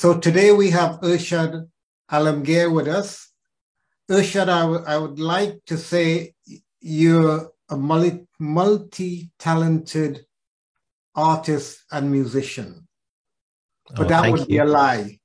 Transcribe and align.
So 0.00 0.16
today 0.16 0.50
we 0.50 0.70
have 0.70 1.02
Ershad 1.02 1.68
Alamgir 2.10 2.72
with 2.72 2.88
us. 2.88 3.30
Ershad, 4.10 4.48
I, 4.48 4.60
w- 4.60 4.84
I 4.86 4.96
would 4.96 5.18
like 5.18 5.62
to 5.66 5.76
say 5.76 6.32
you're 6.80 7.50
a 7.68 7.76
multi 7.76 9.30
talented 9.38 10.24
artist 11.14 11.84
and 11.92 12.10
musician. 12.10 12.88
But 13.94 14.06
oh, 14.06 14.08
that 14.08 14.32
would 14.32 14.40
you. 14.40 14.46
be 14.46 14.56
a 14.56 14.64
lie 14.64 15.18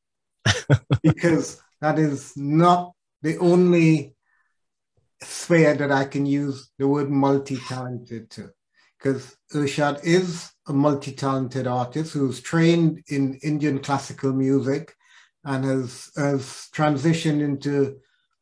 because 1.01 1.61
that 1.79 1.97
is 1.97 2.35
not 2.35 2.91
the 3.21 3.37
only 3.37 4.13
sphere 5.21 5.73
that 5.75 5.93
I 5.93 6.03
can 6.03 6.25
use 6.25 6.69
the 6.77 6.85
word 6.89 7.09
multi 7.09 7.55
talented 7.55 8.29
to. 8.31 8.49
Because 8.97 9.37
Ershad 9.53 10.03
is 10.03 10.51
a 10.67 10.73
multi 10.73 11.11
talented 11.11 11.67
artist 11.67 12.13
who's 12.13 12.41
trained 12.41 13.03
in 13.07 13.39
Indian 13.43 13.79
classical 13.79 14.33
music 14.33 14.95
and 15.43 15.63
has, 15.63 16.11
has 16.15 16.69
transitioned 16.73 17.41
into 17.41 17.97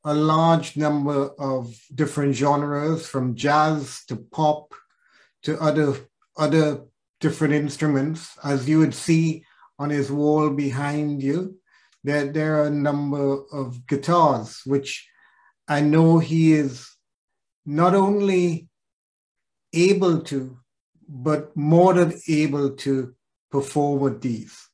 a 0.06 0.14
large 0.14 0.78
number 0.78 1.30
of 1.40 1.76
different 1.96 2.36
genres 2.36 3.08
from 3.08 3.36
jazz 3.36 4.04
to 4.08 4.16
pop 4.16 4.74
to 5.44 5.60
other 5.62 5.96
other 6.38 6.84
different 7.20 7.54
instruments. 7.54 8.38
As 8.44 8.68
you 8.68 8.80
would 8.80 8.94
see 8.94 9.46
on 9.80 9.90
his 9.90 10.12
wall 10.12 10.50
behind 10.50 11.22
you 11.22 11.58
there, 12.04 12.32
there 12.32 12.62
are 12.62 12.68
a 12.68 12.72
number 12.72 13.44
of 13.52 13.86
guitars 13.88 14.62
which 14.66 15.08
i 15.68 15.80
know 15.80 16.20
he 16.20 16.54
is 16.54 16.90
not 17.66 17.96
only 17.96 18.68
able 19.74 20.22
to 20.22 20.58
but 21.08 21.56
more 21.56 21.94
than 21.94 22.14
able 22.28 22.72
to 22.72 23.14
perform 23.52 24.00
with 24.00 24.22
these 24.22 24.70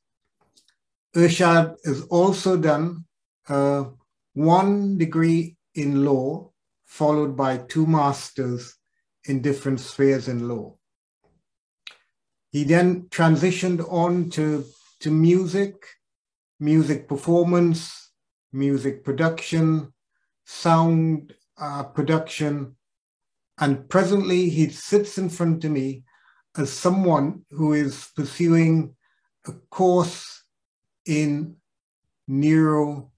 Ershad 1.14 1.74
has 1.84 2.02
also 2.02 2.56
done 2.56 3.04
uh, 3.48 3.84
one 4.34 4.96
degree 4.96 5.56
in 5.74 6.04
law, 6.04 6.52
followed 6.86 7.36
by 7.36 7.58
two 7.58 7.84
masters 7.86 8.76
in 9.24 9.42
different 9.42 9.80
spheres 9.80 10.28
in 10.28 10.48
law. 10.48 10.76
He 12.52 12.64
then 12.64 13.02
transitioned 13.10 13.84
on 13.92 14.30
to, 14.30 14.64
to 15.00 15.10
music, 15.10 15.74
music 16.60 17.08
performance, 17.08 18.12
music 18.52 19.04
production, 19.04 19.92
sound 20.44 21.34
uh, 21.60 21.84
production, 21.84 22.76
and 23.58 23.88
presently 23.88 24.48
he 24.48 24.68
sits 24.68 25.18
in 25.18 25.28
front 25.28 25.64
of 25.64 25.72
me 25.72 26.04
as 26.56 26.72
someone 26.72 27.44
who 27.50 27.72
is 27.72 28.08
pursuing 28.16 28.94
a 29.46 29.52
course 29.70 30.44
in 31.06 31.56
neuro 32.26 33.10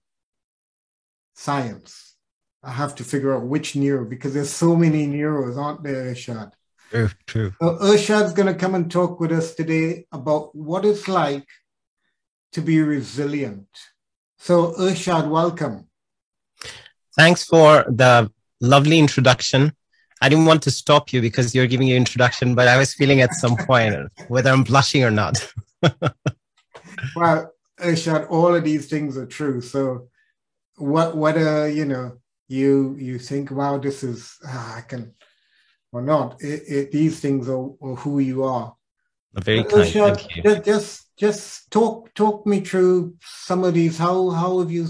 science. 1.34 2.14
I 2.62 2.70
have 2.70 2.94
to 2.96 3.04
figure 3.04 3.34
out 3.34 3.44
which 3.44 3.74
neuro 3.74 4.04
because 4.04 4.34
there's 4.34 4.50
so 4.50 4.76
many 4.76 5.06
neuros, 5.06 5.56
aren't 5.56 5.82
there, 5.82 6.14
Ershad? 6.14 6.52
True, 6.90 7.10
true. 7.26 7.52
So 7.60 7.78
Ershad's 7.78 8.32
going 8.34 8.52
to 8.52 8.58
come 8.58 8.74
and 8.74 8.90
talk 8.90 9.18
with 9.18 9.32
us 9.32 9.54
today 9.54 10.06
about 10.12 10.54
what 10.54 10.84
it's 10.84 11.08
like 11.08 11.46
to 12.52 12.60
be 12.60 12.80
resilient. 12.80 13.66
So, 14.38 14.72
Ershad, 14.74 15.28
welcome. 15.28 15.88
Thanks 17.16 17.44
for 17.44 17.84
the 17.88 18.30
lovely 18.60 18.98
introduction. 18.98 19.72
I 20.22 20.28
didn't 20.28 20.46
want 20.46 20.62
to 20.62 20.70
stop 20.70 21.12
you 21.12 21.20
because 21.20 21.54
you're 21.54 21.66
giving 21.66 21.88
your 21.88 21.96
introduction, 21.96 22.54
but 22.54 22.68
I 22.68 22.78
was 22.78 22.94
feeling 22.94 23.20
at 23.20 23.34
some 23.34 23.56
point 23.56 24.10
whether 24.28 24.50
I'm 24.50 24.62
blushing 24.62 25.04
or 25.04 25.10
not. 25.10 25.46
well, 27.16 27.52
Ershad, 27.80 28.30
all 28.30 28.54
of 28.54 28.64
these 28.64 28.88
things 28.88 29.18
are 29.18 29.26
true. 29.26 29.60
So 29.60 30.08
what 30.76 31.16
whether 31.16 31.68
you 31.68 31.84
know 31.84 32.18
you 32.48 32.96
you 32.98 33.18
think 33.18 33.50
wow 33.50 33.78
this 33.78 34.02
is 34.02 34.36
ah, 34.46 34.76
i 34.76 34.80
can 34.80 35.14
or 35.92 36.02
not 36.02 36.40
it, 36.42 36.62
it, 36.66 36.92
these 36.92 37.20
things 37.20 37.48
are, 37.48 37.70
are, 37.80 37.96
who 37.96 38.18
you 38.18 38.44
are 38.44 38.74
very 39.34 39.64
kind 39.64 39.88
thank 39.88 40.36
you. 40.36 40.42
Just, 40.42 40.64
just 40.64 41.16
just 41.16 41.70
talk 41.70 42.12
talk 42.14 42.46
me 42.46 42.60
through 42.60 43.14
some 43.22 43.64
of 43.64 43.74
these 43.74 43.98
how 43.98 44.30
how 44.30 44.58
have 44.58 44.70
you 44.70 44.88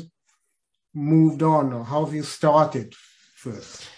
moved 0.94 1.42
on 1.42 1.72
or 1.72 1.84
how 1.84 2.04
have 2.04 2.14
you 2.14 2.22
started 2.22 2.94
first 3.34 3.88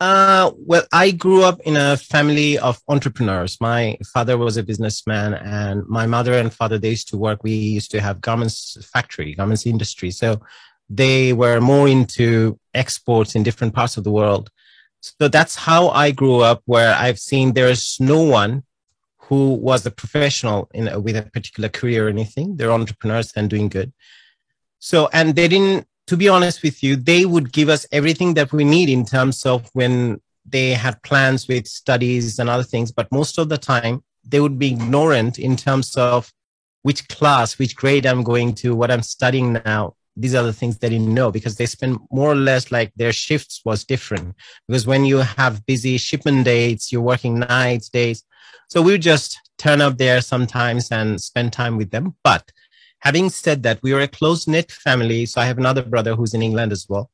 uh, 0.00 0.50
well, 0.56 0.86
I 0.92 1.10
grew 1.10 1.42
up 1.44 1.60
in 1.60 1.76
a 1.76 1.96
family 1.96 2.58
of 2.58 2.80
entrepreneurs. 2.88 3.60
My 3.60 3.98
father 4.12 4.38
was 4.38 4.56
a 4.56 4.62
businessman, 4.62 5.34
and 5.34 5.86
my 5.86 6.06
mother 6.06 6.34
and 6.34 6.52
father 6.52 6.78
they 6.78 6.90
used 6.90 7.08
to 7.08 7.18
work. 7.18 7.44
We 7.44 7.52
used 7.52 7.90
to 7.92 8.00
have 8.00 8.20
garments 8.20 8.78
factory, 8.92 9.34
garments 9.34 9.66
industry. 9.66 10.10
So 10.10 10.40
they 10.88 11.34
were 11.34 11.60
more 11.60 11.86
into 11.86 12.58
exports 12.74 13.34
in 13.34 13.42
different 13.42 13.74
parts 13.74 13.98
of 13.98 14.04
the 14.04 14.10
world. 14.10 14.50
So 15.00 15.28
that's 15.28 15.54
how 15.54 15.88
I 15.90 16.10
grew 16.10 16.40
up, 16.40 16.62
where 16.64 16.94
I've 16.94 17.18
seen 17.18 17.52
there's 17.52 17.98
no 18.00 18.22
one 18.22 18.64
who 19.18 19.54
was 19.54 19.86
a 19.86 19.90
professional 19.90 20.68
in 20.74 20.88
a, 20.88 20.98
with 20.98 21.16
a 21.16 21.22
particular 21.22 21.68
career 21.68 22.06
or 22.06 22.08
anything. 22.08 22.56
They're 22.56 22.72
entrepreneurs 22.72 23.32
and 23.36 23.48
doing 23.48 23.68
good. 23.68 23.92
So, 24.78 25.08
and 25.12 25.34
they 25.34 25.46
didn't, 25.46 25.86
to 26.10 26.16
be 26.16 26.28
honest 26.28 26.64
with 26.64 26.82
you, 26.82 26.96
they 26.96 27.24
would 27.24 27.52
give 27.52 27.68
us 27.68 27.86
everything 27.92 28.34
that 28.34 28.52
we 28.52 28.64
need 28.64 28.88
in 28.88 29.04
terms 29.04 29.46
of 29.46 29.70
when 29.74 30.20
they 30.44 30.70
had 30.70 31.00
plans 31.04 31.46
with 31.46 31.68
studies 31.68 32.40
and 32.40 32.50
other 32.50 32.64
things. 32.64 32.90
But 32.90 33.12
most 33.12 33.38
of 33.38 33.48
the 33.48 33.56
time, 33.56 34.02
they 34.26 34.40
would 34.40 34.58
be 34.58 34.72
ignorant 34.72 35.38
in 35.38 35.54
terms 35.54 35.96
of 35.96 36.32
which 36.82 37.06
class, 37.06 37.60
which 37.60 37.76
grade 37.76 38.06
I'm 38.06 38.24
going 38.24 38.54
to, 38.56 38.74
what 38.74 38.90
I'm 38.90 39.04
studying 39.04 39.52
now. 39.52 39.94
These 40.16 40.34
are 40.34 40.42
the 40.42 40.52
things 40.52 40.78
they 40.78 40.88
didn't 40.88 41.14
know 41.14 41.30
because 41.30 41.54
they 41.54 41.66
spend 41.66 42.00
more 42.10 42.32
or 42.32 42.34
less 42.34 42.72
like 42.72 42.90
their 42.96 43.12
shifts 43.12 43.62
was 43.64 43.84
different. 43.84 44.34
Because 44.66 44.88
when 44.88 45.04
you 45.04 45.18
have 45.18 45.64
busy 45.64 45.96
shipment 45.96 46.44
dates 46.44 46.90
you're 46.90 47.02
working 47.02 47.38
nights 47.38 47.88
days. 47.88 48.24
So 48.68 48.82
we 48.82 48.98
just 48.98 49.38
turn 49.58 49.80
up 49.80 49.96
there 49.96 50.20
sometimes 50.22 50.90
and 50.90 51.20
spend 51.20 51.52
time 51.52 51.76
with 51.76 51.92
them. 51.92 52.16
But 52.24 52.50
having 53.00 53.30
said 53.30 53.62
that 53.62 53.78
we 53.82 53.92
were 53.92 54.00
a 54.00 54.08
close 54.08 54.46
knit 54.46 54.70
family 54.70 55.26
so 55.26 55.40
i 55.40 55.44
have 55.44 55.58
another 55.58 55.82
brother 55.82 56.14
who's 56.14 56.34
in 56.34 56.42
england 56.42 56.72
as 56.72 56.86
well 56.88 57.10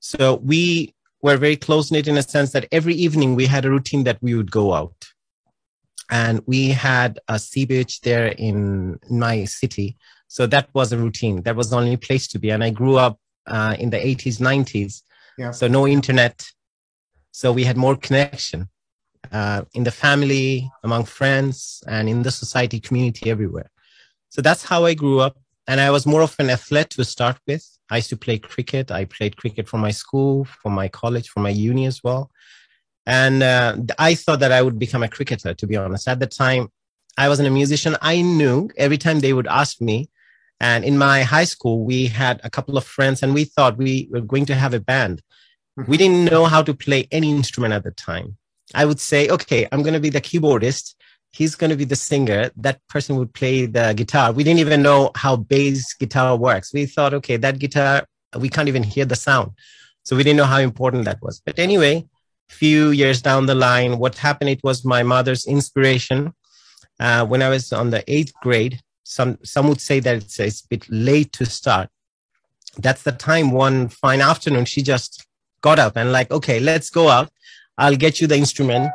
so 0.00 0.36
we 0.36 0.94
were 1.22 1.36
very 1.36 1.56
close 1.56 1.90
knit 1.90 2.08
in 2.08 2.18
a 2.18 2.22
sense 2.22 2.52
that 2.52 2.66
every 2.70 2.94
evening 2.94 3.34
we 3.34 3.46
had 3.46 3.64
a 3.64 3.70
routine 3.70 4.04
that 4.04 4.18
we 4.22 4.34
would 4.34 4.50
go 4.50 4.74
out 4.74 5.08
and 6.10 6.42
we 6.46 6.68
had 6.68 7.18
a 7.28 7.38
sea 7.38 7.64
beach 7.64 8.00
there 8.02 8.28
in 8.28 8.98
my 9.08 9.44
city 9.44 9.96
so 10.34 10.48
that 10.48 10.68
was 10.74 10.92
a 10.92 10.98
routine. 10.98 11.42
That 11.42 11.54
was 11.54 11.70
the 11.70 11.76
only 11.76 11.96
place 11.96 12.26
to 12.26 12.40
be. 12.40 12.50
And 12.50 12.64
I 12.64 12.70
grew 12.70 12.96
up 12.96 13.20
uh, 13.46 13.76
in 13.78 13.90
the 13.90 13.98
80s, 13.98 14.40
90s. 14.40 15.02
Yeah. 15.38 15.52
So 15.52 15.68
no 15.68 15.86
internet. 15.86 16.44
So 17.30 17.52
we 17.52 17.62
had 17.62 17.76
more 17.76 17.94
connection 17.94 18.68
uh, 19.30 19.62
in 19.74 19.84
the 19.84 19.92
family, 19.92 20.68
among 20.82 21.04
friends, 21.04 21.84
and 21.86 22.08
in 22.08 22.24
the 22.24 22.32
society 22.32 22.80
community 22.80 23.30
everywhere. 23.30 23.70
So 24.34 24.42
that's 24.42 24.64
how 24.64 24.84
I 24.84 24.94
grew 24.94 25.20
up. 25.20 25.38
And 25.68 25.80
I 25.80 25.92
was 25.92 26.06
more 26.06 26.20
of 26.20 26.34
an 26.40 26.50
athlete 26.50 26.90
to 26.90 27.04
start 27.04 27.38
with. 27.46 27.64
I 27.88 27.96
used 27.98 28.10
to 28.10 28.16
play 28.16 28.38
cricket. 28.38 28.90
I 28.90 29.04
played 29.04 29.36
cricket 29.36 29.68
for 29.68 29.78
my 29.78 29.92
school, 29.92 30.44
for 30.44 30.70
my 30.70 30.88
college, 30.88 31.28
for 31.28 31.38
my 31.38 31.50
uni 31.50 31.86
as 31.86 32.02
well. 32.02 32.32
And 33.06 33.44
uh, 33.44 33.76
I 33.96 34.16
thought 34.16 34.40
that 34.40 34.50
I 34.50 34.60
would 34.60 34.76
become 34.76 35.04
a 35.04 35.08
cricketer, 35.08 35.54
to 35.54 35.66
be 35.68 35.76
honest. 35.76 36.08
At 36.08 36.18
the 36.18 36.26
time, 36.26 36.72
I 37.16 37.28
wasn't 37.28 37.46
a 37.46 37.52
musician. 37.52 37.96
I 38.02 38.22
knew 38.22 38.70
every 38.76 38.98
time 38.98 39.20
they 39.20 39.32
would 39.32 39.46
ask 39.46 39.80
me, 39.80 40.10
and 40.58 40.84
in 40.84 40.98
my 40.98 41.22
high 41.22 41.44
school, 41.44 41.84
we 41.84 42.06
had 42.06 42.40
a 42.42 42.50
couple 42.50 42.76
of 42.76 42.84
friends 42.84 43.22
and 43.22 43.34
we 43.34 43.44
thought 43.44 43.76
we 43.76 44.08
were 44.10 44.20
going 44.20 44.46
to 44.46 44.56
have 44.56 44.74
a 44.74 44.80
band. 44.80 45.22
Mm-hmm. 45.78 45.90
We 45.90 45.96
didn't 45.96 46.24
know 46.24 46.46
how 46.46 46.62
to 46.62 46.74
play 46.74 47.06
any 47.12 47.30
instrument 47.30 47.72
at 47.72 47.84
the 47.84 47.92
time. 47.92 48.36
I 48.74 48.84
would 48.84 48.98
say, 48.98 49.28
okay, 49.28 49.68
I'm 49.70 49.82
going 49.82 49.94
to 49.94 50.00
be 50.00 50.10
the 50.10 50.20
keyboardist. 50.20 50.94
He's 51.38 51.54
going 51.54 51.70
to 51.70 51.76
be 51.76 51.84
the 51.84 51.96
singer. 51.96 52.50
That 52.56 52.78
person 52.88 53.16
would 53.16 53.32
play 53.34 53.66
the 53.66 53.92
guitar. 53.96 54.32
We 54.32 54.44
didn't 54.44 54.60
even 54.60 54.82
know 54.82 55.10
how 55.16 55.36
bass 55.36 55.94
guitar 55.94 56.36
works. 56.36 56.72
We 56.72 56.86
thought, 56.86 57.14
okay, 57.14 57.36
that 57.38 57.58
guitar, 57.58 58.06
we 58.38 58.48
can't 58.48 58.68
even 58.68 58.84
hear 58.84 59.04
the 59.04 59.16
sound. 59.16 59.50
So 60.04 60.16
we 60.16 60.22
didn't 60.22 60.36
know 60.36 60.52
how 60.54 60.60
important 60.60 61.04
that 61.06 61.20
was. 61.22 61.40
But 61.44 61.58
anyway, 61.58 62.06
few 62.48 62.90
years 62.90 63.20
down 63.20 63.46
the 63.46 63.54
line, 63.54 63.98
what 63.98 64.16
happened, 64.16 64.50
it 64.50 64.62
was 64.62 64.84
my 64.84 65.02
mother's 65.02 65.46
inspiration. 65.46 66.32
Uh, 67.00 67.26
when 67.26 67.42
I 67.42 67.48
was 67.48 67.72
on 67.72 67.90
the 67.90 68.04
eighth 68.06 68.32
grade, 68.42 68.80
some 69.04 69.38
some 69.44 69.68
would 69.68 69.80
say 69.80 70.00
that 70.00 70.16
it's, 70.16 70.40
it's 70.40 70.62
a 70.62 70.68
bit 70.68 70.86
late 70.88 71.30
to 71.32 71.44
start 71.44 71.88
that's 72.78 73.02
the 73.02 73.12
time 73.12 73.50
one 73.50 73.88
fine 73.88 74.20
afternoon 74.20 74.64
she 74.64 74.82
just 74.82 75.26
got 75.60 75.78
up 75.78 75.96
and 75.96 76.10
like 76.10 76.30
okay 76.30 76.58
let's 76.58 76.90
go 76.90 77.08
out 77.08 77.30
i'll 77.78 77.96
get 77.96 78.20
you 78.20 78.26
the 78.26 78.36
instrument 78.36 78.90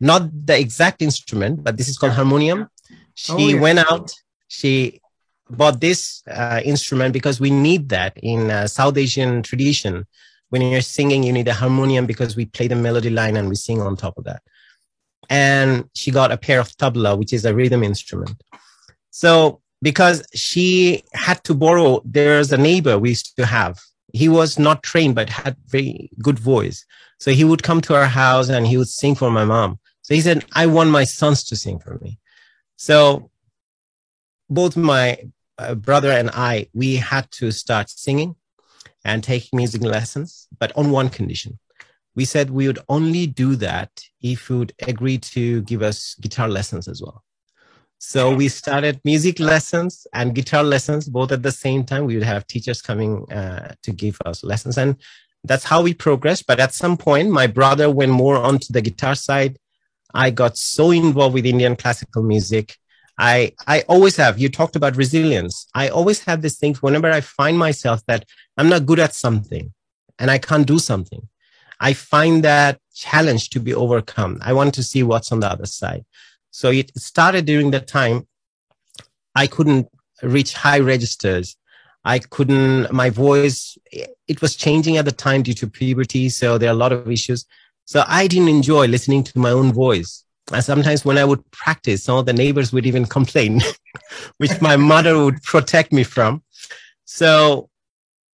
not 0.00 0.22
the 0.46 0.58
exact 0.58 1.02
instrument 1.02 1.62
but 1.62 1.76
this 1.76 1.88
is 1.88 1.98
called 1.98 2.12
harmonium 2.12 2.68
she 3.14 3.32
oh, 3.32 3.38
yeah. 3.38 3.60
went 3.60 3.78
out 3.78 4.12
she 4.48 5.00
bought 5.50 5.80
this 5.80 6.22
uh, 6.30 6.60
instrument 6.64 7.12
because 7.12 7.40
we 7.40 7.50
need 7.50 7.88
that 7.88 8.16
in 8.22 8.50
uh, 8.50 8.66
south 8.66 8.96
asian 8.96 9.42
tradition 9.42 10.06
when 10.50 10.62
you're 10.62 10.80
singing 10.80 11.22
you 11.22 11.32
need 11.32 11.48
a 11.48 11.54
harmonium 11.54 12.06
because 12.06 12.36
we 12.36 12.44
play 12.44 12.68
the 12.68 12.76
melody 12.76 13.10
line 13.10 13.36
and 13.36 13.48
we 13.48 13.54
sing 13.54 13.80
on 13.80 13.96
top 13.96 14.16
of 14.18 14.24
that 14.24 14.42
and 15.30 15.88
she 15.94 16.10
got 16.10 16.32
a 16.32 16.36
pair 16.36 16.60
of 16.60 16.68
tabla 16.76 17.18
which 17.18 17.32
is 17.32 17.44
a 17.44 17.54
rhythm 17.54 17.82
instrument 17.82 18.42
so 19.10 19.60
because 19.82 20.26
she 20.34 21.04
had 21.12 21.42
to 21.44 21.54
borrow. 21.54 22.02
There's 22.04 22.52
a 22.52 22.58
neighbor 22.58 22.98
we 22.98 23.10
used 23.10 23.36
to 23.36 23.46
have. 23.46 23.78
He 24.12 24.28
was 24.28 24.58
not 24.58 24.82
trained, 24.82 25.14
but 25.14 25.28
had 25.28 25.56
very 25.66 26.10
good 26.22 26.38
voice. 26.38 26.84
So 27.18 27.30
he 27.30 27.44
would 27.44 27.62
come 27.62 27.80
to 27.82 27.94
our 27.94 28.06
house 28.06 28.48
and 28.48 28.66
he 28.66 28.76
would 28.76 28.88
sing 28.88 29.14
for 29.14 29.30
my 29.30 29.44
mom. 29.44 29.78
So 30.08 30.14
he 30.14 30.22
said, 30.22 30.46
I 30.54 30.64
want 30.64 30.88
my 30.88 31.04
sons 31.04 31.44
to 31.44 31.54
sing 31.54 31.80
for 31.80 31.98
me. 31.98 32.18
So 32.76 33.30
both 34.48 34.74
my 34.74 35.18
uh, 35.58 35.74
brother 35.74 36.10
and 36.10 36.30
I, 36.30 36.68
we 36.72 36.96
had 36.96 37.30
to 37.32 37.50
start 37.50 37.90
singing 37.90 38.34
and 39.04 39.22
take 39.22 39.50
music 39.52 39.82
lessons, 39.82 40.48
but 40.58 40.74
on 40.78 40.92
one 40.92 41.10
condition. 41.10 41.58
We 42.14 42.24
said 42.24 42.48
we 42.48 42.66
would 42.68 42.78
only 42.88 43.26
do 43.26 43.54
that 43.56 43.90
if 44.22 44.48
you 44.48 44.60
would 44.60 44.72
agree 44.80 45.18
to 45.18 45.60
give 45.64 45.82
us 45.82 46.14
guitar 46.14 46.48
lessons 46.48 46.88
as 46.88 47.02
well. 47.02 47.22
So 47.98 48.34
we 48.34 48.48
started 48.48 49.02
music 49.04 49.38
lessons 49.38 50.06
and 50.14 50.34
guitar 50.34 50.64
lessons 50.64 51.06
both 51.06 51.32
at 51.32 51.42
the 51.42 51.52
same 51.52 51.84
time. 51.84 52.06
We 52.06 52.14
would 52.14 52.24
have 52.24 52.46
teachers 52.46 52.80
coming 52.80 53.30
uh, 53.30 53.74
to 53.82 53.92
give 53.92 54.16
us 54.24 54.42
lessons, 54.42 54.78
and 54.78 54.96
that's 55.44 55.64
how 55.64 55.82
we 55.82 55.92
progressed. 55.92 56.46
But 56.46 56.60
at 56.60 56.72
some 56.72 56.96
point, 56.96 57.28
my 57.28 57.46
brother 57.46 57.90
went 57.90 58.12
more 58.12 58.36
onto 58.38 58.72
the 58.72 58.80
guitar 58.80 59.14
side. 59.14 59.58
I 60.14 60.30
got 60.30 60.56
so 60.56 60.90
involved 60.90 61.34
with 61.34 61.46
Indian 61.46 61.76
classical 61.76 62.22
music. 62.22 62.76
I 63.18 63.52
I 63.66 63.84
always 63.88 64.16
have. 64.16 64.38
You 64.38 64.48
talked 64.48 64.76
about 64.76 64.96
resilience. 64.96 65.66
I 65.74 65.88
always 65.88 66.20
have 66.24 66.42
this 66.42 66.56
thing 66.56 66.74
whenever 66.76 67.10
I 67.10 67.20
find 67.20 67.58
myself 67.58 68.04
that 68.06 68.24
I'm 68.56 68.68
not 68.68 68.86
good 68.86 69.00
at 69.00 69.14
something 69.14 69.72
and 70.18 70.30
I 70.30 70.38
can't 70.38 70.66
do 70.66 70.78
something. 70.78 71.28
I 71.80 71.92
find 71.92 72.42
that 72.44 72.80
challenge 72.94 73.50
to 73.50 73.60
be 73.60 73.74
overcome. 73.74 74.38
I 74.42 74.52
want 74.52 74.74
to 74.74 74.82
see 74.82 75.02
what's 75.02 75.30
on 75.30 75.40
the 75.40 75.50
other 75.50 75.66
side. 75.66 76.04
So 76.50 76.70
it 76.70 76.96
started 76.98 77.44
during 77.44 77.70
the 77.70 77.80
time 77.80 78.26
I 79.34 79.46
couldn't 79.46 79.88
reach 80.22 80.54
high 80.54 80.80
registers. 80.80 81.56
I 82.04 82.18
couldn't, 82.18 82.92
my 82.92 83.10
voice, 83.10 83.76
it 84.26 84.40
was 84.40 84.56
changing 84.56 84.96
at 84.96 85.04
the 85.04 85.12
time 85.12 85.42
due 85.42 85.54
to 85.54 85.68
puberty. 85.68 86.28
So 86.28 86.58
there 86.58 86.70
are 86.70 86.72
a 86.72 86.82
lot 86.84 86.92
of 86.92 87.10
issues. 87.10 87.44
So 87.88 88.04
I 88.06 88.26
didn't 88.26 88.50
enjoy 88.50 88.86
listening 88.86 89.24
to 89.24 89.38
my 89.38 89.48
own 89.48 89.72
voice. 89.72 90.22
And 90.52 90.62
sometimes 90.62 91.06
when 91.06 91.16
I 91.16 91.24
would 91.24 91.42
practice, 91.52 92.04
some 92.04 92.18
of 92.18 92.26
the 92.26 92.34
neighbors 92.34 92.70
would 92.70 92.84
even 92.84 93.06
complain, 93.06 93.62
which 94.36 94.60
my 94.60 94.76
mother 94.76 95.24
would 95.24 95.42
protect 95.42 95.90
me 95.90 96.04
from. 96.04 96.42
So 97.06 97.70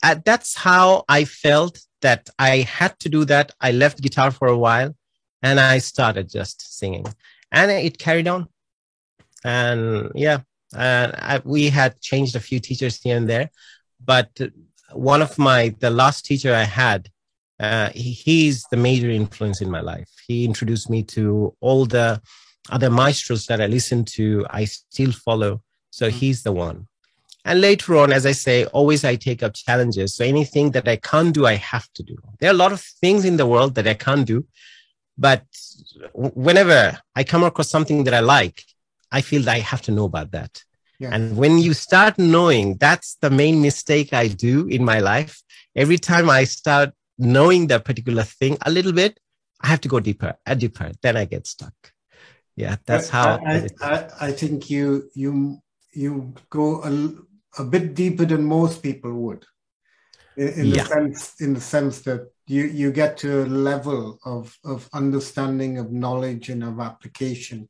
uh, 0.03 0.17
that's 0.25 0.57
how 0.57 1.05
I 1.07 1.27
felt 1.27 1.79
that 2.01 2.31
I 2.39 2.61
had 2.61 2.99
to 3.01 3.11
do 3.11 3.27
that. 3.27 3.53
I 3.61 3.73
left 3.73 4.01
guitar 4.01 4.31
for 4.31 4.49
a 4.49 4.57
while 4.57 4.97
and 5.43 5.61
I 5.61 5.81
started 5.81 6.31
just 6.31 6.79
singing 6.79 7.05
and 7.51 7.71
it 7.71 7.99
carried 7.99 8.29
on. 8.29 8.49
And 9.45 10.13
yeah, 10.15 10.39
and 10.75 11.13
I, 11.15 11.43
we 11.45 11.69
had 11.69 12.01
changed 12.01 12.37
a 12.37 12.41
few 12.41 12.59
teachers 12.59 13.03
here 13.03 13.19
and 13.19 13.29
there, 13.29 13.51
but 14.03 14.31
one 14.93 15.21
of 15.21 15.39
my, 15.39 15.75
the 15.79 15.91
last 15.91 16.25
teacher 16.25 16.55
I 16.55 16.65
had, 16.65 17.11
uh, 17.63 17.91
he, 17.95 18.11
he's 18.11 18.65
the 18.73 18.77
major 18.77 19.09
influence 19.09 19.61
in 19.61 19.71
my 19.71 19.81
life. 19.81 20.11
He 20.27 20.45
introduced 20.45 20.91
me 20.91 21.05
to 21.15 21.55
all 21.61 21.87
the 21.87 22.21
other 22.71 22.91
maestros 22.91 23.47
that 23.47 23.61
I 23.61 23.67
listen 23.67 24.05
to. 24.17 24.45
I 24.51 24.65
still 24.65 25.13
follow. 25.13 25.63
So 25.91 26.09
mm-hmm. 26.09 26.19
he's 26.19 26.43
the 26.43 26.53
one. 26.53 26.89
And 27.45 27.61
later 27.61 27.97
on, 27.97 28.13
as 28.13 28.27
I 28.27 28.33
say, 28.33 28.67
always 28.67 29.05
I 29.05 29.15
take 29.15 29.43
up 29.43 29.55
challenges. 29.55 30.15
So 30.15 30.25
anything 30.25 30.73
that 30.73 30.89
I 30.89 30.97
can't 30.97 31.33
do, 31.33 31.47
I 31.47 31.55
have 31.55 31.89
to 31.95 32.03
do. 32.03 32.17
There 32.39 32.51
are 32.51 32.55
a 32.55 32.63
lot 32.65 32.73
of 32.73 32.81
things 32.81 33.25
in 33.25 33.37
the 33.37 33.47
world 33.47 33.75
that 33.77 33.87
I 33.87 33.95
can't 33.95 34.27
do. 34.27 34.45
But 35.17 35.45
whenever 36.15 36.99
I 37.15 37.25
come 37.25 37.45
across 37.45 37.69
something 37.69 38.05
that 38.05 38.15
I 38.15 38.21
like, 38.21 38.65
I 39.11 39.21
feel 39.21 39.43
that 39.43 39.55
I 39.55 39.61
have 39.61 39.83
to 39.83 39.93
know 39.93 40.05
about 40.05 40.33
that. 40.33 40.63
Yeah. 40.99 41.11
And 41.13 41.37
when 41.37 41.59
you 41.59 41.75
start 41.75 42.19
knowing, 42.19 42.77
that's 42.77 43.17
the 43.21 43.31
main 43.31 43.61
mistake 43.61 44.13
I 44.13 44.29
do 44.29 44.67
in 44.69 44.85
my 44.85 45.01
life. 45.01 45.43
Every 45.75 45.99
time 45.99 46.31
I 46.31 46.45
start 46.45 46.93
knowing 47.23 47.69
that 47.69 47.85
particular 47.85 48.23
thing 48.23 48.59
a 48.67 48.71
little 48.71 48.93
bit, 48.93 49.19
I 49.61 49.69
have 49.69 49.81
to 49.83 49.89
go 49.89 50.01
deeper, 50.01 50.35
a 50.45 50.57
deeper. 50.57 50.93
Then 51.03 51.17
I 51.17 51.25
get 51.25 51.47
stuck. 51.47 51.75
Yeah, 52.57 52.77
that's 52.85 53.09
how. 53.09 53.41
I, 53.47 53.69
I, 53.81 54.09
I 54.21 54.33
think 54.33 54.69
you 54.69 55.09
you 55.15 55.59
you 55.95 56.35
go 56.51 56.83
a, 56.83 57.63
a 57.63 57.65
bit 57.65 57.95
deeper 57.95 58.25
than 58.25 58.45
most 58.45 58.83
people 58.83 59.13
would, 59.13 59.47
in, 60.37 60.49
in 60.49 60.67
yeah. 60.67 60.83
the 60.83 60.89
sense 60.89 61.41
in 61.41 61.55
the 61.55 61.61
sense 61.61 62.01
that 62.01 62.31
you 62.47 62.65
you 62.65 62.93
get 62.93 63.17
to 63.19 63.45
a 63.45 63.47
level 63.47 64.19
of 64.25 64.57
of 64.65 64.89
understanding 64.93 65.79
of 65.79 65.93
knowledge 65.93 66.49
and 66.49 66.65
of 66.65 66.81
application 66.81 67.69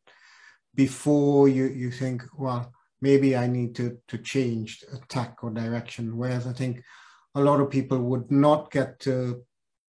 before 0.75 1.49
you 1.49 1.67
you 1.67 1.91
think 1.91 2.23
well 2.37 2.73
maybe 3.01 3.37
i 3.37 3.47
need 3.47 3.75
to 3.75 3.99
to 4.09 4.17
change 4.19 4.83
attack 4.95 5.37
or 5.43 5.51
direction 5.51 6.17
whereas 6.17 6.47
i 6.47 6.53
think 6.53 6.83
a 7.35 7.41
lot 7.41 7.61
of 7.61 7.71
people 7.71 7.99
would 7.99 8.31
not 8.31 8.71
get 8.71 8.99
to 9.01 9.43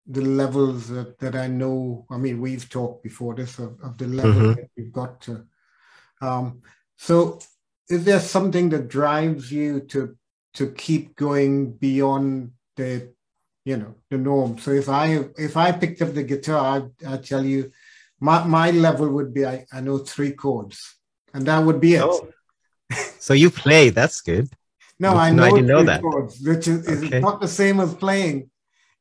the 0.07 0.21
levels 0.21 0.89
that, 0.89 1.17
that 1.19 1.35
i 1.35 1.47
know. 1.47 2.05
I 2.09 2.17
mean 2.17 2.41
we've 2.41 2.69
talked 2.69 3.03
before 3.03 3.35
this 3.35 3.59
of, 3.59 3.79
of 3.81 3.97
the 3.97 4.07
level 4.07 4.31
mm-hmm. 4.33 4.53
that 4.53 4.69
we've 4.75 4.91
got 4.91 5.21
to. 5.21 5.45
Um, 6.21 6.61
so 6.97 7.39
is 7.89 8.03
there 8.05 8.19
something 8.19 8.69
that 8.69 8.87
drives 8.87 9.51
you 9.51 9.81
to 9.81 10.17
to 10.55 10.71
keep 10.71 11.15
going 11.15 11.73
beyond 11.73 12.51
the 12.75 13.13
you 13.65 13.77
know 13.77 13.95
the 14.09 14.17
norm? 14.17 14.57
So 14.57 14.71
if 14.71 14.89
i 14.89 15.25
if 15.37 15.55
i 15.57 15.71
picked 15.71 16.01
up 16.01 16.13
the 16.13 16.23
guitar 16.23 16.91
i 17.05 17.13
i 17.13 17.17
tell 17.17 17.45
you 17.45 17.71
my 18.19 18.43
my 18.43 18.71
level 18.71 19.09
would 19.09 19.33
be 19.33 19.45
i, 19.45 19.65
I 19.71 19.81
know 19.81 19.97
three 19.99 20.33
chords 20.33 20.95
and 21.33 21.45
that 21.45 21.59
would 21.59 21.79
be 21.79 21.95
it. 21.95 22.03
Oh. 22.03 22.29
so 23.19 23.33
you 23.33 23.49
play 23.49 23.89
that's 23.89 24.21
good 24.21 24.49
no 24.99 25.15
i 25.15 25.31
know, 25.31 25.43
I 25.43 25.49
didn't 25.49 25.67
know 25.67 25.83
that 25.83 26.01
chords, 26.01 26.39
which 26.41 26.67
is, 26.67 26.87
okay. 26.87 27.19
not 27.19 27.41
the 27.41 27.47
same 27.47 27.79
as 27.79 27.93
playing 27.93 28.49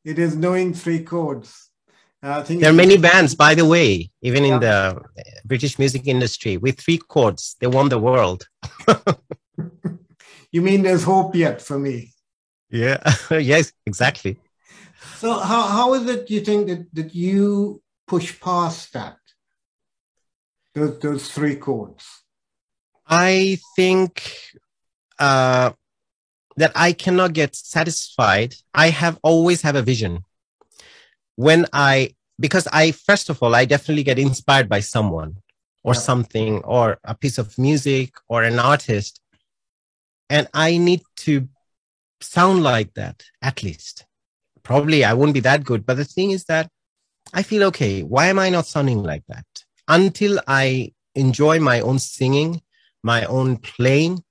it 0.04 0.18
is 0.18 0.36
knowing 0.36 0.74
three 0.74 1.02
chords 1.02 1.70
uh, 2.24 2.38
I 2.38 2.42
think 2.44 2.60
there 2.60 2.70
are 2.70 2.74
many 2.74 2.98
bands, 2.98 3.34
by 3.34 3.54
the 3.56 3.64
way, 3.64 4.08
even 4.22 4.44
yeah. 4.44 4.54
in 4.54 4.60
the 4.60 5.02
British 5.44 5.76
music 5.76 6.06
industry, 6.06 6.56
with 6.56 6.78
three 6.78 6.98
chords. 6.98 7.56
They 7.58 7.66
won 7.66 7.88
the 7.88 7.98
world. 7.98 8.46
you 10.52 10.62
mean 10.62 10.82
there's 10.82 11.02
hope 11.02 11.34
yet 11.34 11.60
for 11.60 11.80
me? 11.80 12.12
Yeah. 12.70 13.02
yes, 13.30 13.72
exactly. 13.86 14.38
So 15.16 15.38
how, 15.38 15.62
how 15.62 15.94
is 15.94 16.06
it 16.08 16.30
you 16.30 16.40
think 16.40 16.68
that, 16.68 16.86
that 16.94 17.14
you 17.14 17.82
push 18.06 18.40
past 18.40 18.92
that? 18.92 19.16
Those, 20.74 21.00
those 21.00 21.30
three 21.30 21.56
chords? 21.56 22.06
I 23.06 23.58
think 23.76 24.36
uh, 25.18 25.72
that 26.56 26.72
I 26.74 26.92
cannot 26.92 27.32
get 27.32 27.54
satisfied. 27.54 28.54
I 28.74 28.90
have 28.90 29.18
always 29.22 29.62
have 29.62 29.76
a 29.76 29.82
vision. 29.82 30.24
When 31.36 31.66
I, 31.72 32.14
because 32.38 32.68
I, 32.72 32.92
first 32.92 33.30
of 33.30 33.42
all, 33.42 33.54
I 33.54 33.64
definitely 33.64 34.02
get 34.02 34.18
inspired 34.18 34.68
by 34.68 34.80
someone 34.80 35.36
or 35.82 35.94
something 35.94 36.62
or 36.64 36.98
a 37.04 37.14
piece 37.14 37.38
of 37.38 37.58
music 37.58 38.14
or 38.28 38.42
an 38.42 38.58
artist. 38.58 39.20
And 40.30 40.48
I 40.54 40.76
need 40.76 41.02
to 41.18 41.48
sound 42.20 42.62
like 42.62 42.94
that 42.94 43.24
at 43.42 43.62
least 43.62 44.06
probably 44.62 45.04
I 45.04 45.14
won't 45.14 45.34
be 45.34 45.40
that 45.40 45.64
good. 45.64 45.84
But 45.86 45.96
the 45.96 46.04
thing 46.04 46.30
is 46.30 46.44
that 46.44 46.68
I 47.32 47.42
feel 47.42 47.64
okay. 47.64 48.02
Why 48.02 48.26
am 48.26 48.38
I 48.38 48.50
not 48.50 48.66
sounding 48.66 49.02
like 49.02 49.24
that? 49.28 49.46
Until 49.88 50.40
I 50.46 50.92
enjoy 51.14 51.60
my 51.60 51.80
own 51.80 51.98
singing, 51.98 52.62
my 53.02 53.24
own 53.24 53.56
playing, 53.56 54.22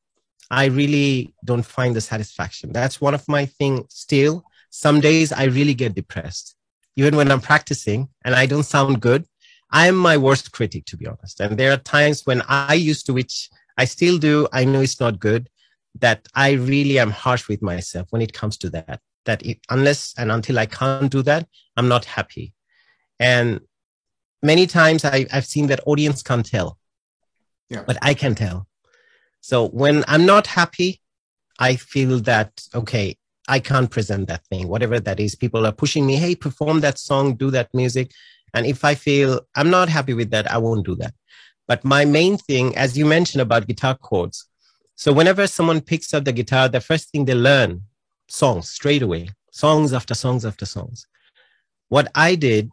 I 0.51 0.65
really 0.65 1.33
don't 1.43 1.65
find 1.65 1.95
the 1.95 2.01
satisfaction. 2.01 2.71
That's 2.71 3.01
one 3.01 3.13
of 3.13 3.27
my 3.27 3.45
things 3.45 3.85
still. 3.89 4.43
Some 4.69 4.99
days 4.99 5.31
I 5.31 5.45
really 5.45 5.73
get 5.73 5.95
depressed. 5.95 6.55
Even 6.95 7.15
when 7.15 7.31
I'm 7.31 7.41
practicing 7.41 8.09
and 8.25 8.35
I 8.35 8.45
don't 8.45 8.63
sound 8.63 9.01
good, 9.01 9.25
I'm 9.71 9.95
my 9.95 10.17
worst 10.17 10.51
critic, 10.51 10.85
to 10.85 10.97
be 10.97 11.07
honest. 11.07 11.39
And 11.39 11.57
there 11.57 11.71
are 11.71 11.77
times 11.77 12.25
when 12.25 12.43
I 12.47 12.73
used 12.73 13.05
to, 13.07 13.13
which 13.13 13.49
I 13.77 13.85
still 13.85 14.17
do, 14.17 14.47
I 14.51 14.65
know 14.65 14.81
it's 14.81 14.99
not 14.99 15.19
good, 15.19 15.49
that 15.99 16.27
I 16.35 16.51
really 16.51 16.99
am 16.99 17.11
harsh 17.11 17.47
with 17.47 17.61
myself 17.61 18.07
when 18.11 18.21
it 18.21 18.33
comes 18.33 18.57
to 18.57 18.69
that 18.71 18.99
that 19.25 19.45
it, 19.45 19.59
unless 19.69 20.13
and 20.17 20.31
until 20.31 20.59
I 20.59 20.65
can't 20.65 21.11
do 21.11 21.21
that, 21.23 21.47
I'm 21.77 21.87
not 21.87 22.05
happy. 22.05 22.53
And 23.19 23.61
many 24.41 24.67
times 24.67 25.05
I, 25.05 25.25
I've 25.31 25.45
seen 25.45 25.67
that 25.67 25.81
audience 25.85 26.23
can't 26.23 26.45
tell, 26.45 26.77
yeah. 27.69 27.83
but 27.85 27.97
I 28.01 28.13
can 28.13 28.35
tell. 28.35 28.67
So 29.41 29.67
when 29.69 30.03
I'm 30.07 30.25
not 30.25 30.47
happy, 30.47 31.01
I 31.59 31.75
feel 31.75 32.19
that, 32.21 32.63
okay, 32.73 33.17
I 33.47 33.59
can't 33.59 33.89
present 33.89 34.27
that 34.27 34.45
thing, 34.47 34.67
whatever 34.67 34.99
that 34.99 35.19
is. 35.19 35.35
People 35.35 35.65
are 35.65 35.71
pushing 35.71 36.05
me, 36.05 36.15
hey, 36.15 36.35
perform 36.35 36.79
that 36.81 36.97
song, 36.97 37.35
do 37.35 37.51
that 37.51 37.73
music. 37.73 38.11
And 38.53 38.65
if 38.65 38.85
I 38.85 38.95
feel 38.95 39.41
I'm 39.55 39.69
not 39.69 39.89
happy 39.89 40.13
with 40.13 40.29
that, 40.31 40.49
I 40.51 40.57
won't 40.57 40.85
do 40.85 40.95
that. 40.95 41.13
But 41.67 41.83
my 41.83 42.05
main 42.05 42.37
thing, 42.37 42.75
as 42.77 42.97
you 42.97 43.05
mentioned 43.05 43.41
about 43.41 43.67
guitar 43.67 43.95
chords. 43.95 44.45
So 44.95 45.11
whenever 45.11 45.47
someone 45.47 45.81
picks 45.81 46.13
up 46.13 46.25
the 46.25 46.33
guitar, 46.33 46.69
the 46.69 46.81
first 46.81 47.09
thing 47.09 47.25
they 47.25 47.33
learn 47.33 47.83
songs 48.27 48.69
straight 48.69 49.01
away, 49.01 49.29
songs 49.51 49.93
after 49.93 50.13
songs 50.13 50.45
after 50.45 50.65
songs. 50.65 51.07
What 51.89 52.11
I 52.13 52.35
did, 52.35 52.69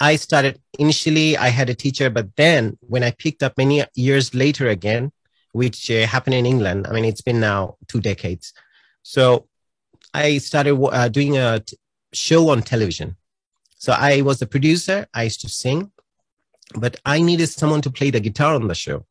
I 0.00 0.16
started 0.16 0.60
initially, 0.78 1.36
I 1.36 1.48
had 1.48 1.70
a 1.70 1.74
teacher, 1.74 2.10
but 2.10 2.36
then 2.36 2.76
when 2.80 3.02
I 3.02 3.12
picked 3.12 3.42
up 3.42 3.56
many 3.56 3.84
years 3.94 4.34
later 4.34 4.68
again, 4.68 5.12
which 5.52 5.90
uh, 5.90 6.06
happened 6.06 6.34
in 6.34 6.46
England. 6.46 6.86
I 6.86 6.92
mean, 6.92 7.04
it's 7.04 7.20
been 7.20 7.40
now 7.40 7.76
two 7.88 8.00
decades. 8.00 8.52
So 9.02 9.46
I 10.14 10.38
started 10.38 10.74
uh, 10.82 11.08
doing 11.08 11.36
a 11.36 11.60
t- 11.60 11.76
show 12.12 12.50
on 12.50 12.62
television. 12.62 13.16
So 13.76 13.92
I 13.92 14.22
was 14.22 14.38
the 14.38 14.46
producer. 14.46 15.06
I 15.14 15.24
used 15.24 15.40
to 15.42 15.48
sing, 15.48 15.90
but 16.74 16.96
I 17.04 17.20
needed 17.20 17.48
someone 17.48 17.82
to 17.82 17.90
play 17.90 18.10
the 18.10 18.20
guitar 18.20 18.54
on 18.54 18.68
the 18.68 18.74
show. 18.74 19.06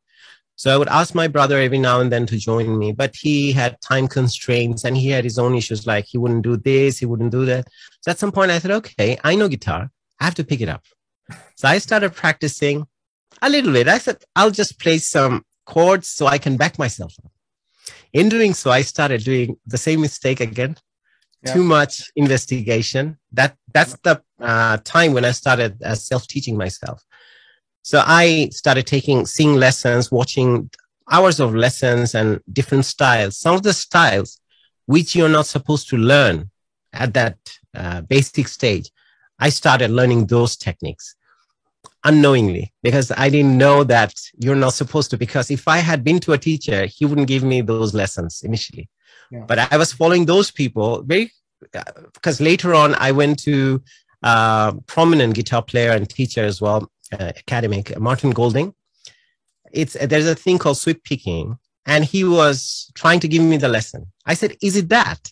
So 0.56 0.72
I 0.72 0.76
would 0.76 0.88
ask 0.88 1.14
my 1.14 1.28
brother 1.28 1.58
every 1.58 1.78
now 1.78 2.00
and 2.00 2.12
then 2.12 2.26
to 2.26 2.38
join 2.38 2.78
me, 2.78 2.92
but 2.92 3.16
he 3.16 3.52
had 3.52 3.80
time 3.80 4.06
constraints 4.06 4.84
and 4.84 4.96
he 4.96 5.08
had 5.08 5.24
his 5.24 5.38
own 5.38 5.54
issues. 5.54 5.86
Like 5.86 6.06
he 6.06 6.18
wouldn't 6.18 6.42
do 6.42 6.56
this, 6.56 6.98
he 6.98 7.06
wouldn't 7.06 7.32
do 7.32 7.44
that. 7.46 7.66
So 8.00 8.10
at 8.10 8.18
some 8.18 8.32
point 8.32 8.50
I 8.50 8.58
said, 8.58 8.70
okay, 8.70 9.18
I 9.24 9.34
know 9.34 9.48
guitar. 9.48 9.90
I 10.20 10.24
have 10.24 10.34
to 10.36 10.44
pick 10.44 10.60
it 10.60 10.68
up. 10.68 10.84
So 11.56 11.68
I 11.68 11.78
started 11.78 12.14
practicing 12.14 12.86
a 13.40 13.48
little 13.48 13.72
bit. 13.72 13.88
I 13.88 13.98
said, 13.98 14.18
I'll 14.36 14.50
just 14.50 14.78
play 14.78 14.98
some 14.98 15.44
chords 15.64 16.08
so 16.08 16.26
I 16.26 16.38
can 16.38 16.56
back 16.56 16.78
myself 16.78 17.14
up. 17.24 17.32
In 18.12 18.28
doing 18.28 18.54
so, 18.54 18.70
I 18.70 18.82
started 18.82 19.24
doing 19.24 19.56
the 19.66 19.78
same 19.78 20.00
mistake 20.00 20.40
again. 20.40 20.76
Yeah. 21.44 21.54
Too 21.54 21.64
much 21.64 22.10
investigation. 22.14 23.18
That 23.32 23.56
that's 23.72 23.96
the 24.02 24.22
uh, 24.40 24.78
time 24.84 25.12
when 25.12 25.24
I 25.24 25.32
started 25.32 25.82
uh, 25.82 25.94
self 25.94 26.26
teaching 26.28 26.56
myself. 26.56 27.02
So 27.82 28.02
I 28.06 28.48
started 28.52 28.86
taking 28.86 29.26
sing 29.26 29.54
lessons, 29.54 30.12
watching 30.12 30.70
hours 31.10 31.40
of 31.40 31.54
lessons 31.54 32.14
and 32.14 32.40
different 32.52 32.84
styles. 32.84 33.38
Some 33.38 33.56
of 33.56 33.62
the 33.64 33.72
styles 33.72 34.38
which 34.86 35.16
you're 35.16 35.28
not 35.28 35.46
supposed 35.46 35.88
to 35.88 35.96
learn 35.96 36.50
at 36.92 37.14
that 37.14 37.38
uh, 37.74 38.02
basic 38.02 38.46
stage. 38.46 38.90
I 39.38 39.48
started 39.48 39.90
learning 39.90 40.26
those 40.26 40.56
techniques 40.56 41.16
unknowingly 42.04 42.72
because 42.82 43.12
I 43.16 43.28
didn't 43.28 43.56
know 43.56 43.84
that 43.84 44.14
you're 44.38 44.56
not 44.56 44.74
supposed 44.74 45.10
to. 45.10 45.16
Because 45.16 45.50
if 45.50 45.68
I 45.68 45.78
had 45.78 46.04
been 46.04 46.20
to 46.20 46.32
a 46.32 46.38
teacher, 46.38 46.86
he 46.86 47.04
wouldn't 47.04 47.28
give 47.28 47.42
me 47.42 47.60
those 47.60 47.94
lessons 47.94 48.42
initially. 48.42 48.88
Yeah. 49.30 49.44
But 49.46 49.72
I 49.72 49.76
was 49.76 49.92
following 49.92 50.26
those 50.26 50.50
people 50.50 51.02
very 51.02 51.32
because 52.14 52.40
uh, 52.40 52.44
later 52.44 52.74
on 52.74 52.94
I 52.96 53.12
went 53.12 53.38
to 53.40 53.82
a 54.24 54.28
uh, 54.28 54.72
prominent 54.86 55.34
guitar 55.34 55.62
player 55.62 55.92
and 55.92 56.08
teacher 56.08 56.44
as 56.44 56.60
well, 56.60 56.90
uh, 57.12 57.32
academic 57.36 57.98
Martin 57.98 58.30
Golding. 58.30 58.74
It's 59.72 59.94
there's 59.94 60.26
a 60.26 60.34
thing 60.34 60.58
called 60.58 60.76
sweep 60.76 61.02
picking, 61.02 61.56
and 61.86 62.04
he 62.04 62.24
was 62.24 62.90
trying 62.94 63.20
to 63.20 63.28
give 63.28 63.42
me 63.42 63.56
the 63.56 63.68
lesson. 63.68 64.06
I 64.26 64.34
said, 64.34 64.56
"Is 64.60 64.76
it 64.76 64.88
that?" 64.90 65.30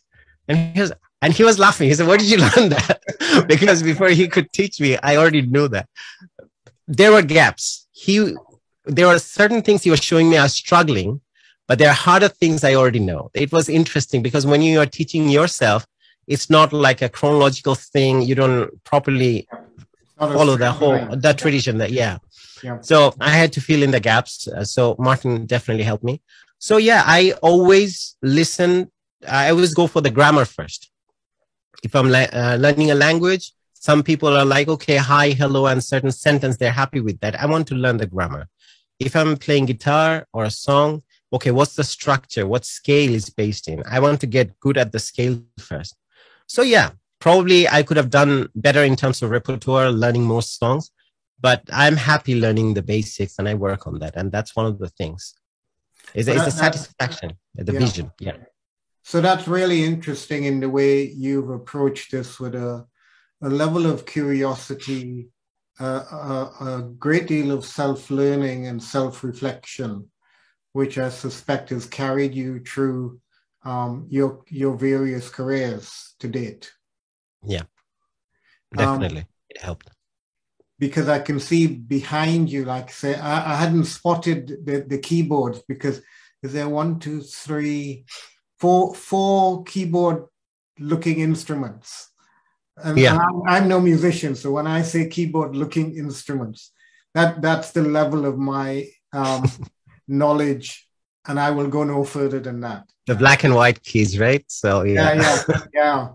And 0.48 0.74
he 0.74 0.80
was 0.80 0.92
and 1.22 1.32
he 1.32 1.44
was 1.44 1.58
laughing. 1.58 1.88
He 1.88 1.94
said, 1.94 2.06
"Where 2.06 2.18
did 2.18 2.30
you 2.30 2.38
learn 2.56 2.70
that?" 2.70 3.00
because 3.48 3.82
before 3.82 4.08
he 4.08 4.26
could 4.28 4.50
teach 4.52 4.80
me, 4.80 4.96
I 5.02 5.16
already 5.16 5.42
knew 5.42 5.68
that 5.68 5.88
there 6.90 7.12
were 7.12 7.22
gaps. 7.22 7.86
He, 7.92 8.34
there 8.84 9.06
were 9.06 9.18
certain 9.18 9.62
things 9.62 9.84
he 9.84 9.90
was 9.90 10.02
showing 10.02 10.28
me 10.28 10.36
I 10.36 10.42
was 10.42 10.54
struggling, 10.54 11.20
but 11.68 11.78
there 11.78 11.88
are 11.88 11.94
harder 11.94 12.28
things 12.28 12.64
I 12.64 12.74
already 12.74 12.98
know. 12.98 13.30
It 13.32 13.52
was 13.52 13.68
interesting 13.68 14.22
because 14.22 14.44
when 14.44 14.60
you 14.60 14.80
are 14.80 14.86
teaching 14.86 15.28
yourself, 15.28 15.86
it's 16.26 16.50
not 16.50 16.72
like 16.72 17.00
a 17.00 17.08
chronological 17.08 17.76
thing. 17.76 18.22
You 18.22 18.34
don't 18.34 18.82
properly 18.84 19.48
follow 20.18 20.56
the 20.56 20.72
whole 20.72 20.90
line. 20.90 21.20
the 21.20 21.32
tradition. 21.32 21.78
That 21.78 21.92
yeah. 21.92 22.18
yeah. 22.62 22.80
So 22.80 23.14
I 23.20 23.30
had 23.30 23.52
to 23.54 23.60
fill 23.60 23.82
in 23.82 23.92
the 23.92 24.00
gaps. 24.00 24.48
Uh, 24.48 24.64
so 24.64 24.96
Martin 24.98 25.46
definitely 25.46 25.84
helped 25.84 26.04
me. 26.04 26.20
So 26.58 26.76
yeah, 26.76 27.02
I 27.06 27.34
always 27.42 28.16
listen. 28.22 28.90
I 29.28 29.50
always 29.50 29.74
go 29.74 29.86
for 29.86 30.00
the 30.00 30.10
grammar 30.10 30.44
first. 30.44 30.90
If 31.82 31.94
I'm 31.94 32.08
la- 32.10 32.32
uh, 32.32 32.56
learning 32.60 32.90
a 32.90 32.94
language, 32.94 33.52
some 33.80 34.02
people 34.02 34.36
are 34.36 34.44
like, 34.44 34.68
okay, 34.68 34.96
hi, 34.96 35.30
hello, 35.30 35.66
and 35.66 35.82
certain 35.82 36.12
sentence, 36.12 36.58
they're 36.58 36.70
happy 36.70 37.00
with 37.00 37.18
that. 37.20 37.40
I 37.40 37.46
want 37.46 37.66
to 37.68 37.74
learn 37.74 37.96
the 37.96 38.06
grammar. 38.06 38.46
If 38.98 39.16
I'm 39.16 39.38
playing 39.38 39.64
guitar 39.64 40.26
or 40.34 40.44
a 40.44 40.50
song, 40.50 41.02
okay, 41.32 41.50
what's 41.50 41.76
the 41.76 41.84
structure? 41.84 42.46
What 42.46 42.66
scale 42.66 43.14
is 43.14 43.30
based 43.30 43.68
in? 43.68 43.82
I 43.90 43.98
want 43.98 44.20
to 44.20 44.26
get 44.26 44.60
good 44.60 44.76
at 44.76 44.92
the 44.92 44.98
scale 44.98 45.40
first. 45.58 45.96
So 46.46 46.60
yeah, 46.60 46.90
probably 47.20 47.66
I 47.68 47.82
could 47.82 47.96
have 47.96 48.10
done 48.10 48.50
better 48.54 48.84
in 48.84 48.96
terms 48.96 49.22
of 49.22 49.30
repertoire, 49.30 49.90
learning 49.90 50.24
more 50.24 50.42
songs, 50.42 50.90
but 51.40 51.62
I'm 51.72 51.96
happy 51.96 52.38
learning 52.38 52.74
the 52.74 52.82
basics 52.82 53.38
and 53.38 53.48
I 53.48 53.54
work 53.54 53.86
on 53.86 53.98
that. 54.00 54.14
And 54.14 54.30
that's 54.30 54.54
one 54.54 54.66
of 54.66 54.78
the 54.78 54.90
things. 54.90 55.32
It's, 56.12 56.28
it's 56.28 56.46
a 56.46 56.50
satisfaction, 56.50 57.32
the 57.54 57.72
yeah. 57.72 57.78
vision. 57.78 58.12
Yeah. 58.20 58.36
So 59.04 59.22
that's 59.22 59.48
really 59.48 59.84
interesting 59.84 60.44
in 60.44 60.60
the 60.60 60.68
way 60.68 61.04
you've 61.04 61.48
approached 61.48 62.12
this 62.12 62.38
with 62.38 62.54
a 62.54 62.84
a 63.42 63.48
level 63.48 63.86
of 63.86 64.06
curiosity, 64.06 65.28
uh, 65.78 66.04
a, 66.12 66.64
a, 66.64 66.82
great 66.98 67.26
deal 67.26 67.50
of 67.52 67.64
self 67.64 68.10
learning 68.10 68.66
and 68.66 68.82
self 68.82 69.24
reflection, 69.24 70.10
which 70.72 70.98
I 70.98 71.08
suspect 71.08 71.70
has 71.70 71.86
carried 71.86 72.34
you 72.34 72.60
through 72.60 73.20
um, 73.64 74.06
your, 74.10 74.44
your 74.48 74.76
various 74.76 75.30
careers 75.30 76.14
to 76.20 76.28
date. 76.28 76.70
Yeah, 77.42 77.62
definitely. 78.76 79.22
Um, 79.22 79.26
it 79.48 79.60
helped. 79.60 79.90
Because 80.78 81.08
I 81.08 81.18
can 81.18 81.40
see 81.40 81.66
behind 81.66 82.50
you, 82.50 82.64
like 82.64 82.90
say, 82.90 83.14
I, 83.14 83.52
I 83.52 83.56
hadn't 83.56 83.84
spotted 83.84 84.64
the, 84.64 84.80
the 84.86 84.98
keyboards 84.98 85.62
because 85.68 86.00
is 86.42 86.54
there 86.54 86.68
one, 86.68 86.98
two, 86.98 87.20
three, 87.20 88.06
four, 88.58 88.94
four 88.94 89.62
keyboard 89.64 90.24
looking 90.78 91.20
instruments 91.20 92.09
and 92.82 92.98
yeah. 92.98 93.16
I'm, 93.16 93.42
I'm, 93.46 93.68
no 93.68 93.80
musician, 93.80 94.34
so 94.34 94.52
when 94.52 94.66
I 94.66 94.82
say 94.82 95.08
keyboard-looking 95.08 95.96
instruments, 95.96 96.72
that 97.14 97.42
that's 97.42 97.72
the 97.72 97.82
level 97.82 98.26
of 98.26 98.38
my 98.38 98.86
um, 99.12 99.44
knowledge, 100.08 100.88
and 101.26 101.38
I 101.38 101.50
will 101.50 101.68
go 101.68 101.84
no 101.84 102.04
further 102.04 102.40
than 102.40 102.60
that. 102.60 102.84
The 103.06 103.14
black 103.14 103.44
and 103.44 103.54
white 103.54 103.82
keys, 103.82 104.18
right? 104.18 104.44
So 104.48 104.82
yeah, 104.82 105.12
yeah, 105.12 105.42
yeah. 105.48 105.60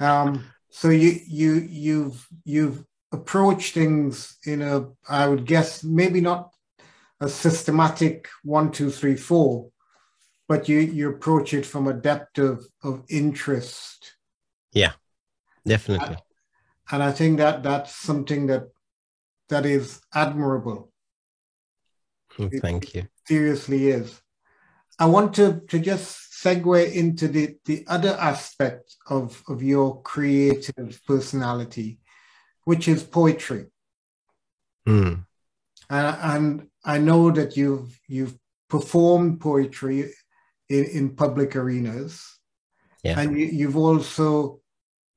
yeah. 0.00 0.20
Um, 0.20 0.44
so 0.70 0.90
you 0.90 1.18
you 1.26 1.66
you've 1.68 2.26
you've 2.44 2.84
approached 3.12 3.74
things 3.74 4.36
in 4.44 4.62
a, 4.62 4.86
I 5.08 5.26
would 5.28 5.46
guess, 5.46 5.82
maybe 5.82 6.20
not 6.20 6.50
a 7.20 7.28
systematic 7.28 8.28
one, 8.44 8.70
two, 8.70 8.90
three, 8.90 9.16
four, 9.16 9.70
but 10.46 10.68
you 10.68 10.78
you 10.78 11.10
approach 11.10 11.52
it 11.52 11.66
from 11.66 11.88
a 11.88 11.94
depth 11.94 12.38
of 12.38 12.66
of 12.82 13.04
interest. 13.08 14.14
Yeah 14.72 14.92
definitely. 15.68 16.16
And 16.90 17.02
i 17.02 17.12
think 17.12 17.38
that 17.38 17.62
that's 17.62 17.94
something 17.94 18.46
that 18.46 18.64
that 19.48 19.64
is 19.64 20.00
admirable. 20.14 20.92
Oh, 22.38 22.50
thank 22.60 22.84
it, 22.84 22.94
you. 22.94 23.08
seriously 23.26 23.88
is. 23.88 24.20
I 24.98 25.06
want 25.06 25.34
to 25.34 25.60
to 25.68 25.78
just 25.78 26.32
segue 26.42 26.92
into 26.92 27.28
the 27.28 27.56
the 27.64 27.84
other 27.86 28.16
aspect 28.20 28.96
of 29.08 29.42
of 29.48 29.62
your 29.62 30.02
creative 30.02 31.00
personality 31.06 31.98
which 32.64 32.86
is 32.86 33.02
poetry. 33.02 33.66
Mm. 34.86 35.26
and, 35.90 36.16
and 36.32 36.66
i 36.84 36.96
know 36.96 37.30
that 37.30 37.56
you've 37.58 38.00
you've 38.08 38.36
performed 38.68 39.40
poetry 39.40 40.10
in, 40.68 40.84
in 40.84 41.16
public 41.16 41.56
arenas. 41.56 42.38
Yeah. 43.04 43.20
and 43.20 43.38
you, 43.38 43.46
you've 43.46 43.76
also 43.76 44.57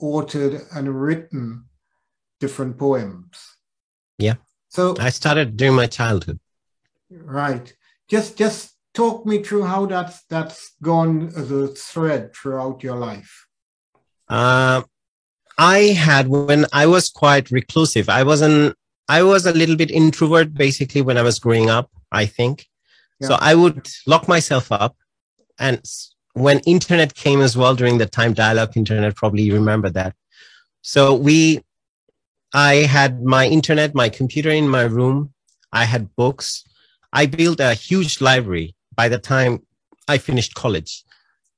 authored 0.02 0.66
and 0.76 1.02
written 1.02 1.66
different 2.40 2.78
poems. 2.78 3.38
Yeah. 4.18 4.36
So 4.70 4.96
I 5.00 5.10
started 5.10 5.58
during 5.58 5.76
my 5.76 5.88
childhood. 5.88 6.40
Right. 7.10 7.74
Just 8.10 8.38
just 8.38 8.76
talk 8.94 9.26
me 9.26 9.44
through 9.44 9.64
how 9.64 9.86
that's 9.86 10.24
that's 10.24 10.76
gone 10.82 11.28
as 11.38 11.52
a 11.52 11.68
thread 11.68 12.34
throughout 12.36 12.84
your 12.84 12.98
life. 12.98 13.48
Uh, 14.28 14.82
I 15.58 15.78
had 16.08 16.28
when 16.28 16.66
I 16.74 16.88
was 16.88 17.10
quite 17.10 17.52
reclusive. 17.52 18.10
I 18.10 18.24
wasn't. 18.24 18.76
I 19.08 19.24
was 19.24 19.46
a 19.46 19.54
little 19.54 19.76
bit 19.76 19.92
introvert 19.92 20.54
basically 20.54 21.02
when 21.02 21.18
I 21.18 21.22
was 21.22 21.40
growing 21.40 21.70
up. 21.70 21.92
I 22.12 22.26
think. 22.26 22.68
Yeah. 23.20 23.28
So 23.28 23.38
I 23.40 23.56
would 23.56 23.88
lock 24.08 24.28
myself 24.28 24.72
up 24.72 24.96
and 25.60 25.82
when 26.34 26.60
internet 26.60 27.14
came 27.14 27.42
as 27.42 27.58
well 27.58 27.76
during 27.76 27.98
the 27.98 28.06
time 28.06 28.34
dial-up 28.34 28.78
internet 28.78 29.16
probably 29.16 29.44
you 29.44 29.54
remember 29.54 29.90
that. 29.90 30.16
So 30.82 31.16
we 31.16 31.62
i 32.54 32.76
had 32.76 33.24
my 33.24 33.48
internet 33.48 33.96
my 33.96 34.10
computer 34.10 34.50
in 34.50 34.68
my 34.68 34.84
room. 34.84 35.34
I 35.72 35.86
had 35.86 36.16
books. 36.16 36.66
I 37.14 37.26
built 37.26 37.60
a 37.60 37.74
huge 37.74 38.22
library 38.22 38.76
by 38.96 39.10
the 39.10 39.20
time 39.20 39.66
i 40.08 40.18
finished 40.18 40.54
college. 40.54 41.04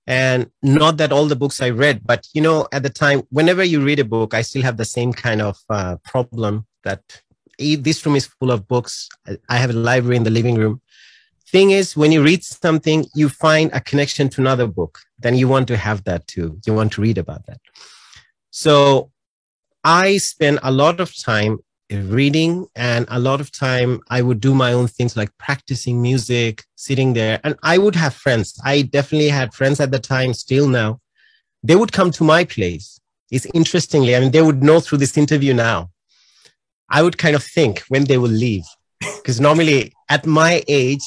And 0.06 0.51
not 0.62 0.98
that 0.98 1.13
all 1.13 1.27
the 1.27 1.36
books 1.36 1.62
i 1.62 1.70
read 1.70 2.01
but 2.06 2.27
you 2.34 2.42
know 2.42 2.68
at 2.72 2.84
the 2.84 2.89
time 2.89 3.24
whenever 3.30 3.63
you 3.63 3.82
read 3.82 4.00
a 4.00 4.06
book 4.15 4.34
i 4.34 4.42
still 4.42 4.62
have 4.62 4.77
the 4.77 4.92
same 4.98 5.13
kind 5.13 5.42
of 5.42 5.58
uh, 5.70 5.96
problem 6.03 6.65
that 6.84 7.01
this 7.58 8.06
room 8.06 8.15
is 8.15 8.25
full 8.25 8.51
of 8.51 8.68
books. 8.68 9.10
I 9.50 9.58
have 9.58 9.70
a 9.70 9.74
library 9.74 10.18
in 10.18 10.24
the 10.24 10.30
living 10.30 10.56
room 10.56 10.82
thing 11.53 11.69
is 11.69 11.95
when 11.95 12.12
you 12.12 12.22
read 12.24 12.43
something 12.43 13.05
you 13.13 13.29
find 13.29 13.69
a 13.74 13.79
connection 13.89 14.27
to 14.27 14.41
another 14.41 14.67
book 14.79 14.93
then 15.24 15.36
you 15.36 15.48
want 15.48 15.67
to 15.69 15.77
have 15.77 16.03
that 16.03 16.27
too. 16.27 16.60
You 16.65 16.74
want 16.74 16.91
to 16.93 17.01
read 17.01 17.17
about 17.17 17.45
that. 17.48 17.62
So 18.50 18.75
i 19.86 20.17
spend 20.17 20.60
a 20.63 20.72
lot 20.72 21.00
of 21.00 21.10
time 21.31 21.53
reading 22.19 22.65
and 22.75 23.05
a 23.17 23.19
lot 23.27 23.39
of 23.43 23.51
time 23.51 23.91
i 24.17 24.19
would 24.25 24.39
do 24.48 24.53
my 24.63 24.72
own 24.77 24.88
things 24.88 25.13
like 25.19 25.31
practicing 25.38 26.01
music 26.01 26.63
sitting 26.75 27.13
there. 27.13 27.36
And 27.43 27.53
i 27.74 27.75
would 27.83 27.95
have 28.03 28.13
friends. 28.25 28.48
I 28.74 28.75
definitely 28.98 29.33
had 29.39 29.53
friends 29.53 29.79
at 29.79 29.91
the 29.91 30.03
time 30.15 30.31
still 30.33 30.67
now. 30.81 30.89
They 31.67 31.77
would 31.79 31.93
come 31.98 32.12
to 32.17 32.24
my 32.36 32.43
place. 32.55 32.88
It's 33.36 33.48
interestingly 33.60 34.12
i 34.15 34.19
mean 34.19 34.31
they 34.31 34.45
would 34.48 34.63
know 34.67 34.79
through 34.79 35.01
this 35.03 35.17
interview 35.24 35.53
now. 35.53 35.79
I 36.98 37.00
would 37.03 37.17
kind 37.24 37.36
of 37.39 37.43
think 37.57 37.74
when 37.93 38.03
they 38.10 38.19
will 38.24 38.38
leave 38.48 38.67
because 39.17 39.39
normally 39.48 39.79
at 40.15 40.25
my 40.41 40.53
age 40.67 41.05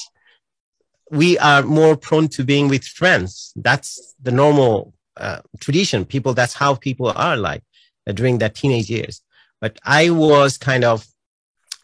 we 1.10 1.38
are 1.38 1.62
more 1.62 1.96
prone 1.96 2.28
to 2.28 2.44
being 2.44 2.68
with 2.68 2.84
friends 2.84 3.52
that's 3.56 4.14
the 4.22 4.32
normal 4.32 4.92
uh, 5.16 5.40
tradition 5.60 6.04
people 6.04 6.34
that's 6.34 6.54
how 6.54 6.74
people 6.74 7.12
are 7.14 7.36
like 7.36 7.62
uh, 8.06 8.12
during 8.12 8.38
their 8.38 8.48
teenage 8.48 8.90
years 8.90 9.22
but 9.60 9.78
I 9.84 10.10
was 10.10 10.58
kind 10.58 10.84
of, 10.84 11.06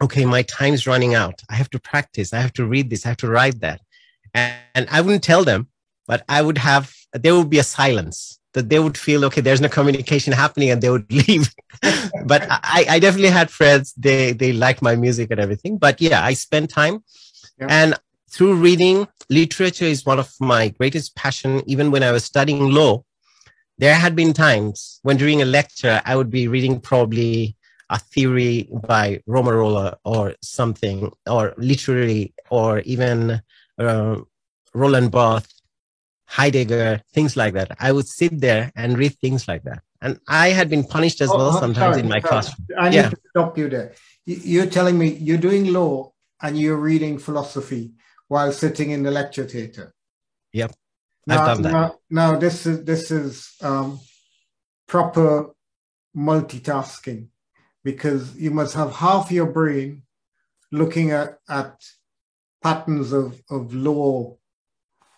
okay, 0.01 0.25
my 0.25 0.43
time's 0.43 0.87
running 0.87 1.15
out. 1.15 1.41
I 1.49 1.55
have 1.55 1.71
to 1.71 1.79
practice. 1.79 2.33
I 2.33 2.41
have 2.41 2.53
to 2.55 2.67
read 2.67 2.91
this. 2.91 3.07
I 3.07 3.11
have 3.11 3.19
to 3.19 3.29
write 3.29 3.61
that. 3.61 3.81
And, 4.35 4.55
and 4.75 4.89
I 4.91 5.01
wouldn't 5.01 5.25
tell 5.25 5.45
them, 5.45 5.69
but 6.07 6.25
I 6.29 6.43
would 6.43 6.59
have, 6.59 6.93
there 7.13 7.35
would 7.35 7.51
be 7.51 7.59
a 7.59 7.65
silence 7.65 8.39
that 8.55 8.69
they 8.69 8.79
would 8.79 8.99
feel, 8.99 9.25
okay, 9.25 9.41
there's 9.41 9.63
no 9.63 9.69
communication 9.69 10.33
happening 10.33 10.71
and 10.71 10.83
they 10.83 10.91
would 10.91 11.11
leave. 11.29 11.51
but 12.27 12.47
I, 12.51 12.87
I 12.89 12.99
definitely 12.99 13.31
had 13.31 13.51
friends. 13.51 13.95
They, 13.97 14.33
they 14.33 14.53
liked 14.53 14.83
my 14.83 14.95
music 14.95 15.31
and 15.31 15.41
everything. 15.41 15.79
But 15.79 16.01
yeah, 16.01 16.23
I 16.23 16.35
spent 16.35 16.69
time 16.69 17.03
yeah. 17.59 17.67
and 17.71 17.95
through 18.33 18.55
reading 18.55 19.07
literature 19.29 19.85
is 19.85 20.07
one 20.07 20.19
of 20.19 20.33
my 20.41 20.69
greatest 20.69 21.15
passion. 21.15 21.63
Even 21.67 21.91
when 21.91 22.03
I 22.03 22.13
was 22.13 22.25
studying 22.25 22.71
law, 22.71 23.05
there 23.79 23.95
had 23.95 24.17
been 24.17 24.33
times 24.33 25.01
when 25.03 25.19
during 25.19 25.43
a 25.43 25.45
lecture, 25.45 26.01
I 26.05 26.17
would 26.17 26.31
be 26.31 26.49
reading 26.49 26.81
probably 26.81 27.57
a 27.91 27.99
theory 27.99 28.69
by 28.89 29.21
Romarola 29.29 29.97
or 30.05 30.35
something, 30.41 31.13
or 31.29 31.53
literary, 31.59 32.33
or 32.49 32.81
even 32.81 33.43
uh, 33.79 34.17
Roland 34.73 35.11
Barthes, 35.11 35.63
Heidegger, 36.25 37.03
things 37.13 37.37
like 37.37 37.53
that. 37.53 37.77
I 37.79 37.93
would 37.93 38.09
sit 38.09 38.41
there 38.41 38.73
and 38.75 38.97
read 38.97 39.19
things 39.19 39.47
like 39.47 39.65
that. 39.65 39.83
And 40.01 40.19
I 40.27 40.49
had 40.49 40.71
been 40.71 40.85
punished 40.85 41.21
as 41.21 41.31
oh, 41.31 41.37
well 41.37 41.53
sometimes 41.53 41.97
sorry, 41.97 42.01
in 42.01 42.09
my 42.09 42.21
sorry. 42.21 42.31
classroom. 42.31 42.67
I 42.79 42.89
need 42.89 42.97
yeah. 42.97 43.11
to 43.11 43.17
stop 43.31 43.59
you 43.59 43.69
there. 43.69 43.93
You're 44.25 44.67
telling 44.67 44.99
me 44.99 45.09
you're 45.09 45.37
doing 45.37 45.73
law 45.73 46.13
and 46.41 46.59
you're 46.59 46.79
reading 46.79 47.19
philosophy 47.19 47.93
while 48.33 48.51
sitting 48.51 48.91
in 48.93 49.03
the 49.03 49.11
lecture 49.11 49.45
theater. 49.45 49.93
Yep. 50.55 50.73
Now, 51.27 51.35
I've 51.43 51.47
done 51.49 51.63
that. 51.63 51.73
Now, 51.73 51.99
now 52.11 52.39
this 52.39 52.67
is 52.67 52.85
this 52.85 53.11
is 53.11 53.33
um, 53.61 54.01
proper 54.89 55.29
multitasking 56.17 57.29
because 57.85 58.35
you 58.45 58.51
must 58.51 58.75
have 58.75 58.91
half 59.05 59.31
your 59.31 59.51
brain 59.59 60.03
looking 60.71 61.11
at, 61.11 61.39
at 61.49 61.75
patterns 62.63 63.13
of, 63.13 63.41
of 63.51 63.75
law 63.75 64.37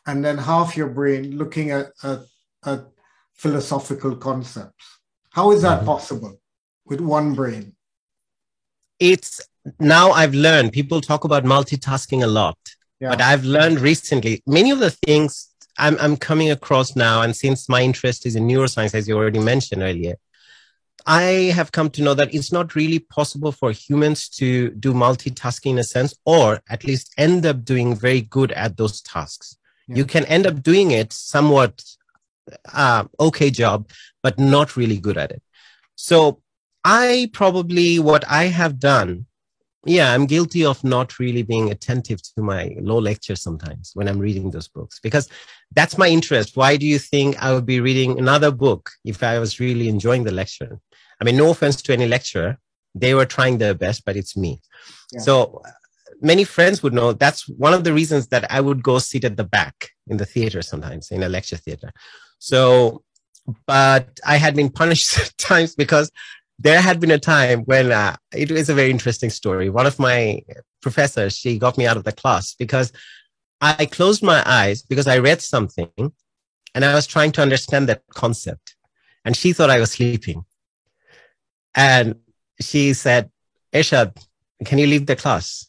and 0.07 0.25
then 0.25 0.37
half 0.37 0.77
your 0.77 0.89
brain 0.89 1.39
looking 1.39 1.71
at, 1.71 1.87
at, 2.03 2.21
at 2.67 2.81
philosophical 3.35 4.17
concepts. 4.17 4.87
How 5.31 5.53
is 5.53 5.63
that 5.63 5.79
mm-hmm. 5.79 5.87
possible 5.87 6.41
with 6.85 7.01
one 7.01 7.35
brain? 7.35 7.77
It's 8.99 9.41
now 9.79 10.11
I've 10.11 10.35
learned 10.35 10.73
people 10.73 11.01
talk 11.01 11.25
about 11.25 11.45
multitasking 11.45 12.23
a 12.23 12.27
lot, 12.27 12.59
yeah. 13.01 13.11
but 13.11 13.21
I've 13.21 13.45
learned 13.45 13.81
recently 13.81 14.43
many 14.47 14.71
of 14.71 14.79
the 14.79 14.91
things 14.91 15.51
I'm, 15.79 15.97
I'm 16.01 16.17
coming 16.17 16.51
across 16.51 16.95
now. 16.97 17.23
And 17.23 17.35
since 17.35 17.69
my 17.69 17.83
interest 17.83 18.27
is 18.27 18.37
in 18.37 18.47
neuroscience, 18.47 18.95
as 18.95 19.09
you 19.09 19.17
already 19.17 19.41
mentioned 19.41 19.83
earlier, 19.83 20.17
I 21.07 21.53
have 21.55 21.73
come 21.73 21.91
to 21.91 22.03
know 22.03 22.15
that 22.15 22.33
it's 22.33 22.53
not 22.53 22.75
really 22.75 22.99
possible 22.99 23.53
for 23.53 23.73
humans 23.73 24.29
to 24.31 24.71
do 24.71 24.95
multitasking 24.95 25.73
in 25.73 25.79
a 25.79 25.85
sense, 25.85 26.15
or 26.25 26.63
at 26.71 26.85
least 26.85 27.13
end 27.19 27.45
up 27.45 27.65
doing 27.65 27.95
very 27.95 28.23
good 28.23 28.53
at 28.53 28.77
those 28.77 29.03
tasks. 29.03 29.57
Yeah. 29.87 29.97
You 29.97 30.05
can 30.07 30.25
end 30.27 30.47
up 30.47 30.63
doing 30.63 30.93
it 30.93 31.13
somewhat 31.13 31.85
uh, 32.73 33.05
okay 33.21 33.51
job, 33.51 33.91
but 34.23 34.39
not 34.39 34.77
really 34.77 34.99
good 34.99 35.19
at 35.19 35.31
it. 35.31 35.43
So 35.95 36.41
I 36.85 37.31
probably 37.33 37.99
what 37.99 38.25
I 38.29 38.45
have 38.45 38.79
done, 38.79 39.27
yeah, 39.87 40.13
I'm 40.13 40.27
guilty 40.27 40.65
of 40.65 40.83
not 40.83 41.19
really 41.19 41.43
being 41.43 41.71
attentive 41.71 42.23
to 42.23 42.43
my 42.43 42.75
law 42.81 42.99
lectures 42.99 43.43
sometimes 43.43 43.91
when 43.95 44.09
I'm 44.09 44.19
reading 44.19 44.51
those 44.51 44.69
books 44.69 45.01
because 45.03 45.29
that's 45.75 45.99
my 45.99 46.09
interest. 46.09 46.57
Why 46.57 46.77
do 46.77 46.87
you 46.87 46.99
think 46.99 47.43
I 47.43 47.53
would 47.53 47.67
be 47.67 47.81
reading 47.81 48.19
another 48.19 48.51
book 48.51 48.91
if 49.05 49.23
I 49.23 49.39
was 49.39 49.61
really 49.61 49.89
enjoying 49.89 50.25
the 50.25 50.33
lecture? 50.33 50.81
I 51.21 51.25
mean, 51.25 51.37
no 51.37 51.51
offense 51.51 51.81
to 51.83 51.93
any 51.93 52.07
lecturer. 52.07 52.59
They 52.95 53.15
were 53.15 53.27
trying 53.27 53.59
their 53.59 53.75
best, 53.75 54.05
but 54.05 54.17
it's 54.17 54.37
me. 54.37 54.61
Yeah. 55.13 55.21
So 55.21 55.63
uh, 55.65 55.71
many 56.21 56.45
friends 56.45 56.83
would 56.83 56.95
know 56.95 57.13
that's 57.13 57.49
one 57.49 57.75
of 57.75 57.85
the 57.85 57.93
reasons 57.93 58.29
that 58.29 58.51
I 58.51 58.61
would 58.61 58.83
go 58.83 58.99
sit 58.99 59.25
at 59.25 59.37
the 59.37 59.45
back 59.45 59.91
in 60.07 60.17
the 60.17 60.27
theater 60.27 60.63
sometimes 60.63 61.11
in 61.11 61.23
a 61.23 61.29
lecture 61.29 61.57
theater. 61.57 61.93
So, 62.39 63.03
but 63.67 64.19
I 64.27 64.37
had 64.37 64.57
been 64.57 64.71
punished 64.71 65.37
times 65.39 65.75
because 65.75 66.11
there 66.59 66.81
had 66.81 67.01
been 67.01 67.11
a 67.11 67.19
time 67.19 67.61
when 67.61 67.93
uh, 67.93 68.17
it 68.33 68.51
was 68.51 68.69
a 68.69 68.75
very 68.75 68.91
interesting 68.91 69.31
story. 69.31 69.71
One 69.71 69.87
of 69.87 69.99
my 69.99 70.43
professors, 70.81 71.37
she 71.37 71.59
got 71.59 71.77
me 71.77 71.87
out 71.87 71.97
of 71.97 72.05
the 72.05 72.13
class 72.13 72.55
because 72.55 72.93
I 73.61 73.87
closed 73.87 74.23
my 74.23 74.43
eyes 74.47 74.83
because 74.83 75.07
I 75.07 75.19
read 75.19 75.41
something 75.41 75.91
and 76.75 76.85
I 76.85 76.95
was 76.95 77.07
trying 77.07 77.33
to 77.33 77.43
understand 77.43 77.89
that 77.89 78.03
concept. 78.11 78.77
And 79.25 79.37
she 79.37 79.53
thought 79.53 79.71
I 79.71 79.81
was 79.81 79.93
sleeping. 79.93 80.45
And 81.75 82.17
she 82.61 82.93
said, 82.93 83.31
Ershad, 83.73 84.17
can 84.65 84.79
you 84.79 84.87
leave 84.87 85.07
the 85.07 85.17
class? 85.17 85.69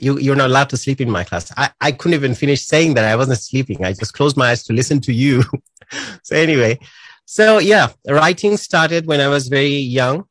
You, 0.00 0.18
you're 0.18 0.36
not 0.36 0.50
allowed 0.50 0.70
to 0.70 0.76
sleep 0.76 1.00
in 1.00 1.10
my 1.10 1.24
class. 1.24 1.52
I, 1.56 1.70
I 1.80 1.92
couldn't 1.92 2.14
even 2.14 2.34
finish 2.34 2.62
saying 2.64 2.94
that 2.94 3.04
I 3.04 3.16
wasn't 3.16 3.40
sleeping. 3.40 3.84
I 3.84 3.92
just 3.92 4.14
closed 4.14 4.36
my 4.36 4.50
eyes 4.50 4.62
to 4.64 4.72
listen 4.72 5.00
to 5.02 5.12
you. 5.12 5.42
so 6.22 6.36
anyway, 6.36 6.78
so 7.30 7.58
yeah, 7.58 7.92
writing 8.08 8.56
started 8.56 9.04
when 9.04 9.20
I 9.20 9.28
was 9.28 9.48
very 9.48 9.76
young. 9.76 10.24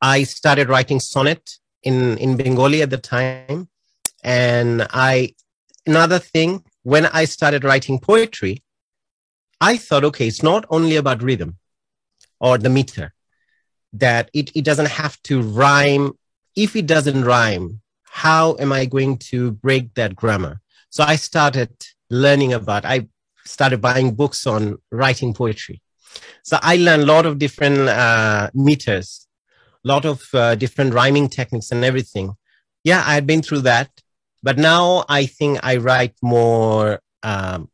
I 0.00 0.22
started 0.22 0.68
writing 0.68 1.00
sonnet 1.00 1.58
in, 1.82 2.16
in 2.18 2.36
Bengali 2.36 2.82
at 2.82 2.90
the 2.90 2.98
time. 2.98 3.68
And 4.22 4.86
I, 4.90 5.34
another 5.88 6.20
thing, 6.20 6.62
when 6.84 7.06
I 7.06 7.24
started 7.24 7.64
writing 7.64 7.98
poetry, 7.98 8.62
I 9.60 9.76
thought, 9.76 10.04
okay, 10.04 10.28
it's 10.28 10.40
not 10.40 10.64
only 10.70 10.94
about 10.94 11.20
rhythm 11.20 11.56
or 12.38 12.58
the 12.58 12.70
meter 12.70 13.12
that 13.92 14.30
it, 14.32 14.52
it 14.54 14.64
doesn't 14.64 14.90
have 14.90 15.20
to 15.22 15.42
rhyme. 15.42 16.12
If 16.54 16.76
it 16.76 16.86
doesn't 16.86 17.24
rhyme, 17.24 17.80
how 18.04 18.54
am 18.60 18.72
I 18.72 18.84
going 18.84 19.18
to 19.30 19.50
break 19.50 19.94
that 19.94 20.14
grammar? 20.14 20.60
So 20.90 21.02
I 21.02 21.16
started 21.16 21.70
learning 22.08 22.52
about, 22.52 22.84
I 22.84 23.08
started 23.44 23.80
buying 23.80 24.14
books 24.14 24.46
on 24.46 24.78
writing 24.92 25.34
poetry. 25.34 25.82
So 26.42 26.58
I 26.62 26.76
learned 26.76 27.02
a 27.02 27.06
lot 27.06 27.26
of 27.26 27.38
different 27.38 27.88
uh, 27.88 28.50
meters, 28.54 29.26
a 29.84 29.88
lot 29.88 30.04
of 30.04 30.26
uh, 30.34 30.54
different 30.54 30.94
rhyming 30.94 31.28
techniques 31.28 31.70
and 31.70 31.84
everything. 31.84 32.34
Yeah, 32.84 33.02
I 33.06 33.14
had 33.14 33.26
been 33.26 33.42
through 33.42 33.60
that. 33.60 33.90
But 34.42 34.56
now 34.56 35.04
I 35.08 35.26
think 35.26 35.58
I 35.62 35.76
write 35.76 36.14
more 36.22 37.00
um, 37.22 37.68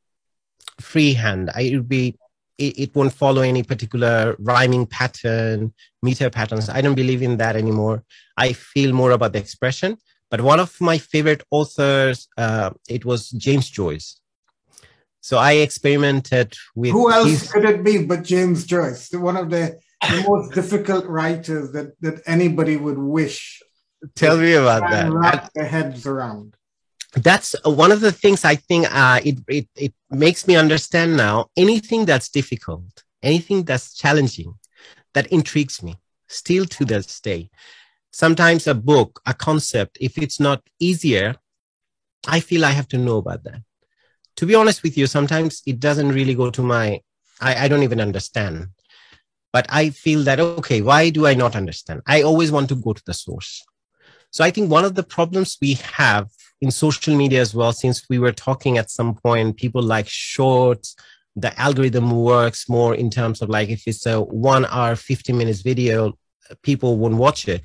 freehand. 0.80 1.50
I 1.54 1.70
would 1.74 1.88
be 1.88 2.16
it, 2.59 2.78
it 2.78 2.94
won't 2.94 3.12
follow 3.12 3.42
any 3.42 3.62
particular 3.62 4.37
rhyming 4.38 4.87
pattern, 4.87 5.72
meter 6.02 6.30
patterns. 6.30 6.68
I 6.68 6.80
don't 6.80 6.94
believe 6.94 7.22
in 7.22 7.37
that 7.38 7.57
anymore. 7.57 8.04
I 8.37 8.52
feel 8.52 8.92
more 8.92 9.11
about 9.11 9.33
the 9.33 9.40
expression. 9.40 9.98
But 10.30 10.40
one 10.40 10.61
of 10.61 10.80
my 10.80 10.98
favorite 10.98 11.42
authors, 11.50 12.28
uh, 12.37 12.70
it 12.88 13.04
was 13.04 13.30
James 13.30 13.68
Joyce. 13.70 14.20
So 15.25 15.39
I 15.39 15.53
experimented 15.53 16.53
with. 16.75 16.93
Who 16.93 17.11
else 17.11 17.31
his... 17.31 17.51
could 17.51 17.65
it 17.65 17.83
be 17.83 18.05
but 18.05 18.25
James 18.25 18.67
Joyce? 18.67 19.11
One 19.11 19.39
of 19.39 19.49
the, 19.49 19.81
the 20.03 20.23
most 20.29 20.53
difficult 20.53 21.07
writers 21.07 21.73
that, 21.73 21.99
that 22.03 22.21
anybody 22.27 22.77
would 22.77 22.99
wish. 22.99 23.63
Tell 24.17 24.37
me 24.37 24.53
about 24.53 24.91
that. 24.91 25.11
Wrap 25.11 25.51
their 25.55 25.65
heads 25.65 26.07
around 26.07 26.55
that's 27.17 27.55
one 27.65 27.93
of 27.93 28.01
the 28.01 28.11
things 28.11 28.45
I 28.45 28.57
think 28.57 28.87
uh, 28.93 29.21
it, 29.25 29.39
it, 29.47 29.69
it 29.77 29.95
makes 30.11 30.49
me 30.49 30.57
understand 30.57 31.17
now. 31.17 31.47
Anything 31.57 32.05
that's 32.05 32.29
difficult, 32.29 33.05
anything 33.23 33.63
that's 33.63 33.95
challenging, 33.95 34.55
that 35.15 35.29
intrigues 35.29 35.81
me 35.81 35.97
still 36.27 36.65
to 36.67 36.85
this 36.85 37.21
day. 37.21 37.51
Sometimes 38.11 38.67
a 38.67 38.75
book, 38.75 39.21
a 39.27 39.33
concept, 39.33 39.97
if 40.01 40.19
it's 40.19 40.41
not 40.41 40.61
easier, 40.81 41.37
I 42.27 42.41
feel 42.41 42.65
I 42.65 42.73
have 42.73 42.89
to 42.89 42.99
know 42.99 43.19
about 43.19 43.45
that. 43.45 43.63
To 44.37 44.47
be 44.47 44.55
honest 44.55 44.83
with 44.83 44.99
you, 44.99 45.07
sometimes 45.07 45.62
it 45.66 45.81
doesn't 45.81 46.12
really 46.12 46.35
go 46.35 46.51
to 46.51 46.62
my, 46.62 47.01
I, 47.40 47.64
I 47.64 47.68
don't 47.68 47.83
even 47.83 48.01
understand. 48.01 48.68
But 49.53 49.66
I 49.68 49.90
feel 49.90 50.25
that, 50.25 50.40
okay, 50.40 50.81
why 50.83 51.11
do 51.11 51.27
I 51.27 51.35
not 51.35 51.55
understand? 51.55 52.03
I 52.07 52.23
always 52.23 52.51
want 52.51 52.68
to 52.70 52.75
go 52.75 52.92
to 52.92 53.03
the 53.07 53.14
source. 53.14 53.64
So 54.31 54.42
I 54.42 54.51
think 54.51 54.68
one 54.68 54.85
of 54.85 54.97
the 54.97 55.05
problems 55.05 55.57
we 55.62 55.75
have 55.75 56.29
in 56.61 56.73
social 56.73 57.16
media 57.16 57.40
as 57.40 57.55
well, 57.55 57.73
since 57.73 58.09
we 58.09 58.18
were 58.18 58.33
talking 58.33 58.79
at 58.79 58.90
some 58.90 59.14
point, 59.14 59.57
people 59.57 59.83
like 59.83 60.09
shorts, 60.09 60.97
the 61.37 61.59
algorithm 61.61 62.11
works 62.11 62.68
more 62.68 62.94
in 62.94 63.11
terms 63.11 63.42
of 63.42 63.49
like 63.49 63.68
if 63.68 63.83
it's 63.87 64.07
a 64.07 64.20
one 64.20 64.66
hour, 64.66 64.97
50 64.97 65.33
minutes 65.33 65.62
video, 65.62 66.18
people 66.62 66.97
won't 66.97 67.16
watch 67.16 67.49
it. 67.49 67.62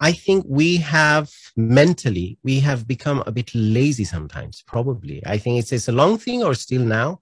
I 0.00 0.12
think 0.12 0.44
we 0.46 0.76
have 0.78 1.30
mentally, 1.56 2.38
we 2.42 2.60
have 2.60 2.86
become 2.86 3.22
a 3.26 3.32
bit 3.32 3.50
lazy 3.54 4.04
sometimes, 4.04 4.62
probably. 4.66 5.22
I 5.26 5.38
think 5.38 5.58
it's, 5.58 5.72
it's 5.72 5.88
a 5.88 5.92
long 5.92 6.18
thing 6.18 6.42
or 6.42 6.54
still 6.54 6.82
now. 6.82 7.20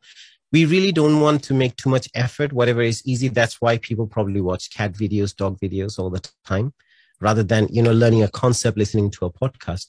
We 0.51 0.65
really 0.65 0.93
don't 0.93 1.21
want 1.21 1.43
to 1.45 1.55
make 1.55 1.77
too 1.77 1.89
much 1.89 2.09
effort. 2.15 2.53
Whatever 2.53 2.83
is 2.83 3.03
easy, 3.07 3.29
that's 3.29 3.61
why 3.61 3.79
people 3.79 4.07
probably 4.07 4.41
watch 4.41 4.71
cat 4.71 4.93
videos, 4.93 5.37
dog 5.37 5.59
videos 5.61 5.99
all 5.99 6.11
the 6.11 6.29
time, 6.45 6.73
rather 7.21 7.43
than, 7.43 7.69
you 7.71 7.83
know, 7.83 7.93
learning 7.93 8.23
a 8.23 8.29
concept, 8.29 8.77
listening 8.77 9.11
to 9.13 9.27
a 9.27 9.33
podcast. 9.33 9.87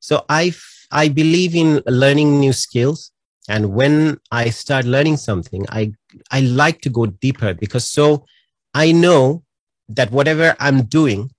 So 0.00 0.24
I, 0.28 0.52
I 0.90 1.08
believe 1.08 1.54
in 1.54 1.82
learning 1.86 2.38
new 2.38 2.52
skills. 2.52 3.12
And 3.48 3.74
when 3.74 4.18
I 4.30 4.50
start 4.50 4.84
learning 4.84 5.18
something, 5.18 5.64
I, 5.70 5.92
I 6.30 6.40
like 6.40 6.80
to 6.82 6.90
go 6.90 7.06
deeper 7.06 7.54
because 7.54 7.86
so 7.86 8.26
I 8.74 8.92
know 8.92 9.44
that 9.88 10.10
whatever 10.10 10.54
I'm 10.58 10.82
doing, 10.82 11.30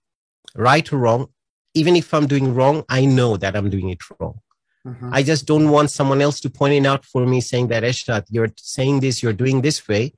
right 0.57 0.91
or 0.91 0.97
wrong, 0.97 1.27
even 1.73 1.95
if 1.95 2.13
I'm 2.13 2.27
doing 2.27 2.53
wrong, 2.53 2.83
I 2.89 3.05
know 3.05 3.37
that 3.37 3.55
I'm 3.55 3.69
doing 3.69 3.89
it 3.89 3.99
wrong. 4.19 4.39
Mm-hmm. 4.85 5.09
I 5.13 5.21
just 5.23 5.45
don't 5.45 5.69
want 5.69 5.91
someone 5.91 6.21
else 6.21 6.39
to 6.41 6.49
point 6.49 6.73
it 6.73 6.85
out 6.85 7.05
for 7.05 7.25
me 7.25 7.41
saying 7.41 7.67
that, 7.67 7.83
Ershad, 7.83 8.25
you're 8.29 8.51
saying 8.57 9.01
this, 9.01 9.21
you're 9.21 9.33
doing 9.33 9.61
this 9.61 9.87
way, 9.87 10.13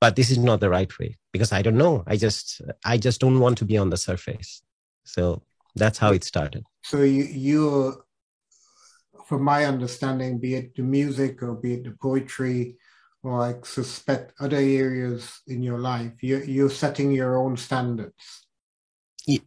but 0.00 0.16
this 0.16 0.30
is 0.30 0.38
not 0.38 0.60
the 0.60 0.68
right 0.68 0.98
way 0.98 1.16
because 1.32 1.52
I 1.52 1.62
don't 1.62 1.78
know. 1.78 2.04
I 2.06 2.16
just, 2.16 2.60
I 2.84 2.98
just 2.98 3.20
don't 3.20 3.40
want 3.40 3.58
to 3.58 3.64
be 3.64 3.78
on 3.78 3.90
the 3.90 3.96
surface. 3.96 4.62
So 5.04 5.42
that's 5.74 5.98
how 5.98 6.12
it 6.12 6.24
started. 6.24 6.64
So 6.82 7.02
you, 7.02 7.24
you, 7.24 8.02
from 9.26 9.42
my 9.44 9.66
understanding, 9.66 10.38
be 10.38 10.54
it 10.54 10.74
the 10.74 10.82
music 10.82 11.42
or 11.42 11.54
be 11.54 11.74
it 11.74 11.84
the 11.84 11.94
poetry, 12.00 12.76
or 13.22 13.42
I 13.42 13.54
suspect 13.62 14.32
other 14.40 14.56
areas 14.56 15.40
in 15.46 15.62
your 15.62 15.78
life, 15.78 16.12
you, 16.22 16.38
you're 16.38 16.70
setting 16.70 17.12
your 17.12 17.36
own 17.38 17.56
standards. 17.56 18.46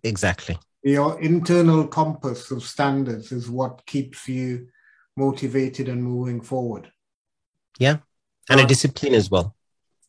Exactly. 0.03 0.57
Your 0.83 1.19
internal 1.19 1.87
compass 1.87 2.51
of 2.51 2.63
standards 2.63 3.31
is 3.31 3.49
what 3.49 3.85
keeps 3.85 4.27
you 4.27 4.67
motivated 5.15 5.89
and 5.89 6.03
moving 6.03 6.41
forward. 6.41 6.91
Yeah. 7.77 7.97
And 8.49 8.59
a 8.59 8.65
discipline 8.65 9.13
as 9.13 9.29
well. 9.29 9.55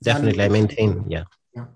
Definitely. 0.03 0.45
I 0.45 0.49
maintain. 0.49 1.05
Yeah. 1.09 1.25
Yeah. 1.55 1.67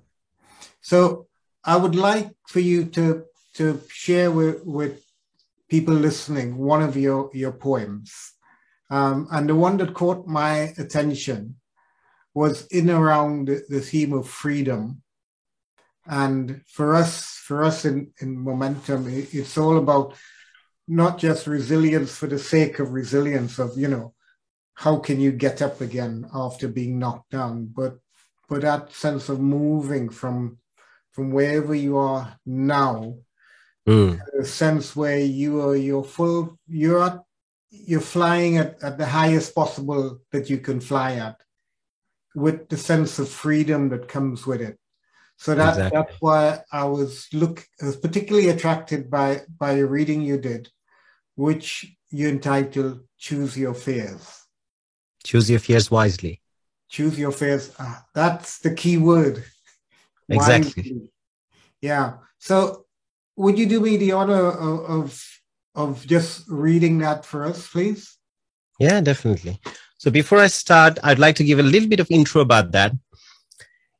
So 0.81 1.27
I 1.65 1.77
would 1.77 1.95
like 1.95 2.31
for 2.49 2.61
you 2.61 2.87
to 2.87 3.25
to 3.55 3.81
share 3.89 4.31
with, 4.31 4.65
with 4.65 5.03
people 5.69 5.95
listening 5.95 6.59
one 6.59 6.83
of 6.83 6.97
your, 6.97 7.31
your 7.33 7.53
poems. 7.53 8.13
Um, 8.91 9.27
and 9.31 9.49
the 9.49 9.55
one 9.55 9.79
that 9.79 9.95
caught 9.95 10.27
my 10.27 10.75
attention 10.79 11.57
was 12.35 12.67
in 12.67 12.91
around 12.91 13.49
the, 13.49 13.63
the 13.69 13.81
theme 13.81 14.13
of 14.13 14.29
freedom 14.29 15.03
and 16.09 16.63
for 16.69 16.95
us, 16.95 17.25
for 17.27 17.65
us 17.65 17.85
in, 17.85 18.13
in 18.21 18.39
momentum, 18.39 19.07
it's 19.09 19.59
all 19.59 19.79
about 19.79 20.15
not 20.87 21.19
just 21.19 21.47
resilience 21.47 22.17
for 22.17 22.29
the 22.29 22.39
sake 22.39 22.79
of 22.79 22.93
resilience 22.93 23.59
of, 23.59 23.77
you 23.77 23.89
know, 23.89 24.15
how 24.75 24.99
can 24.99 25.21
you 25.21 25.33
get 25.33 25.63
up 25.63 25.81
again 25.81 26.29
after 26.33 26.69
being 26.69 26.99
knocked 26.99 27.31
down, 27.31 27.67
but 27.67 27.99
but 28.49 28.61
that 28.61 28.93
sense 28.93 29.29
of 29.29 29.41
moving 29.41 30.09
from 30.09 30.59
from 31.13 31.31
wherever 31.31 31.75
you 31.75 31.97
are 31.97 32.39
now, 32.45 33.17
mm. 33.89 34.21
a 34.39 34.45
sense 34.45 34.95
where 34.95 35.19
you 35.19 35.61
are 35.63 35.75
you're 35.75 36.05
full, 36.05 36.59
you're 36.69 37.03
at, 37.03 37.21
you're 37.71 38.01
flying 38.01 38.59
at, 38.59 38.81
at 38.83 38.99
the 38.99 39.07
highest 39.07 39.55
possible 39.55 40.21
that 40.31 40.49
you 40.51 40.59
can 40.59 40.79
fly 40.81 41.15
at, 41.15 41.41
with 42.35 42.69
the 42.69 42.77
sense 42.77 43.19
of 43.19 43.29
freedom 43.29 43.89
that 43.89 44.09
comes 44.09 44.47
with 44.47 44.61
it 44.61 44.79
so 45.37 45.55
that, 45.55 45.71
exactly. 45.71 45.99
that's 45.99 46.21
why 46.21 46.61
I 46.73 46.85
was 46.85 47.29
look 47.33 47.67
I 47.83 47.87
was 47.87 47.97
particularly 47.97 48.49
attracted 48.49 49.11
by 49.11 49.43
by 49.59 49.73
a 49.73 49.85
reading 49.85 50.23
you 50.23 50.39
did, 50.39 50.71
which 51.35 51.87
you 52.11 52.29
entitled 52.29 53.01
"Choose 53.19 53.57
Your 53.57 53.75
Fears." 53.75 54.43
Choose 55.25 55.51
your 55.51 55.59
fears 55.59 55.91
wisely. 55.91 56.41
Choose 56.89 57.19
your 57.19 57.33
fears. 57.33 57.73
Ah, 57.81 58.05
that's 58.15 58.61
the 58.61 58.73
key 58.73 58.97
word. 58.97 59.45
Exactly. 60.29 60.83
Wisely. 60.83 61.11
Yeah. 61.81 62.19
So, 62.39 62.87
would 63.37 63.59
you 63.59 63.67
do 63.67 63.81
me 63.81 63.97
the 63.97 64.13
honor 64.13 64.47
of, 64.47 64.91
of 64.91 65.41
of 65.75 66.07
just 66.07 66.49
reading 66.49 66.99
that 66.99 67.25
for 67.25 67.45
us, 67.45 67.69
please? 67.69 68.17
Yeah, 68.79 69.01
definitely. 69.01 69.61
So 69.99 70.11
before 70.11 70.39
I 70.39 70.47
start, 70.47 70.99
I'd 71.03 71.19
like 71.19 71.37
to 71.37 71.45
give 71.45 71.59
a 71.59 71.63
little 71.63 71.89
bit 71.89 72.01
of 72.01 72.11
intro 72.11 72.41
about 72.41 72.73
that 72.73 72.93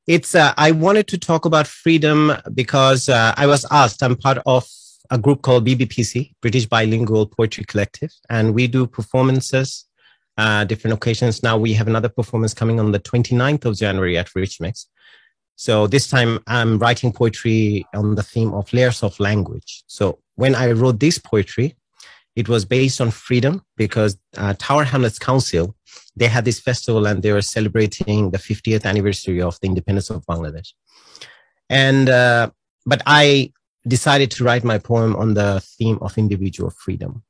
it's 0.07 0.35
uh, 0.35 0.53
i 0.57 0.71
wanted 0.71 1.07
to 1.07 1.19
talk 1.19 1.45
about 1.45 1.67
freedom 1.67 2.33
because 2.55 3.09
uh, 3.09 3.35
i 3.37 3.47
was 3.47 3.67
asked 3.71 4.03
i'm 4.03 4.17
part 4.17 4.39
of 4.47 4.67
a 5.11 5.19
group 5.19 5.43
called 5.43 5.67
bbpc 5.67 6.33
british 6.41 6.67
bilingual 6.67 7.27
poetry 7.27 7.65
collective 7.65 8.11
and 8.29 8.55
we 8.55 8.67
do 8.67 8.87
performances 8.87 9.87
uh, 10.39 10.65
different 10.65 10.93
occasions. 10.93 11.43
Now 11.43 11.57
we 11.57 11.73
have 11.73 11.89
another 11.89 12.11
performance 12.11 12.53
coming 12.53 12.79
on 12.79 12.93
the 12.93 13.01
29th 13.01 13.65
of 13.65 13.77
january 13.77 14.19
at 14.19 14.35
rich 14.35 14.61
mix 14.61 14.87
so 15.57 15.87
this 15.87 16.07
time 16.07 16.39
i'm 16.47 16.79
writing 16.79 17.13
poetry 17.13 17.87
on 17.95 18.15
the 18.15 18.23
theme 18.23 18.53
of 18.53 18.71
layers 18.73 19.03
of 19.03 19.19
language. 19.19 19.83
So 19.87 20.19
when 20.35 20.55
i 20.55 20.71
wrote 20.73 21.01
this 21.01 21.19
poetry 21.19 21.77
it 22.37 22.49
was 22.49 22.65
based 22.65 23.01
on 23.01 23.11
freedom 23.11 23.63
because 23.77 24.17
uh, 24.37 24.55
tower 24.59 24.85
hamlets 24.85 25.19
council 25.19 25.75
they 26.17 26.27
had 26.27 26.45
this 26.45 26.61
festival 26.61 27.07
and 27.07 27.23
they 27.23 27.33
were 27.33 27.43
celebrating 27.43 28.31
the 28.31 28.39
50th 28.39 28.85
anniversary 28.85 29.41
of 29.43 29.59
the 29.61 29.67
independence 29.67 30.11
of 30.11 30.25
Bangladesh. 30.27 30.73
And, 31.69 32.09
uh, 32.09 32.51
but 32.87 33.03
I 33.07 33.53
decided 33.87 34.31
to 34.33 34.45
write 34.45 34.65
my 34.65 34.79
poem 34.79 35.15
on 35.17 35.35
the 35.35 35.61
theme 35.61 35.99
of 36.01 36.17
individual 36.17 36.71
freedom. 36.71 37.23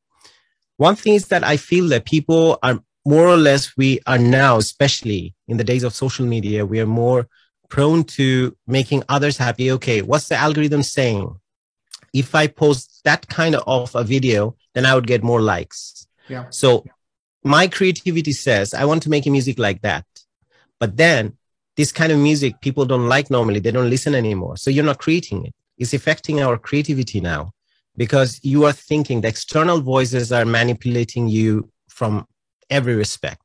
One 0.76 0.94
thing 0.94 1.14
is 1.14 1.28
that 1.28 1.42
I 1.42 1.56
feel 1.56 1.88
that 1.88 2.04
people 2.04 2.58
are 2.62 2.80
more 3.04 3.26
or 3.26 3.36
less, 3.36 3.76
we 3.76 4.00
are 4.06 4.18
now, 4.18 4.58
especially 4.58 5.34
in 5.48 5.56
the 5.56 5.64
days 5.64 5.84
of 5.84 5.94
social 5.94 6.26
media, 6.26 6.66
we 6.66 6.80
are 6.80 6.86
more 6.86 7.28
prone 7.68 8.04
to 8.04 8.56
making 8.66 9.02
others 9.08 9.36
happy. 9.36 9.70
Okay, 9.72 10.02
what's 10.02 10.28
the 10.28 10.36
algorithm 10.36 10.82
saying? 10.82 11.34
If 12.12 12.34
I 12.34 12.46
post 12.46 13.00
that 13.04 13.28
kind 13.28 13.56
of 13.66 13.94
a 13.94 14.04
video, 14.04 14.56
then 14.76 14.84
I 14.84 14.94
would 14.94 15.06
get 15.06 15.24
more 15.24 15.40
likes. 15.40 16.06
Yeah. 16.28 16.44
So 16.50 16.84
my 17.42 17.66
creativity 17.66 18.32
says 18.32 18.74
I 18.74 18.84
want 18.84 19.02
to 19.04 19.10
make 19.10 19.26
a 19.26 19.30
music 19.30 19.58
like 19.58 19.80
that. 19.80 20.04
But 20.78 20.98
then 20.98 21.38
this 21.76 21.92
kind 21.92 22.12
of 22.12 22.18
music 22.18 22.60
people 22.60 22.84
don't 22.84 23.08
like 23.08 23.30
normally. 23.30 23.58
They 23.58 23.70
don't 23.70 23.88
listen 23.88 24.14
anymore. 24.14 24.58
So 24.58 24.70
you're 24.70 24.84
not 24.84 24.98
creating 24.98 25.46
it. 25.46 25.54
It's 25.78 25.94
affecting 25.94 26.42
our 26.42 26.58
creativity 26.58 27.22
now 27.22 27.52
because 27.96 28.38
you 28.42 28.66
are 28.66 28.72
thinking 28.72 29.22
the 29.22 29.28
external 29.28 29.80
voices 29.80 30.30
are 30.30 30.44
manipulating 30.44 31.26
you 31.28 31.70
from 31.88 32.26
every 32.68 32.96
respect. 32.96 33.40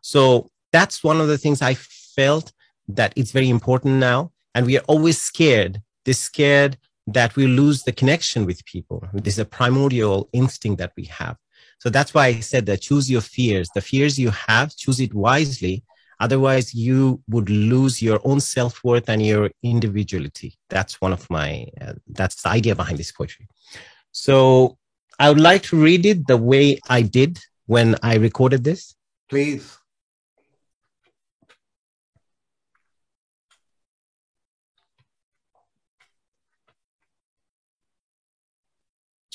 So 0.00 0.48
that's 0.72 1.04
one 1.04 1.20
of 1.20 1.28
the 1.28 1.36
things 1.36 1.60
I 1.60 1.74
felt 1.74 2.52
that 2.88 3.12
it's 3.16 3.32
very 3.32 3.50
important 3.50 3.96
now. 3.96 4.32
And 4.54 4.64
we 4.64 4.78
are 4.78 4.84
always 4.88 5.20
scared, 5.20 5.82
this 6.06 6.18
scared 6.18 6.78
that 7.12 7.36
we 7.36 7.46
lose 7.46 7.82
the 7.82 7.92
connection 7.92 8.46
with 8.46 8.64
people. 8.64 9.02
This 9.12 9.34
is 9.34 9.40
a 9.40 9.44
primordial 9.44 10.28
instinct 10.32 10.78
that 10.78 10.92
we 10.96 11.04
have. 11.04 11.36
So 11.78 11.88
that's 11.88 12.12
why 12.12 12.26
I 12.26 12.40
said 12.40 12.66
that 12.66 12.82
choose 12.82 13.10
your 13.10 13.20
fears. 13.20 13.70
The 13.74 13.80
fears 13.80 14.18
you 14.18 14.30
have, 14.30 14.76
choose 14.76 15.00
it 15.00 15.14
wisely. 15.14 15.82
Otherwise, 16.20 16.74
you 16.74 17.22
would 17.28 17.48
lose 17.48 18.02
your 18.02 18.20
own 18.24 18.40
self 18.40 18.84
worth 18.84 19.08
and 19.08 19.24
your 19.24 19.50
individuality. 19.62 20.58
That's 20.68 21.00
one 21.00 21.14
of 21.14 21.28
my, 21.30 21.66
uh, 21.80 21.94
that's 22.08 22.42
the 22.42 22.50
idea 22.50 22.74
behind 22.76 22.98
this 22.98 23.10
poetry. 23.10 23.48
So 24.12 24.76
I 25.18 25.30
would 25.30 25.40
like 25.40 25.62
to 25.64 25.82
read 25.82 26.04
it 26.04 26.26
the 26.26 26.36
way 26.36 26.78
I 26.88 27.02
did 27.02 27.38
when 27.66 27.96
I 28.02 28.16
recorded 28.16 28.64
this. 28.64 28.94
Please. 29.28 29.79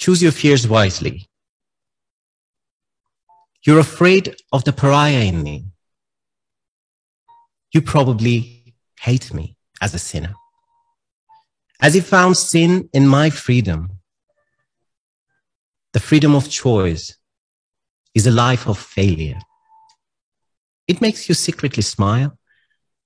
Choose 0.05 0.21
your 0.21 0.31
fears 0.31 0.67
wisely. 0.67 1.27
You're 3.65 3.79
afraid 3.79 4.35
of 4.51 4.63
the 4.63 4.71
pariah 4.71 5.23
in 5.31 5.41
me. 5.41 5.65
You 7.73 7.81
probably 7.81 8.75
hate 8.99 9.33
me 9.33 9.57
as 9.81 9.95
a 9.95 9.97
sinner. 9.97 10.35
As 11.81 11.95
you 11.95 12.03
found 12.03 12.37
sin 12.37 12.87
in 12.93 13.07
my 13.07 13.31
freedom, 13.31 13.97
the 15.93 15.99
freedom 15.99 16.35
of 16.35 16.51
choice 16.51 17.17
is 18.13 18.27
a 18.27 18.31
life 18.45 18.67
of 18.67 18.77
failure. 18.77 19.39
It 20.87 21.01
makes 21.01 21.27
you 21.27 21.33
secretly 21.33 21.81
smile 21.81 22.37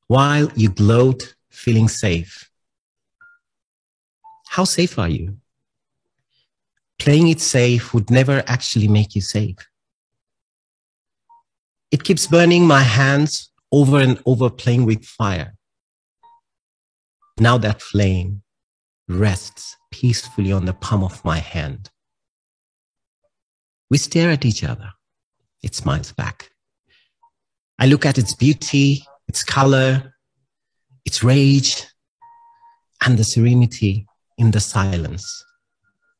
while 0.08 0.52
you 0.54 0.70
gloat 0.70 1.34
feeling 1.50 1.88
safe. 1.88 2.52
How 4.50 4.66
safe 4.66 5.00
are 5.00 5.08
you? 5.08 5.39
Playing 7.00 7.30
it 7.30 7.40
safe 7.40 7.94
would 7.94 8.12
never 8.12 8.44
actually 8.46 8.88
make 8.88 9.16
you 9.16 9.22
safe. 9.22 9.58
It 11.92 12.04
keeps 12.04 12.28
burning 12.28 12.68
my 12.68 12.84
hands 12.84 13.52
over 13.72 14.00
and 14.00 14.22
over, 14.26 14.50
playing 14.50 14.86
with 14.86 15.06
fire. 15.06 15.56
Now 17.40 17.58
that 17.58 17.82
flame 17.82 18.44
rests 19.08 19.76
peacefully 19.92 20.52
on 20.52 20.66
the 20.66 20.74
palm 20.74 21.04
of 21.04 21.24
my 21.24 21.40
hand. 21.40 21.90
We 23.90 23.98
stare 23.98 24.30
at 24.30 24.46
each 24.46 24.64
other. 24.64 24.92
It 25.64 25.74
smiles 25.74 26.12
back. 26.12 26.52
I 27.80 27.88
look 27.88 28.06
at 28.06 28.18
its 28.18 28.36
beauty, 28.36 29.04
its 29.28 29.44
color, 29.44 30.16
its 31.06 31.24
rage, 31.24 31.86
and 33.04 33.18
the 33.18 33.24
serenity 33.24 34.06
in 34.38 34.52
the 34.52 34.60
silence 34.60 35.44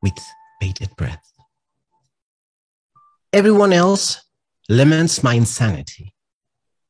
with 0.02 0.18
bated 0.60 0.96
breath. 0.96 1.32
Everyone 3.32 3.74
else 3.74 4.22
laments 4.68 5.24
my 5.24 5.34
insanity. 5.34 6.14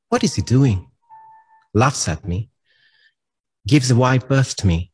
What 0.09 0.23
is 0.23 0.35
he 0.35 0.41
doing? 0.41 0.87
Laughs 1.73 2.07
at 2.07 2.25
me, 2.25 2.49
gives 3.67 3.91
a 3.91 3.95
wide 3.95 4.27
berth 4.27 4.55
to 4.57 4.67
me. 4.67 4.91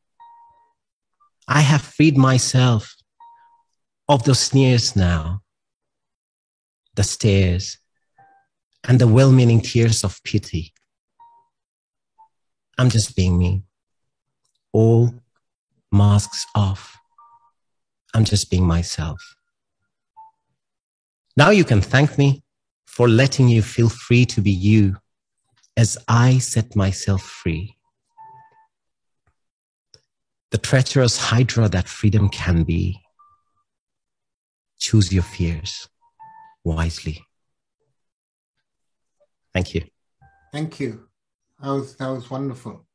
I 1.47 1.61
have 1.61 1.81
freed 1.81 2.17
myself 2.17 2.95
of 4.09 4.23
those 4.23 4.39
sneers 4.39 4.95
now, 4.95 5.41
the 6.95 7.03
stares, 7.03 7.77
and 8.87 8.99
the 8.99 9.07
well 9.07 9.31
meaning 9.31 9.61
tears 9.61 10.03
of 10.03 10.21
pity. 10.23 10.73
I'm 12.77 12.89
just 12.89 13.15
being 13.15 13.37
me. 13.37 13.63
All 14.73 15.13
masks 15.91 16.45
off. 16.55 16.94
I'm 18.15 18.23
just 18.23 18.49
being 18.49 18.65
myself. 18.65 19.35
Now 21.35 21.49
you 21.49 21.65
can 21.65 21.81
thank 21.81 22.17
me 22.17 22.43
for 22.85 23.09
letting 23.09 23.49
you 23.49 23.61
feel 23.61 23.89
free 23.89 24.25
to 24.27 24.39
be 24.39 24.51
you 24.51 24.95
as 25.75 25.97
I 26.07 26.37
set 26.37 26.77
myself 26.77 27.21
free. 27.21 27.75
The 30.51 30.57
treacherous 30.57 31.17
hydra 31.17 31.67
that 31.67 31.89
freedom 31.89 32.29
can 32.29 32.63
be. 32.63 33.01
Choose 34.79 35.11
your 35.11 35.23
fears 35.23 35.89
wisely. 36.63 37.25
Thank 39.53 39.75
you. 39.75 39.81
Thank 40.53 40.79
you. 40.79 41.09
That 41.61 41.71
was 41.71 41.97
that 41.97 42.07
was 42.07 42.29
wonderful. 42.29 42.85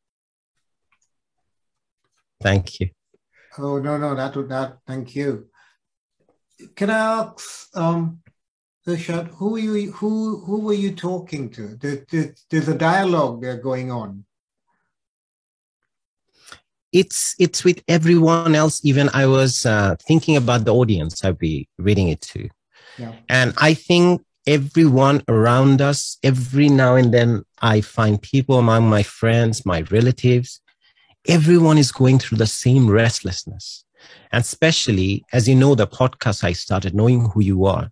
Thank 2.40 2.80
you. 2.80 2.88
Oh 3.58 3.78
no 3.78 3.96
no 3.98 4.14
that 4.14 4.36
would 4.36 4.48
that 4.48 4.78
thank 4.86 5.14
you. 5.14 5.48
Can 6.74 6.90
I 6.90 6.98
ask 6.98 7.68
um 7.74 8.20
Ershad, 8.86 9.28
who 9.28 9.56
you 9.56 9.92
who 9.92 10.38
who 10.38 10.60
were 10.60 10.74
you 10.74 10.92
talking 10.94 11.50
to? 11.50 11.76
There, 11.76 12.04
there, 12.10 12.34
there's 12.48 12.68
a 12.68 12.76
dialogue 12.76 13.42
there 13.42 13.58
going 13.58 13.92
on. 13.92 14.24
It's 16.92 17.34
it's 17.38 17.62
with 17.62 17.82
everyone 17.86 18.54
else. 18.54 18.80
Even 18.84 19.10
I 19.12 19.26
was 19.26 19.66
uh, 19.66 19.96
thinking 20.08 20.36
about 20.36 20.64
the 20.64 20.74
audience 20.74 21.24
I'd 21.24 21.38
be 21.38 21.68
reading 21.78 22.08
it 22.08 22.20
to, 22.32 22.48
yeah. 22.98 23.12
and 23.28 23.54
I 23.58 23.74
think 23.74 24.22
everyone 24.46 25.22
around 25.28 25.82
us. 25.82 26.18
Every 26.22 26.68
now 26.68 26.96
and 26.96 27.14
then, 27.14 27.44
I 27.60 27.82
find 27.82 28.20
people 28.20 28.58
among 28.58 28.88
my 28.88 29.02
friends, 29.02 29.64
my 29.64 29.82
relatives. 29.82 30.60
Everyone 31.28 31.78
is 31.78 31.92
going 31.92 32.18
through 32.18 32.38
the 32.38 32.46
same 32.46 32.88
restlessness, 32.90 33.84
and 34.32 34.42
especially 34.42 35.24
as 35.32 35.48
you 35.48 35.54
know, 35.54 35.74
the 35.74 35.86
podcast 35.86 36.44
I 36.44 36.52
started, 36.52 36.94
knowing 36.94 37.30
who 37.30 37.42
you 37.42 37.66
are 37.66 37.90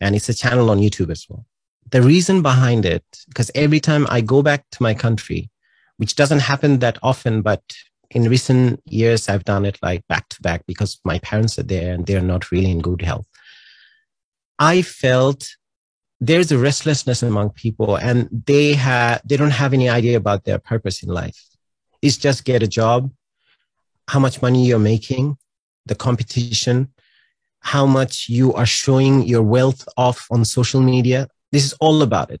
and 0.00 0.14
it's 0.14 0.28
a 0.28 0.34
channel 0.34 0.70
on 0.70 0.78
YouTube 0.78 1.10
as 1.10 1.26
well. 1.28 1.44
The 1.90 2.02
reason 2.02 2.42
behind 2.42 2.84
it, 2.84 3.04
because 3.28 3.50
every 3.54 3.80
time 3.80 4.06
I 4.10 4.20
go 4.20 4.42
back 4.42 4.64
to 4.72 4.82
my 4.82 4.94
country, 4.94 5.50
which 5.96 6.16
doesn't 6.16 6.40
happen 6.40 6.78
that 6.78 6.98
often, 7.02 7.42
but 7.42 7.62
in 8.10 8.28
recent 8.28 8.80
years, 8.86 9.28
I've 9.28 9.44
done 9.44 9.64
it 9.64 9.78
like 9.82 10.06
back 10.06 10.28
to 10.30 10.42
back 10.42 10.64
because 10.66 11.00
my 11.04 11.18
parents 11.20 11.58
are 11.58 11.64
there 11.64 11.94
and 11.94 12.06
they're 12.06 12.20
not 12.20 12.50
really 12.50 12.70
in 12.70 12.80
good 12.80 13.02
health. 13.02 13.26
I 14.58 14.82
felt 14.82 15.48
there's 16.20 16.52
a 16.52 16.58
restlessness 16.58 17.22
among 17.22 17.50
people 17.50 17.96
and 17.96 18.28
they 18.46 18.74
have, 18.74 19.20
they 19.24 19.36
don't 19.36 19.50
have 19.50 19.72
any 19.72 19.88
idea 19.88 20.16
about 20.16 20.44
their 20.44 20.58
purpose 20.58 21.02
in 21.02 21.08
life. 21.08 21.47
It's 22.02 22.16
just 22.16 22.44
get 22.44 22.62
a 22.62 22.68
job, 22.68 23.10
how 24.08 24.20
much 24.20 24.40
money 24.42 24.66
you're 24.66 24.78
making, 24.78 25.36
the 25.86 25.94
competition, 25.94 26.92
how 27.60 27.86
much 27.86 28.28
you 28.28 28.52
are 28.54 28.66
showing 28.66 29.26
your 29.26 29.42
wealth 29.42 29.88
off 29.96 30.26
on 30.30 30.44
social 30.44 30.80
media. 30.80 31.28
This 31.52 31.64
is 31.64 31.72
all 31.74 32.02
about 32.02 32.30
it. 32.30 32.40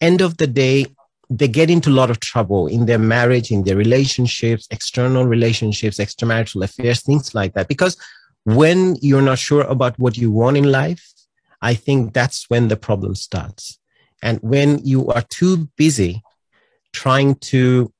End 0.00 0.20
of 0.20 0.36
the 0.36 0.46
day, 0.46 0.86
they 1.30 1.48
get 1.48 1.70
into 1.70 1.90
a 1.90 1.98
lot 2.00 2.10
of 2.10 2.20
trouble 2.20 2.66
in 2.66 2.86
their 2.86 2.98
marriage, 2.98 3.50
in 3.50 3.64
their 3.64 3.76
relationships, 3.76 4.68
external 4.70 5.24
relationships, 5.24 5.98
extramarital 5.98 6.62
affairs, 6.64 7.02
things 7.02 7.34
like 7.34 7.54
that. 7.54 7.68
Because 7.68 7.96
when 8.44 8.96
you're 9.00 9.22
not 9.22 9.38
sure 9.38 9.62
about 9.62 9.98
what 9.98 10.18
you 10.18 10.30
want 10.30 10.56
in 10.56 10.70
life, 10.70 11.12
I 11.62 11.74
think 11.74 12.12
that's 12.12 12.50
when 12.50 12.68
the 12.68 12.76
problem 12.76 13.14
starts. 13.14 13.78
And 14.22 14.38
when 14.42 14.84
you 14.84 15.08
are 15.08 15.22
too 15.22 15.68
busy 15.76 16.22
trying 16.92 17.36
to 17.36 17.92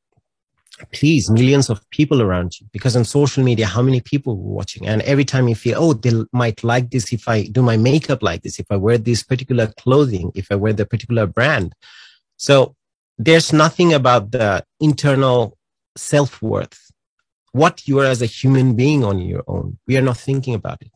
please 0.93 1.31
millions 1.31 1.71
of 1.71 1.89
people 1.91 2.21
around 2.23 2.59
you. 2.61 2.67
Because 2.73 2.97
on 2.97 3.05
social 3.05 3.45
media 3.45 3.67
how 3.67 3.83
many 3.83 4.01
people 4.01 4.37
were 4.37 4.55
watching? 4.55 4.87
And 4.87 5.03
every 5.03 5.25
time 5.25 5.49
you 5.49 5.55
feel 5.55 5.79
oh 5.79 5.93
they 5.93 6.13
might 6.33 6.65
like 6.65 6.91
this 6.91 7.13
if 7.13 7.29
i 7.29 7.45
do 7.45 7.63
my 7.63 7.77
makeup 7.77 8.23
like 8.23 8.43
this 8.43 8.59
if 8.59 8.67
i 8.71 8.77
wear 8.77 8.99
this 8.99 9.23
particular 9.23 9.67
clothing 9.79 10.33
if 10.35 10.47
i 10.51 10.55
wear 10.55 10.73
the 10.73 10.87
particular 10.87 11.27
brand. 11.27 11.75
So 12.37 12.75
there's 13.19 13.53
nothing 13.53 13.95
about 13.95 14.33
the 14.33 14.65
internal 14.81 15.57
self-worth. 15.97 16.79
What 17.53 17.87
you 17.87 18.01
are 18.01 18.07
as 18.07 18.21
a 18.21 18.27
human 18.27 18.75
being 18.75 19.05
on 19.05 19.19
your 19.19 19.45
own 19.47 19.79
we 19.87 19.97
are 19.97 20.03
not 20.03 20.19
thinking 20.19 20.55
about 20.55 20.83
it. 20.83 20.91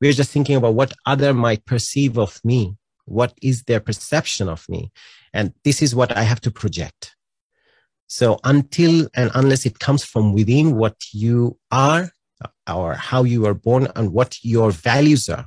We 0.00 0.08
are 0.08 0.12
just 0.12 0.30
thinking 0.30 0.56
about 0.56 0.74
what 0.74 0.92
other 1.06 1.32
might 1.32 1.64
perceive 1.64 2.18
of 2.18 2.40
me 2.44 2.76
what 3.04 3.36
is 3.42 3.64
their 3.64 3.80
perception 3.80 4.48
of 4.48 4.64
me. 4.68 4.92
And 5.34 5.52
this 5.64 5.82
is 5.82 5.94
what 5.94 6.16
i 6.16 6.22
have 6.22 6.40
to 6.42 6.50
project 6.50 7.16
so 8.12 8.38
until 8.44 9.08
and 9.14 9.30
unless 9.34 9.64
it 9.64 9.78
comes 9.78 10.04
from 10.04 10.34
within 10.34 10.76
what 10.76 10.96
you 11.14 11.56
are 11.70 12.10
or 12.70 12.92
how 12.92 13.24
you 13.24 13.40
were 13.40 13.54
born 13.54 13.88
and 13.96 14.12
what 14.12 14.36
your 14.42 14.70
values 14.70 15.30
are. 15.30 15.46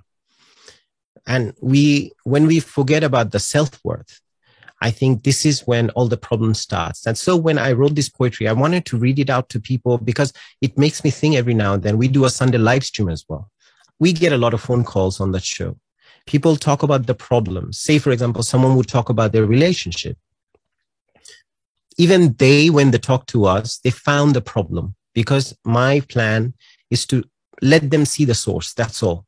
And 1.27 1.53
we, 1.61 2.11
when 2.23 2.47
we 2.47 2.59
forget 2.59 3.03
about 3.03 3.31
the 3.31 3.39
self-worth, 3.39 4.19
I 4.81 4.89
think 4.89 5.21
this 5.21 5.45
is 5.45 5.67
when 5.67 5.91
all 5.91 6.07
the 6.07 6.17
problem 6.17 6.55
starts. 6.55 7.05
And 7.05 7.15
so 7.15 7.37
when 7.37 7.59
I 7.59 7.73
wrote 7.73 7.93
this 7.93 8.09
poetry, 8.09 8.47
I 8.47 8.53
wanted 8.53 8.83
to 8.87 8.97
read 8.97 9.19
it 9.19 9.29
out 9.29 9.47
to 9.49 9.59
people 9.59 9.99
because 9.99 10.33
it 10.59 10.75
makes 10.75 11.03
me 11.03 11.11
think 11.11 11.35
every 11.35 11.53
now 11.53 11.75
and 11.75 11.83
then. 11.83 11.99
We 11.99 12.07
do 12.07 12.25
a 12.25 12.31
Sunday 12.31 12.57
live 12.57 12.83
stream 12.83 13.09
as 13.09 13.23
well. 13.29 13.51
We 13.99 14.11
get 14.11 14.33
a 14.33 14.39
lot 14.39 14.55
of 14.55 14.61
phone 14.61 14.83
calls 14.83 15.19
on 15.21 15.33
that 15.33 15.43
show. 15.43 15.77
People 16.25 16.55
talk 16.55 16.81
about 16.81 17.05
the 17.05 17.13
problems. 17.13 17.77
Say, 17.77 17.99
for 17.99 18.09
example, 18.09 18.41
someone 18.41 18.75
would 18.75 18.87
talk 18.87 19.09
about 19.09 19.33
their 19.33 19.45
relationship 19.45 20.17
even 21.97 22.33
they, 22.33 22.69
when 22.69 22.91
they 22.91 22.97
talk 22.97 23.25
to 23.27 23.45
us, 23.45 23.77
they 23.79 23.89
found 23.89 24.35
the 24.35 24.41
problem 24.41 24.95
because 25.13 25.57
my 25.63 26.01
plan 26.01 26.53
is 26.91 27.05
to 27.07 27.23
let 27.61 27.89
them 27.89 28.05
see 28.05 28.25
the 28.25 28.35
source. 28.35 28.73
That's 28.73 29.01
all. 29.01 29.25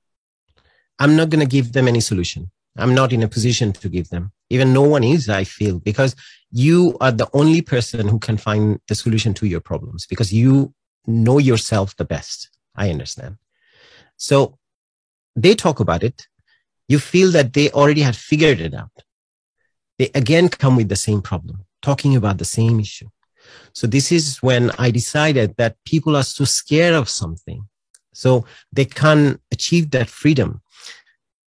I'm 1.00 1.16
not 1.16 1.30
going 1.30 1.40
to 1.40 1.50
give 1.50 1.74
them 1.74 1.88
any 1.88 2.02
solution. 2.02 2.52
I'm 2.78 2.94
not 2.94 3.14
in 3.14 3.24
a 3.24 3.28
position 3.28 3.74
to 3.74 3.90
give 3.90 4.10
them. 4.10 4.32
Even 4.50 4.74
no 4.74 4.82
one 4.82 5.04
is, 5.04 5.30
I 5.30 5.44
feel, 5.44 5.80
because 5.80 6.16
you 6.52 6.98
are 7.02 7.12
the 7.12 7.30
only 7.34 7.62
person 7.62 8.08
who 8.08 8.20
can 8.20 8.38
find 8.38 8.80
the 8.88 8.96
solution 8.96 9.34
to 9.36 9.48
your 9.48 9.62
problems 9.62 10.06
because 10.06 10.32
you 10.32 10.74
know 11.06 11.38
yourself 11.38 11.96
the 11.96 12.06
best. 12.06 12.50
I 12.76 12.90
understand. 12.90 13.38
So 14.18 14.58
they 15.36 15.56
talk 15.56 15.80
about 15.80 16.04
it. 16.04 16.28
You 16.88 17.00
feel 17.00 17.32
that 17.32 17.54
they 17.54 17.70
already 17.72 18.02
had 18.02 18.16
figured 18.16 18.62
it 18.62 18.74
out. 18.74 18.92
They 19.98 20.10
again 20.14 20.48
come 20.50 20.76
with 20.76 20.90
the 20.90 20.96
same 20.96 21.22
problem 21.22 21.66
talking 21.82 22.16
about 22.16 22.38
the 22.38 22.46
same 22.46 22.80
issue. 22.80 23.08
So 23.74 23.88
this 23.88 24.12
is 24.12 24.38
when 24.42 24.72
I 24.78 24.92
decided 24.92 25.56
that 25.58 25.78
people 25.86 26.16
are 26.16 26.24
so 26.24 26.44
scared 26.44 26.94
of 26.94 27.10
something. 27.10 27.68
So 28.14 28.46
they 28.72 28.86
can't 28.86 29.40
achieve 29.52 29.92
that 29.92 30.10
freedom 30.10 30.62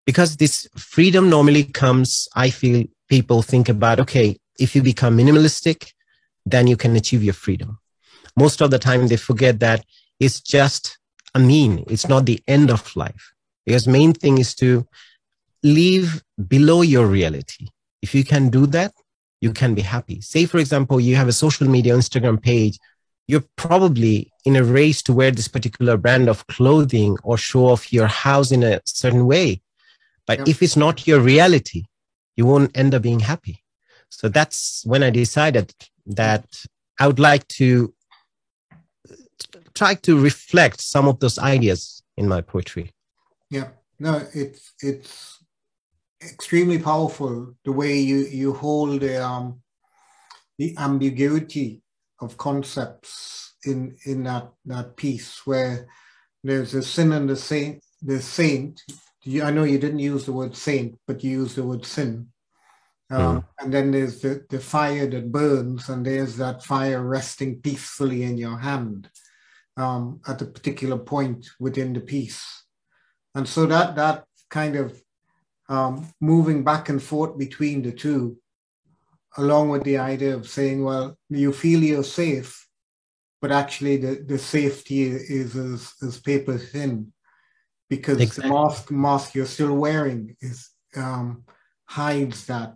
because 0.05 0.37
this 0.37 0.67
freedom 0.75 1.29
normally 1.29 1.63
comes, 1.63 2.27
I 2.35 2.49
feel 2.49 2.85
people 3.09 3.41
think 3.41 3.69
about, 3.69 3.99
okay, 3.99 4.39
if 4.59 4.75
you 4.75 4.81
become 4.81 5.17
minimalistic, 5.17 5.91
then 6.45 6.67
you 6.67 6.77
can 6.77 6.95
achieve 6.95 7.23
your 7.23 7.33
freedom. 7.33 7.79
Most 8.35 8.61
of 8.61 8.71
the 8.71 8.79
time 8.79 9.07
they 9.07 9.17
forget 9.17 9.59
that 9.59 9.85
it's 10.19 10.41
just 10.41 10.97
a 11.35 11.39
mean. 11.39 11.83
It's 11.87 12.07
not 12.07 12.25
the 12.25 12.41
end 12.47 12.71
of 12.71 12.95
life 12.95 13.33
because 13.65 13.87
main 13.87 14.13
thing 14.13 14.37
is 14.37 14.55
to 14.55 14.87
live 15.63 16.23
below 16.47 16.81
your 16.81 17.05
reality. 17.05 17.67
If 18.01 18.15
you 18.15 18.23
can 18.23 18.49
do 18.49 18.65
that, 18.67 18.93
you 19.41 19.53
can 19.53 19.73
be 19.73 19.81
happy. 19.81 20.21
Say, 20.21 20.45
for 20.45 20.57
example, 20.57 20.99
you 20.99 21.15
have 21.15 21.27
a 21.27 21.33
social 21.33 21.67
media 21.67 21.95
Instagram 21.95 22.41
page. 22.41 22.77
You're 23.27 23.45
probably 23.55 24.31
in 24.45 24.55
a 24.55 24.63
race 24.63 25.01
to 25.03 25.13
wear 25.13 25.31
this 25.31 25.47
particular 25.47 25.97
brand 25.97 26.27
of 26.27 26.45
clothing 26.47 27.17
or 27.23 27.37
show 27.37 27.67
off 27.67 27.93
your 27.93 28.07
house 28.07 28.51
in 28.51 28.63
a 28.63 28.81
certain 28.85 29.25
way. 29.25 29.61
But 30.25 30.39
yeah. 30.39 30.45
if 30.47 30.61
it's 30.61 30.75
not 30.75 31.07
your 31.07 31.19
reality, 31.19 31.83
you 32.35 32.45
won't 32.45 32.75
end 32.75 32.93
up 32.95 33.01
being 33.01 33.19
happy. 33.19 33.63
So 34.09 34.29
that's 34.29 34.83
when 34.85 35.03
I 35.03 35.09
decided 35.09 35.73
that 36.07 36.45
I 36.99 37.07
would 37.07 37.19
like 37.19 37.47
to 37.59 37.93
try 39.73 39.93
to 39.95 40.19
reflect 40.19 40.81
some 40.81 41.07
of 41.07 41.19
those 41.19 41.39
ideas 41.39 42.03
in 42.17 42.27
my 42.27 42.41
poetry. 42.41 42.91
Yeah, 43.49 43.69
no, 43.99 44.27
it's 44.33 44.73
it's 44.81 45.38
extremely 46.21 46.79
powerful 46.79 47.53
the 47.63 47.71
way 47.71 47.97
you 47.97 48.17
you 48.25 48.53
hold 48.53 49.01
the 49.01 49.23
um 49.23 49.61
the 50.57 50.75
ambiguity 50.77 51.81
of 52.19 52.37
concepts 52.37 53.55
in 53.65 53.95
in 54.05 54.23
that 54.23 54.49
that 54.65 54.95
piece 54.97 55.45
where 55.45 55.87
there's 56.43 56.73
a 56.73 56.83
sin 56.83 57.13
and 57.13 57.29
the 57.29 57.35
saint 57.35 57.83
the 58.01 58.21
saint 58.21 58.81
i 59.43 59.51
know 59.51 59.63
you 59.63 59.77
didn't 59.77 59.99
use 59.99 60.25
the 60.25 60.33
word 60.33 60.55
saint 60.55 60.97
but 61.07 61.23
you 61.23 61.31
used 61.31 61.55
the 61.55 61.63
word 61.63 61.85
sin 61.85 62.27
um, 63.11 63.41
mm. 63.41 63.45
and 63.59 63.73
then 63.73 63.91
there's 63.91 64.21
the, 64.21 64.45
the 64.49 64.59
fire 64.59 65.07
that 65.09 65.31
burns 65.31 65.89
and 65.89 66.05
there's 66.05 66.37
that 66.37 66.63
fire 66.63 67.01
resting 67.01 67.59
peacefully 67.61 68.23
in 68.23 68.37
your 68.37 68.57
hand 68.57 69.09
um, 69.77 70.19
at 70.27 70.41
a 70.41 70.45
particular 70.45 70.97
point 70.97 71.47
within 71.59 71.93
the 71.93 72.01
piece 72.01 72.63
and 73.35 73.47
so 73.47 73.65
that 73.65 73.95
that 73.95 74.25
kind 74.49 74.75
of 74.75 75.01
um, 75.69 76.07
moving 76.19 76.63
back 76.63 76.89
and 76.89 77.01
forth 77.01 77.37
between 77.37 77.81
the 77.81 77.91
two 77.91 78.37
along 79.37 79.69
with 79.69 79.83
the 79.83 79.97
idea 79.97 80.35
of 80.35 80.49
saying, 80.49 80.83
well, 80.83 81.17
you 81.29 81.53
feel 81.53 81.83
you're 81.83 82.03
safe, 82.03 82.67
but 83.41 83.51
actually 83.51 83.97
the, 83.97 84.23
the 84.27 84.37
safety 84.37 85.03
is 85.03 85.55
as, 85.55 86.19
paper 86.19 86.57
thin 86.57 87.13
because 87.89 88.19
exactly. 88.19 88.49
the 88.49 88.55
mask 88.55 88.91
mask 88.91 89.35
you're 89.35 89.45
still 89.45 89.75
wearing 89.75 90.35
is 90.41 90.69
um, 90.95 91.43
hides 91.85 92.45
that. 92.47 92.75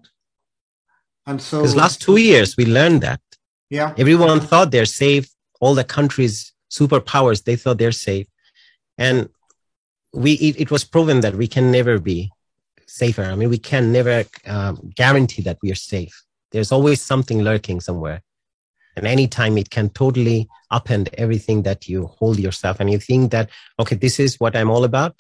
And 1.26 1.42
so 1.42 1.60
because 1.60 1.76
last 1.76 2.02
two 2.02 2.18
years 2.18 2.56
we 2.58 2.66
learned 2.66 3.02
that. 3.02 3.22
Yeah. 3.70 3.94
Everyone 3.98 4.40
thought 4.40 4.72
they're 4.72 4.86
safe. 4.86 5.28
All 5.60 5.74
the 5.74 5.84
countries, 5.84 6.54
superpowers, 6.70 7.44
they 7.44 7.56
thought 7.56 7.78
they're 7.78 7.92
safe. 7.92 8.28
And 8.98 9.30
we 10.14 10.34
it, 10.34 10.62
it 10.62 10.72
was 10.72 10.84
proven 10.84 11.22
that 11.22 11.36
we 11.36 11.48
can 11.48 11.72
never 11.72 12.00
be 12.00 12.32
safer. 12.88 13.24
I 13.24 13.36
mean, 13.36 13.50
we 13.50 13.58
can 13.58 13.92
never 13.92 14.24
um, 14.46 14.92
guarantee 14.96 15.42
that 15.44 15.58
we 15.62 15.72
are 15.72 15.76
safe. 15.76 16.24
There's 16.52 16.72
always 16.72 17.02
something 17.02 17.42
lurking 17.42 17.82
somewhere. 17.82 18.22
And 18.96 19.08
anytime 19.08 19.58
it 19.58 19.70
can 19.70 19.90
totally 19.90 20.48
upend 20.72 21.10
everything 21.18 21.64
that 21.64 21.88
you 21.88 22.06
hold 22.06 22.40
yourself 22.40 22.80
and 22.80 22.92
you 22.92 23.00
think 23.00 23.32
that, 23.32 23.50
okay, 23.80 23.96
this 23.96 24.20
is 24.20 24.40
what 24.40 24.56
I'm 24.56 24.70
all 24.70 24.84
about, 24.84 25.16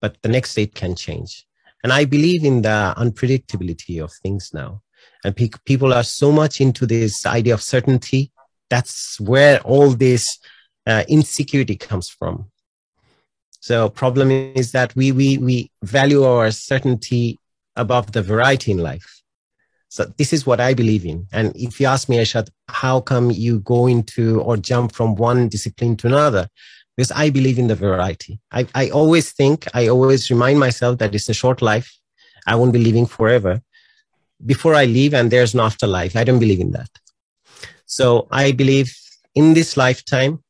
but 0.00 0.16
the 0.22 0.28
next 0.28 0.54
day 0.54 0.62
it 0.62 0.74
can 0.74 0.94
change. 0.94 1.46
And 1.84 1.92
I 1.92 2.04
believe 2.04 2.44
in 2.44 2.62
the 2.62 2.94
unpredictability 2.96 4.02
of 4.02 4.12
things 4.22 4.50
now. 4.54 4.82
And 5.24 5.36
pe- 5.36 5.50
people 5.64 5.92
are 5.92 6.02
so 6.02 6.32
much 6.32 6.60
into 6.60 6.86
this 6.86 7.26
idea 7.26 7.54
of 7.54 7.62
certainty. 7.62 8.32
That's 8.70 9.20
where 9.20 9.60
all 9.60 9.90
this 9.90 10.38
uh, 10.86 11.04
insecurity 11.08 11.76
comes 11.76 12.08
from. 12.08 12.50
So 13.60 13.88
problem 13.88 14.30
is 14.30 14.72
that 14.72 14.94
we, 14.94 15.12
we, 15.12 15.38
we 15.38 15.70
value 15.82 16.24
our 16.24 16.50
certainty 16.50 17.38
above 17.76 18.12
the 18.12 18.22
variety 18.22 18.70
in 18.72 18.78
life. 18.78 19.22
So 19.88 20.04
this 20.18 20.32
is 20.32 20.46
what 20.46 20.60
I 20.60 20.74
believe 20.74 21.04
in. 21.06 21.26
And 21.32 21.56
if 21.56 21.80
you 21.80 21.86
ask 21.86 22.08
me, 22.08 22.18
Ershad, 22.18 22.50
how 22.68 23.00
come 23.00 23.30
you 23.30 23.60
go 23.60 23.86
into 23.86 24.40
or 24.42 24.56
jump 24.56 24.92
from 24.92 25.14
one 25.14 25.48
discipline 25.48 25.96
to 25.98 26.06
another? 26.06 26.48
Because 26.96 27.10
I 27.12 27.30
believe 27.30 27.58
in 27.58 27.68
the 27.68 27.74
variety. 27.74 28.38
I, 28.52 28.66
I 28.74 28.90
always 28.90 29.32
think, 29.32 29.66
I 29.72 29.88
always 29.88 30.30
remind 30.30 30.58
myself 30.58 30.98
that 30.98 31.14
it's 31.14 31.28
a 31.28 31.34
short 31.34 31.62
life. 31.62 31.96
I 32.46 32.54
won't 32.54 32.72
be 32.72 32.78
living 32.78 33.06
forever. 33.06 33.62
Before 34.44 34.74
I 34.74 34.84
leave 34.84 35.14
and 35.14 35.30
there's 35.30 35.54
an 35.54 35.60
afterlife, 35.60 36.16
I 36.16 36.24
don't 36.24 36.38
believe 36.38 36.60
in 36.60 36.72
that. 36.72 36.90
So 37.86 38.28
I 38.30 38.52
believe 38.52 38.94
in 39.34 39.54
this 39.54 39.76
lifetime, 39.76 40.42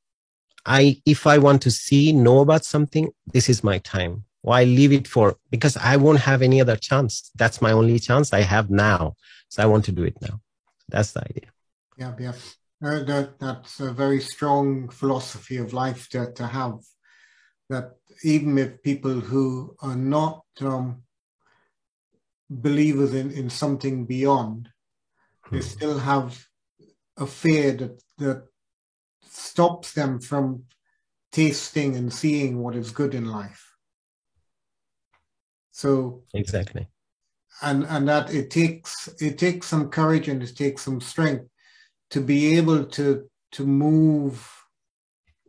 I, 0.68 1.00
if 1.07 1.26
I 1.26 1.38
want 1.38 1.62
to 1.62 1.70
see, 1.70 2.12
know 2.12 2.40
about 2.40 2.64
something, 2.64 3.09
this 3.33 3.48
is 3.48 3.64
my 3.64 3.78
time. 3.78 4.24
Why 4.42 4.64
leave 4.64 4.92
it 4.92 5.09
for? 5.09 5.37
Because 5.50 5.78
I 5.78 5.96
won't 5.96 6.20
have 6.20 6.42
any 6.42 6.61
other 6.61 6.76
chance. 6.76 7.31
That's 7.35 7.62
my 7.62 7.72
only 7.72 7.98
chance 7.98 8.35
I 8.35 8.42
have 8.42 8.68
now. 8.70 9.14
So 9.48 9.62
I 9.62 9.66
want 9.66 9.87
to 9.87 9.92
do 9.92 10.04
it 10.04 10.16
now. 10.20 10.40
That's 10.90 11.12
the 11.12 11.22
idea. 11.22 11.50
Yeah, 11.96 12.14
yeah. 12.20 12.33
Uh, 12.85 13.02
that, 13.04 13.38
that's 13.40 13.81
a 13.81 13.92
very 13.92 14.20
strong 14.20 14.90
philosophy 14.90 15.57
of 15.57 15.72
life 15.72 16.09
to, 16.11 16.33
to 16.33 16.46
have. 16.46 16.78
That 17.70 17.96
even 18.22 18.59
if 18.59 18.83
people 18.83 19.20
who 19.20 19.74
are 19.81 19.96
not 19.96 20.44
um, 20.61 21.02
believers 22.50 23.14
in, 23.14 23.31
in 23.31 23.48
something 23.48 24.04
beyond, 24.04 24.68
hmm. 25.44 25.57
they 25.57 25.62
still 25.62 25.98
have 25.98 26.46
a 27.16 27.26
fear 27.26 27.72
that, 27.72 28.02
that 28.18 28.44
stops 29.38 29.92
them 29.92 30.20
from 30.20 30.64
tasting 31.33 31.96
and 31.96 32.12
seeing 32.12 32.59
what 32.59 32.74
is 32.74 32.90
good 32.90 33.14
in 33.14 33.27
life. 33.27 33.64
So 35.70 36.24
exactly, 36.35 36.88
and 37.62 37.85
and 37.85 38.09
that 38.09 38.35
it 38.35 38.51
takes 38.51 39.09
it 39.20 39.38
takes 39.38 39.66
some 39.66 39.90
courage 39.90 40.29
and 40.29 40.42
it 40.42 40.57
takes 40.57 40.83
some 40.83 41.01
strength 41.01 41.48
to 42.11 42.20
be 42.20 42.57
able 42.57 42.85
to 42.85 43.29
to 43.53 43.64
move 43.64 44.46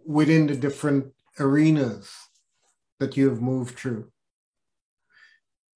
within 0.06 0.47
the 0.47 0.56
different 0.56 1.13
arenas 1.39 2.12
that 2.99 3.15
you 3.17 3.30
have 3.30 3.41
moved 3.41 3.78
through. 3.78 4.12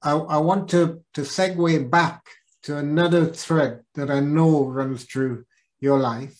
I, 0.02 0.12
I 0.12 0.38
want 0.38 0.70
to, 0.72 1.02
to 1.14 1.22
segue 1.22 1.90
back 1.90 2.24
to 2.64 2.78
another 2.78 3.26
thread 3.26 3.84
that 3.96 4.12
I 4.12 4.20
know 4.20 4.66
runs 4.66 5.06
through 5.06 5.46
your 5.80 6.00
life, 6.00 6.38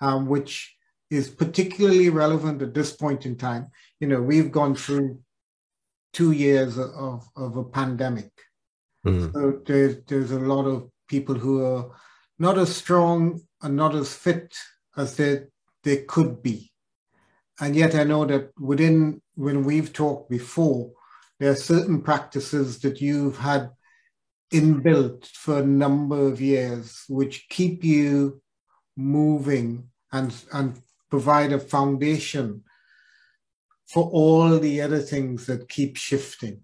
um, 0.00 0.26
which 0.26 0.73
is 1.10 1.28
particularly 1.28 2.08
relevant 2.08 2.62
at 2.62 2.74
this 2.74 2.92
point 2.92 3.26
in 3.26 3.36
time. 3.36 3.68
You 4.00 4.08
know, 4.08 4.22
we've 4.22 4.50
gone 4.50 4.74
through 4.74 5.20
two 6.12 6.32
years 6.32 6.78
of, 6.78 7.28
of 7.36 7.56
a 7.56 7.64
pandemic. 7.64 8.30
Mm. 9.06 9.32
So 9.32 9.60
there's, 9.66 10.02
there's 10.06 10.30
a 10.30 10.38
lot 10.38 10.64
of 10.64 10.90
people 11.08 11.34
who 11.34 11.64
are 11.64 11.90
not 12.38 12.58
as 12.58 12.74
strong 12.74 13.40
and 13.62 13.76
not 13.76 13.94
as 13.94 14.14
fit 14.14 14.54
as 14.96 15.16
they, 15.16 15.42
they 15.82 15.98
could 15.98 16.42
be. 16.42 16.72
And 17.60 17.76
yet 17.76 17.94
I 17.94 18.04
know 18.04 18.24
that 18.24 18.50
within, 18.58 19.20
when 19.34 19.64
we've 19.64 19.92
talked 19.92 20.30
before, 20.30 20.90
there 21.38 21.50
are 21.50 21.56
certain 21.56 22.02
practices 22.02 22.80
that 22.80 23.00
you've 23.00 23.38
had 23.38 23.70
inbuilt 24.52 25.26
for 25.26 25.58
a 25.58 25.66
number 25.66 26.26
of 26.28 26.40
years, 26.40 27.04
which 27.08 27.48
keep 27.48 27.84
you 27.84 28.40
moving 28.96 29.88
and, 30.12 30.34
and 30.52 30.80
provide 31.14 31.52
a 31.52 31.60
foundation 31.60 32.64
for 33.86 34.02
all 34.10 34.58
the 34.58 34.80
other 34.80 34.98
things 34.98 35.46
that 35.46 35.68
keep 35.68 35.96
shifting. 35.96 36.62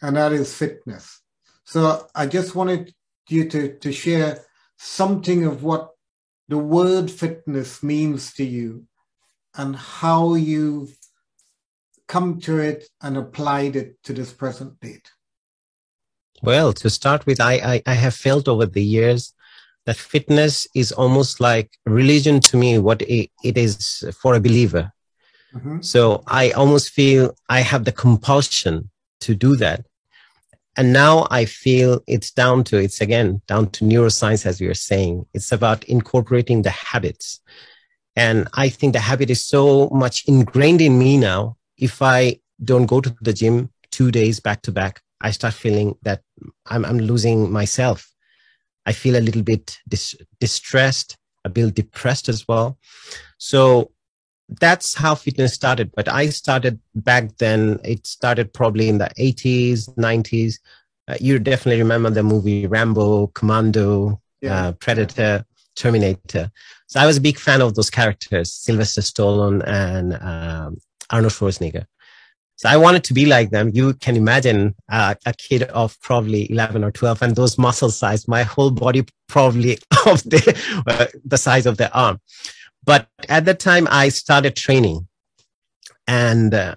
And 0.00 0.16
that 0.16 0.32
is 0.32 0.54
fitness. 0.54 1.20
So 1.64 2.06
I 2.14 2.26
just 2.26 2.54
wanted 2.54 2.94
you 3.28 3.48
to, 3.48 3.76
to 3.78 3.90
share 3.90 4.44
something 4.78 5.44
of 5.44 5.64
what 5.64 5.90
the 6.46 6.58
word 6.58 7.10
fitness 7.10 7.82
means 7.82 8.32
to 8.34 8.44
you 8.44 8.86
and 9.56 9.74
how 9.74 10.34
you've 10.34 10.96
come 12.06 12.38
to 12.42 12.58
it 12.58 12.84
and 13.02 13.16
applied 13.16 13.74
it 13.74 14.00
to 14.04 14.12
this 14.12 14.32
present 14.32 14.78
date. 14.78 15.10
Well, 16.42 16.72
to 16.74 16.88
start 16.88 17.26
with, 17.26 17.40
I, 17.40 17.54
I, 17.54 17.82
I 17.86 17.94
have 17.94 18.14
felt 18.14 18.46
over 18.46 18.66
the 18.66 18.84
years 18.84 19.34
that 19.86 19.96
fitness 19.96 20.66
is 20.74 20.92
almost 20.92 21.40
like 21.40 21.70
religion 21.86 22.40
to 22.40 22.56
me, 22.56 22.78
what 22.78 23.02
it, 23.02 23.30
it 23.42 23.56
is 23.56 24.04
for 24.20 24.34
a 24.34 24.40
believer. 24.40 24.92
Mm-hmm. 25.54 25.80
So 25.80 26.22
I 26.26 26.50
almost 26.50 26.90
feel 26.90 27.34
I 27.48 27.60
have 27.60 27.84
the 27.84 27.92
compulsion 27.92 28.90
to 29.20 29.34
do 29.34 29.56
that. 29.56 29.84
And 30.76 30.92
now 30.92 31.26
I 31.30 31.44
feel 31.44 32.00
it's 32.06 32.30
down 32.30 32.64
to, 32.64 32.78
it's 32.78 33.00
again 33.00 33.42
down 33.48 33.70
to 33.70 33.84
neuroscience, 33.84 34.46
as 34.46 34.60
we 34.60 34.68
are 34.68 34.74
saying. 34.74 35.26
It's 35.34 35.52
about 35.52 35.84
incorporating 35.84 36.62
the 36.62 36.70
habits. 36.70 37.40
And 38.16 38.48
I 38.54 38.68
think 38.68 38.92
the 38.92 39.00
habit 39.00 39.30
is 39.30 39.44
so 39.44 39.88
much 39.90 40.24
ingrained 40.26 40.80
in 40.80 40.98
me 40.98 41.16
now. 41.16 41.56
If 41.76 42.02
I 42.02 42.38
don't 42.62 42.86
go 42.86 43.00
to 43.00 43.14
the 43.20 43.32
gym 43.32 43.70
two 43.90 44.10
days 44.10 44.40
back 44.40 44.62
to 44.62 44.72
back, 44.72 45.00
I 45.20 45.32
start 45.32 45.54
feeling 45.54 45.96
that 46.02 46.22
I'm, 46.66 46.84
I'm 46.84 46.98
losing 46.98 47.50
myself. 47.50 48.08
I 48.86 48.92
feel 48.92 49.16
a 49.16 49.20
little 49.20 49.42
bit 49.42 49.78
dis- 49.88 50.16
distressed, 50.40 51.16
a 51.44 51.48
bit 51.48 51.74
depressed 51.74 52.28
as 52.28 52.46
well. 52.48 52.78
So 53.38 53.90
that's 54.48 54.94
how 54.94 55.14
fitness 55.14 55.54
started. 55.54 55.92
But 55.94 56.08
I 56.08 56.30
started 56.30 56.80
back 56.94 57.36
then. 57.38 57.78
It 57.84 58.06
started 58.06 58.52
probably 58.52 58.88
in 58.88 58.98
the 58.98 59.10
80s, 59.18 59.88
90s. 59.96 60.56
Uh, 61.08 61.16
you 61.20 61.38
definitely 61.38 61.80
remember 61.80 62.10
the 62.10 62.22
movie 62.22 62.66
Rambo, 62.66 63.28
Commando, 63.28 64.20
yeah. 64.40 64.68
uh, 64.68 64.72
Predator, 64.72 65.44
Terminator. 65.76 66.50
So 66.86 67.00
I 67.00 67.06
was 67.06 67.16
a 67.16 67.20
big 67.20 67.38
fan 67.38 67.60
of 67.62 67.74
those 67.74 67.90
characters, 67.90 68.52
Sylvester 68.52 69.00
Stallone 69.00 69.62
and 69.66 70.14
um, 70.14 70.78
Arnold 71.10 71.32
Schwarzenegger. 71.32 71.86
So 72.60 72.68
I 72.68 72.76
wanted 72.76 73.04
to 73.04 73.14
be 73.14 73.24
like 73.24 73.48
them. 73.48 73.70
You 73.72 73.94
can 73.94 74.16
imagine 74.16 74.74
uh, 74.90 75.14
a 75.24 75.32
kid 75.32 75.62
of 75.62 75.98
probably 76.02 76.52
11 76.52 76.84
or 76.84 76.90
12 76.90 77.22
and 77.22 77.34
those 77.34 77.56
muscle 77.56 77.90
size, 77.90 78.28
my 78.28 78.42
whole 78.42 78.70
body 78.70 79.06
probably 79.28 79.78
of 80.06 80.22
the, 80.24 80.82
uh, 80.86 81.06
the 81.24 81.38
size 81.38 81.64
of 81.64 81.78
the 81.78 81.90
arm. 81.98 82.20
But 82.84 83.08
at 83.30 83.46
that 83.46 83.60
time, 83.60 83.88
I 83.90 84.10
started 84.10 84.56
training. 84.56 85.08
And 86.06 86.52
uh, 86.52 86.74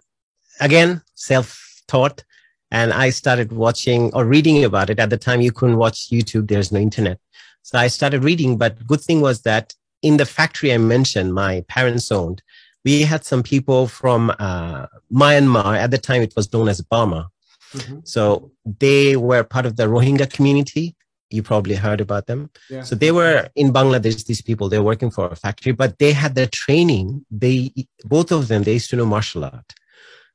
again, 0.61 1.01
self 1.15 1.81
taught. 1.89 2.23
And 2.71 2.93
I 2.93 3.09
started 3.09 3.51
watching 3.51 4.09
or 4.13 4.23
reading 4.23 4.63
about 4.63 4.89
it. 4.89 4.99
At 4.99 5.09
the 5.09 5.17
time, 5.17 5.41
you 5.41 5.51
couldn't 5.51 5.75
watch 5.75 6.09
YouTube, 6.09 6.47
there's 6.47 6.71
no 6.71 6.79
internet. 6.79 7.19
So 7.61 7.77
I 7.77 7.87
started 7.87 8.23
reading. 8.23 8.57
But 8.57 8.87
good 8.87 9.01
thing 9.01 9.19
was 9.19 9.41
that 9.41 9.73
in 10.01 10.15
the 10.15 10.25
factory 10.25 10.71
I 10.71 10.77
mentioned, 10.77 11.33
my 11.33 11.65
parents 11.67 12.09
owned, 12.09 12.41
we 12.83 13.01
had 13.01 13.23
some 13.23 13.43
people 13.43 13.87
from 13.87 14.31
uh, 14.39 14.87
Myanmar. 15.11 15.77
At 15.77 15.91
the 15.91 15.97
time, 15.97 16.21
it 16.21 16.33
was 16.35 16.51
known 16.51 16.67
as 16.67 16.81
Burma. 16.81 17.29
Mm-hmm. 17.73 17.99
So 18.03 18.51
they 18.79 19.15
were 19.15 19.43
part 19.43 19.65
of 19.65 19.77
the 19.77 19.87
Rohingya 19.87 20.31
community 20.31 20.95
you 21.33 21.41
probably 21.41 21.75
heard 21.75 21.99
about 21.99 22.27
them. 22.27 22.49
Yeah. 22.69 22.83
So 22.83 22.95
they 22.95 23.11
were 23.11 23.49
in 23.55 23.73
Bangladesh, 23.73 24.25
these 24.25 24.41
people, 24.41 24.69
they're 24.69 24.83
working 24.83 25.09
for 25.09 25.27
a 25.27 25.35
factory, 25.35 25.71
but 25.71 25.97
they 25.97 26.13
had 26.13 26.35
the 26.35 26.47
training. 26.47 27.25
They, 27.31 27.73
both 28.05 28.31
of 28.31 28.47
them, 28.47 28.63
they 28.63 28.73
used 28.73 28.91
to 28.91 28.95
know 28.95 29.05
martial 29.05 29.43
art. 29.43 29.73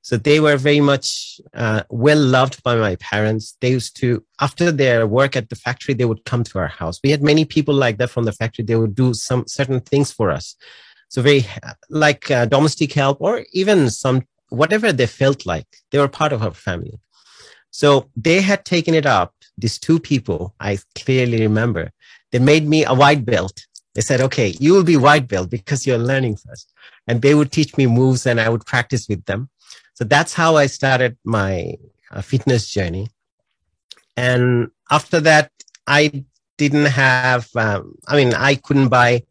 So 0.02 0.16
they 0.16 0.40
were 0.40 0.56
very 0.56 0.80
much 0.80 1.40
uh, 1.54 1.82
well 1.90 2.18
loved 2.18 2.62
by 2.62 2.74
my 2.76 2.96
parents. 2.96 3.56
They 3.60 3.70
used 3.70 3.96
to, 4.00 4.24
after 4.40 4.72
their 4.72 5.06
work 5.06 5.36
at 5.36 5.50
the 5.50 5.56
factory, 5.56 5.94
they 5.94 6.04
would 6.04 6.24
come 6.24 6.44
to 6.44 6.58
our 6.58 6.68
house. 6.68 6.98
We 7.04 7.10
had 7.10 7.22
many 7.22 7.44
people 7.44 7.74
like 7.74 7.98
that 7.98 8.10
from 8.10 8.24
the 8.24 8.32
factory. 8.32 8.64
They 8.64 8.76
would 8.76 8.94
do 8.94 9.14
some 9.14 9.44
certain 9.46 9.80
things 9.80 10.10
for 10.10 10.30
us. 10.30 10.56
So 11.08 11.22
very 11.22 11.46
like 11.88 12.30
uh, 12.30 12.46
domestic 12.46 12.92
help 12.92 13.18
or 13.20 13.44
even 13.52 13.90
some, 13.90 14.26
whatever 14.50 14.92
they 14.92 15.06
felt 15.06 15.46
like, 15.46 15.66
they 15.90 15.98
were 15.98 16.08
part 16.08 16.32
of 16.32 16.42
our 16.42 16.52
family. 16.52 16.98
So 17.70 18.10
they 18.16 18.40
had 18.40 18.64
taken 18.64 18.94
it 18.94 19.06
up 19.06 19.34
these 19.58 19.78
two 19.78 19.98
people, 19.98 20.54
I 20.60 20.78
clearly 20.94 21.40
remember, 21.42 21.90
they 22.30 22.38
made 22.38 22.66
me 22.66 22.84
a 22.84 22.94
white 22.94 23.24
belt. 23.24 23.66
They 23.94 24.00
said, 24.00 24.20
okay, 24.20 24.54
you 24.60 24.72
will 24.72 24.84
be 24.84 24.96
white 24.96 25.26
belt 25.26 25.50
because 25.50 25.86
you're 25.86 25.98
learning 25.98 26.36
first. 26.36 26.72
And 27.08 27.20
they 27.20 27.34
would 27.34 27.50
teach 27.50 27.76
me 27.76 27.86
moves 27.86 28.26
and 28.26 28.40
I 28.40 28.48
would 28.48 28.64
practice 28.64 29.08
with 29.08 29.24
them. 29.24 29.50
So 29.94 30.04
that's 30.04 30.32
how 30.32 30.56
I 30.56 30.66
started 30.66 31.18
my 31.24 31.74
uh, 32.12 32.22
fitness 32.22 32.70
journey. 32.70 33.08
And 34.16 34.70
after 34.90 35.20
that, 35.20 35.50
I 35.86 36.24
didn't 36.56 36.86
have, 36.86 37.48
um, 37.56 37.96
I 38.06 38.16
mean, 38.16 38.34
I 38.34 38.54
couldn't 38.54 38.88
buy. 38.88 39.24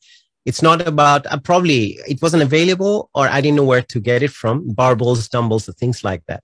It's 0.48 0.62
not 0.62 0.88
about, 0.88 1.26
uh, 1.26 1.38
probably 1.40 2.00
it 2.08 2.22
wasn't 2.22 2.42
available 2.42 3.10
or 3.14 3.28
I 3.28 3.42
didn't 3.42 3.58
know 3.58 3.66
where 3.66 3.82
to 3.82 4.00
get 4.00 4.24
it 4.24 4.32
from, 4.32 4.70
barbells, 4.70 5.30
dumbbells, 5.30 5.70
things 5.78 6.06
like 6.06 6.24
that. 6.28 6.42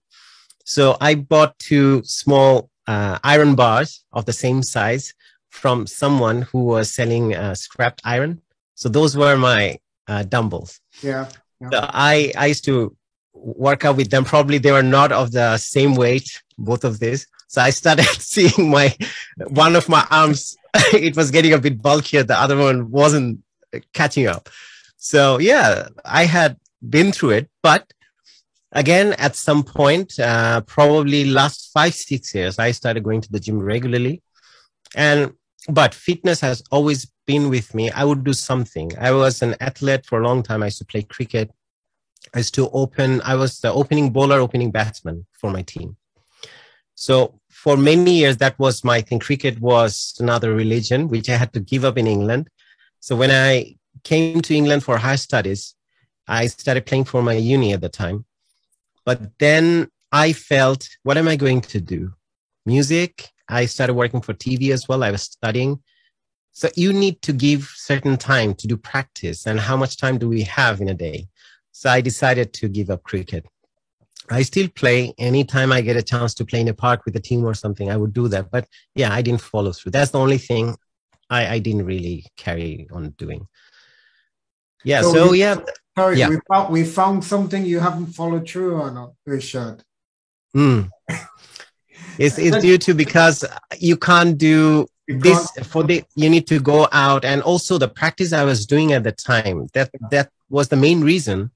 So 0.66 0.97
I 0.99 1.16
bought 1.16 1.58
two 1.58 2.04
small 2.04 2.70
uh, 2.86 3.18
iron 3.24 3.56
bars 3.56 4.04
of 4.12 4.26
the 4.26 4.34
same 4.34 4.62
size 4.62 5.14
from 5.51 5.88
someone 5.88 6.41
who 6.41 6.66
was 6.66 6.93
selling 6.93 7.34
uh, 7.34 7.56
scrapped 7.56 8.01
iron. 8.04 8.41
So 8.76 8.89
those 8.89 9.16
were 9.16 9.38
my 9.38 9.80
uh, 10.10 10.24
dumbbells. 10.24 10.82
Yeah. 11.01 11.30
yeah. 11.62 11.70
So 11.72 11.80
I, 11.82 12.34
I 12.38 12.47
used 12.47 12.66
to 12.66 12.93
work 13.34 13.86
out 13.86 13.95
with 13.95 14.10
them. 14.10 14.26
Probably 14.26 14.58
they 14.58 14.74
were 14.74 14.84
not 14.84 15.14
of 15.14 15.32
the 15.32 15.58
same 15.58 15.95
weight, 15.95 16.30
both 16.58 16.84
of 16.84 16.99
these. 16.99 17.26
So 17.47 17.62
I 17.62 17.70
started 17.70 18.04
seeing 18.20 18.70
my, 18.70 18.93
one 19.47 19.78
of 19.78 19.88
my 19.88 20.06
arms, 20.12 20.58
it 20.91 21.16
was 21.16 21.32
getting 21.32 21.54
a 21.54 21.58
bit 21.58 21.82
bulkier. 21.82 22.24
The 22.24 22.38
other 22.38 22.58
one 22.58 22.91
wasn't 22.91 23.39
catching 23.94 24.28
up. 24.28 24.50
So 24.98 25.40
yeah, 25.40 25.88
I 26.06 26.26
had 26.26 26.58
been 26.88 27.12
through 27.12 27.32
it, 27.32 27.50
but 27.62 27.92
again 28.74 29.14
at 29.14 29.36
some 29.36 29.64
point 29.64 30.20
uh, 30.20 30.62
probably 30.62 31.26
last 31.26 31.72
five 31.72 31.94
six 31.94 32.34
years 32.34 32.58
i 32.58 32.72
started 32.72 33.04
going 33.04 33.22
to 33.22 33.32
the 33.32 33.40
gym 33.40 33.60
regularly. 33.60 34.22
And 34.96 35.34
but 35.70 35.94
fitness 35.94 36.42
has 36.42 36.62
always 36.72 37.10
been 37.26 37.50
with 37.50 37.74
me. 37.74 37.90
I 37.90 38.04
would 38.04 38.26
do 38.26 38.34
something. 38.34 38.92
I 39.00 39.12
was 39.12 39.42
an 39.42 39.56
athlete 39.62 40.06
for 40.06 40.20
a 40.20 40.28
long 40.28 40.44
time. 40.44 40.62
I 40.62 40.68
used 40.68 40.80
to 40.80 40.86
play 40.86 41.04
cricket. 41.04 41.50
I 42.34 42.40
used 42.40 42.54
to 42.56 42.70
open 42.70 43.22
i 43.22 43.36
was 43.36 43.60
the 43.60 43.72
opening 43.72 44.10
bowler 44.12 44.40
opening 44.40 44.72
batsman 44.72 45.26
for 45.34 45.50
my 45.52 45.62
team. 45.62 45.98
So 46.96 47.40
for 47.50 47.76
many 47.78 48.14
years 48.20 48.38
that 48.38 48.58
was 48.60 48.84
my 48.84 49.02
thing. 49.02 49.20
Cricket 49.20 49.60
was 49.60 50.16
another 50.20 50.54
religion 50.54 51.08
which 51.08 51.30
i 51.30 51.36
had 51.36 51.54
to 51.54 51.60
give 51.60 51.84
up 51.86 51.98
in 51.98 52.08
england 52.08 52.50
so 53.06 53.12
when 53.22 53.32
i 53.32 53.51
came 54.10 54.41
to 54.47 54.54
england 54.60 54.82
for 54.84 54.95
higher 54.97 55.24
studies 55.30 55.62
i 56.28 56.47
started 56.47 56.86
playing 56.89 57.06
for 57.12 57.22
my 57.30 57.38
uni 57.56 57.70
at 57.74 57.82
the 57.82 57.93
time 58.04 58.26
but 59.06 59.20
then 59.39 59.89
I 60.14 60.34
felt, 60.34 60.88
what 61.01 61.18
am 61.18 61.28
I 61.28 61.36
going 61.36 61.62
to 61.62 61.82
do? 61.82 62.14
Music. 62.66 63.30
I 63.49 63.66
started 63.66 63.95
working 63.95 64.22
for 64.22 64.34
TV 64.34 64.72
as 64.72 64.88
well. 64.88 65.04
I 65.04 65.12
was 65.12 65.24
studying. 65.24 65.82
So 66.51 66.70
you 66.76 66.93
need 66.93 67.22
to 67.24 67.34
give 67.34 67.72
certain 67.76 68.18
time 68.18 68.54
to 68.56 68.68
do 68.68 68.78
practice. 68.78 69.47
And 69.47 69.60
how 69.60 69.76
much 69.76 69.97
time 69.97 70.20
do 70.20 70.30
we 70.30 70.43
have 70.43 70.82
in 70.82 70.89
a 70.89 70.93
day? 70.93 71.28
So 71.72 71.89
I 71.89 71.99
decided 71.99 72.54
to 72.54 72.70
give 72.70 72.91
up 72.91 73.01
cricket. 73.04 73.45
I 74.30 74.43
still 74.43 74.70
play 74.70 75.14
anytime 75.18 75.72
I 75.72 75.82
get 75.82 75.97
a 75.97 76.04
chance 76.04 76.34
to 76.36 76.45
play 76.45 76.62
in 76.62 76.68
a 76.68 76.74
park 76.74 77.06
with 77.06 77.16
a 77.16 77.20
team 77.20 77.43
or 77.43 77.56
something. 77.56 77.89
I 77.89 77.97
would 77.97 78.14
do 78.14 78.28
that. 78.30 78.51
But 78.51 78.68
yeah, 78.93 79.12
I 79.12 79.24
didn't 79.24 79.41
follow 79.41 79.74
through. 79.74 79.91
That's 79.91 80.12
the 80.12 80.20
only 80.20 80.38
thing 80.38 80.78
I, 81.34 81.56
I 81.56 81.60
didn't 81.60 81.86
really 81.86 82.26
carry 82.38 82.88
on 82.92 83.10
doing. 83.18 83.48
Yeah. 84.84 85.02
So, 85.02 85.14
so 85.14 85.34
yeah. 85.34 85.58
Sorry, 85.98 86.18
yeah. 86.18 86.30
we 86.30 86.38
found 86.50 86.74
we 86.74 86.84
found 86.84 87.24
something 87.24 87.66
you 87.66 87.80
haven't 87.80 88.08
followed 88.08 88.48
through 88.50 88.82
on, 88.82 89.14
Ershad. 89.28 89.82
Mm. 90.56 90.90
it's 92.18 92.38
it's 92.38 92.58
due 92.62 92.78
to 92.80 92.94
because 92.94 93.46
you 93.80 93.98
can't 93.98 94.38
do 94.38 94.88
this 95.08 95.52
for 95.64 95.84
the 95.84 96.04
you 96.16 96.30
need 96.30 96.48
to 96.48 96.60
go 96.60 96.88
out 96.92 97.26
and 97.26 97.42
also 97.42 97.78
the 97.78 97.88
practice 97.88 98.34
I 98.34 98.44
was 98.44 98.66
doing 98.66 98.94
at 98.94 99.04
the 99.04 99.12
time 99.12 99.68
that 99.74 99.90
that 100.12 100.30
was 100.50 100.70
the 100.70 100.78
main 100.78 101.02
reason. 101.02 101.52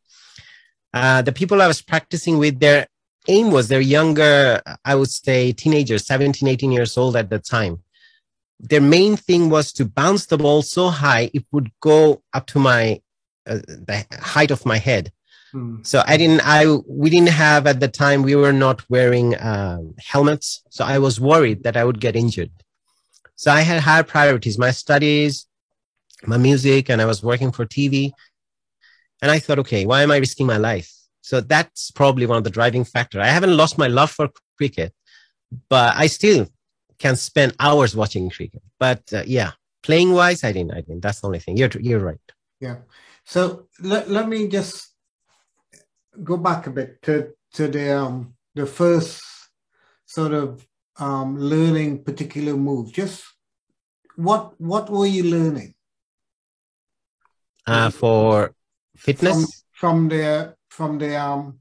Uh, 0.93 1.21
the 1.21 1.31
people 1.31 1.61
I 1.61 1.67
was 1.67 1.81
practicing 1.81 2.37
with, 2.39 2.59
their 2.59 2.87
aim 3.27 3.51
was 3.51 3.67
they're 3.67 3.81
younger, 3.81 4.61
I 4.83 4.95
would 4.95 5.11
say 5.11 5.51
teenagers, 5.51 6.05
17, 6.07 6.47
18 6.47 6.71
years 6.71 6.97
old 6.97 7.15
at 7.15 7.29
the 7.29 7.39
time. 7.39 7.83
Their 8.59 8.81
main 8.81 9.15
thing 9.15 9.49
was 9.49 9.71
to 9.73 9.85
bounce 9.85 10.25
the 10.25 10.37
ball 10.37 10.61
so 10.61 10.89
high 10.89 11.29
it 11.33 11.45
would 11.51 11.71
go 11.79 12.23
up 12.33 12.47
to 12.47 12.59
my 12.59 13.01
uh, 13.47 13.59
the 13.65 14.05
height 14.19 14.51
of 14.51 14.65
my 14.65 14.77
head. 14.77 15.11
Hmm. 15.51 15.77
So 15.83 16.03
I 16.05 16.17
didn't, 16.17 16.41
I, 16.43 16.65
we 16.87 17.09
didn't 17.09 17.29
have 17.29 17.65
at 17.65 17.79
the 17.79 17.87
time, 17.87 18.23
we 18.23 18.35
were 18.35 18.51
not 18.51 18.87
wearing 18.89 19.35
uh, 19.35 19.79
helmets. 19.99 20.63
So 20.69 20.83
I 20.83 20.99
was 20.99 21.19
worried 21.19 21.63
that 21.63 21.77
I 21.77 21.85
would 21.85 22.01
get 22.01 22.15
injured. 22.15 22.51
So 23.35 23.51
I 23.51 23.61
had 23.61 23.81
higher 23.81 24.03
priorities, 24.03 24.57
my 24.57 24.71
studies, 24.71 25.47
my 26.25 26.37
music, 26.37 26.89
and 26.89 27.01
I 27.01 27.05
was 27.05 27.23
working 27.23 27.51
for 27.51 27.65
TV. 27.65 28.11
And 29.21 29.31
I 29.31 29.39
thought, 29.39 29.59
okay, 29.59 29.85
why 29.85 30.01
am 30.01 30.11
I 30.11 30.17
risking 30.17 30.45
my 30.45 30.57
life? 30.57 30.91
So 31.21 31.39
that's 31.39 31.91
probably 31.91 32.25
one 32.25 32.37
of 32.37 32.43
the 32.43 32.49
driving 32.49 32.83
factor. 32.83 33.21
I 33.21 33.27
haven't 33.27 33.55
lost 33.55 33.77
my 33.77 33.87
love 33.87 34.11
for 34.11 34.29
cricket, 34.57 34.93
but 35.69 35.95
I 35.95 36.07
still 36.07 36.47
can 36.99 37.15
spend 37.15 37.55
hours 37.59 37.95
watching 37.95 38.29
cricket. 38.29 38.61
But 38.79 39.01
uh, 39.13 39.23
yeah, 39.25 39.51
playing 39.83 40.13
wise, 40.13 40.43
I 40.43 40.51
didn't. 40.51 40.73
I 40.73 40.81
didn't. 40.81 41.01
That's 41.01 41.21
the 41.21 41.27
only 41.27 41.39
thing. 41.39 41.57
You're 41.57 41.69
you're 41.79 41.99
right. 41.99 42.19
Yeah. 42.59 42.77
So 43.25 43.67
let, 43.81 44.09
let 44.09 44.27
me 44.27 44.47
just 44.47 44.93
go 46.23 46.37
back 46.37 46.67
a 46.67 46.71
bit 46.71 47.01
to, 47.03 47.33
to 47.53 47.67
the, 47.67 47.97
um, 47.97 48.33
the 48.55 48.65
first 48.65 49.21
sort 50.05 50.33
of 50.33 50.65
um, 50.97 51.37
learning 51.37 52.03
particular 52.03 52.55
move. 52.55 52.91
Just 52.91 53.23
what 54.15 54.59
what 54.59 54.89
were 54.89 55.05
you 55.05 55.23
learning? 55.23 55.75
Uh, 57.67 57.89
for 57.89 58.55
fitness 58.95 59.63
from, 59.75 60.07
from 60.07 60.09
the 60.09 60.55
from 60.69 60.97
the 60.97 61.15
um 61.15 61.59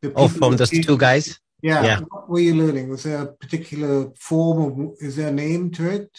the 0.00 0.12
oh 0.16 0.28
from 0.28 0.56
those 0.56 0.70
two 0.70 0.96
guys. 0.96 1.38
Yeah. 1.62 1.84
yeah. 1.84 2.00
What 2.00 2.28
were 2.28 2.40
you 2.40 2.54
learning? 2.54 2.88
Was 2.88 3.04
there 3.04 3.22
a 3.22 3.26
particular 3.26 4.10
form 4.18 4.80
of? 4.80 4.96
Is 5.00 5.16
there 5.16 5.28
a 5.28 5.32
name 5.32 5.70
to 5.72 5.88
it? 5.90 6.10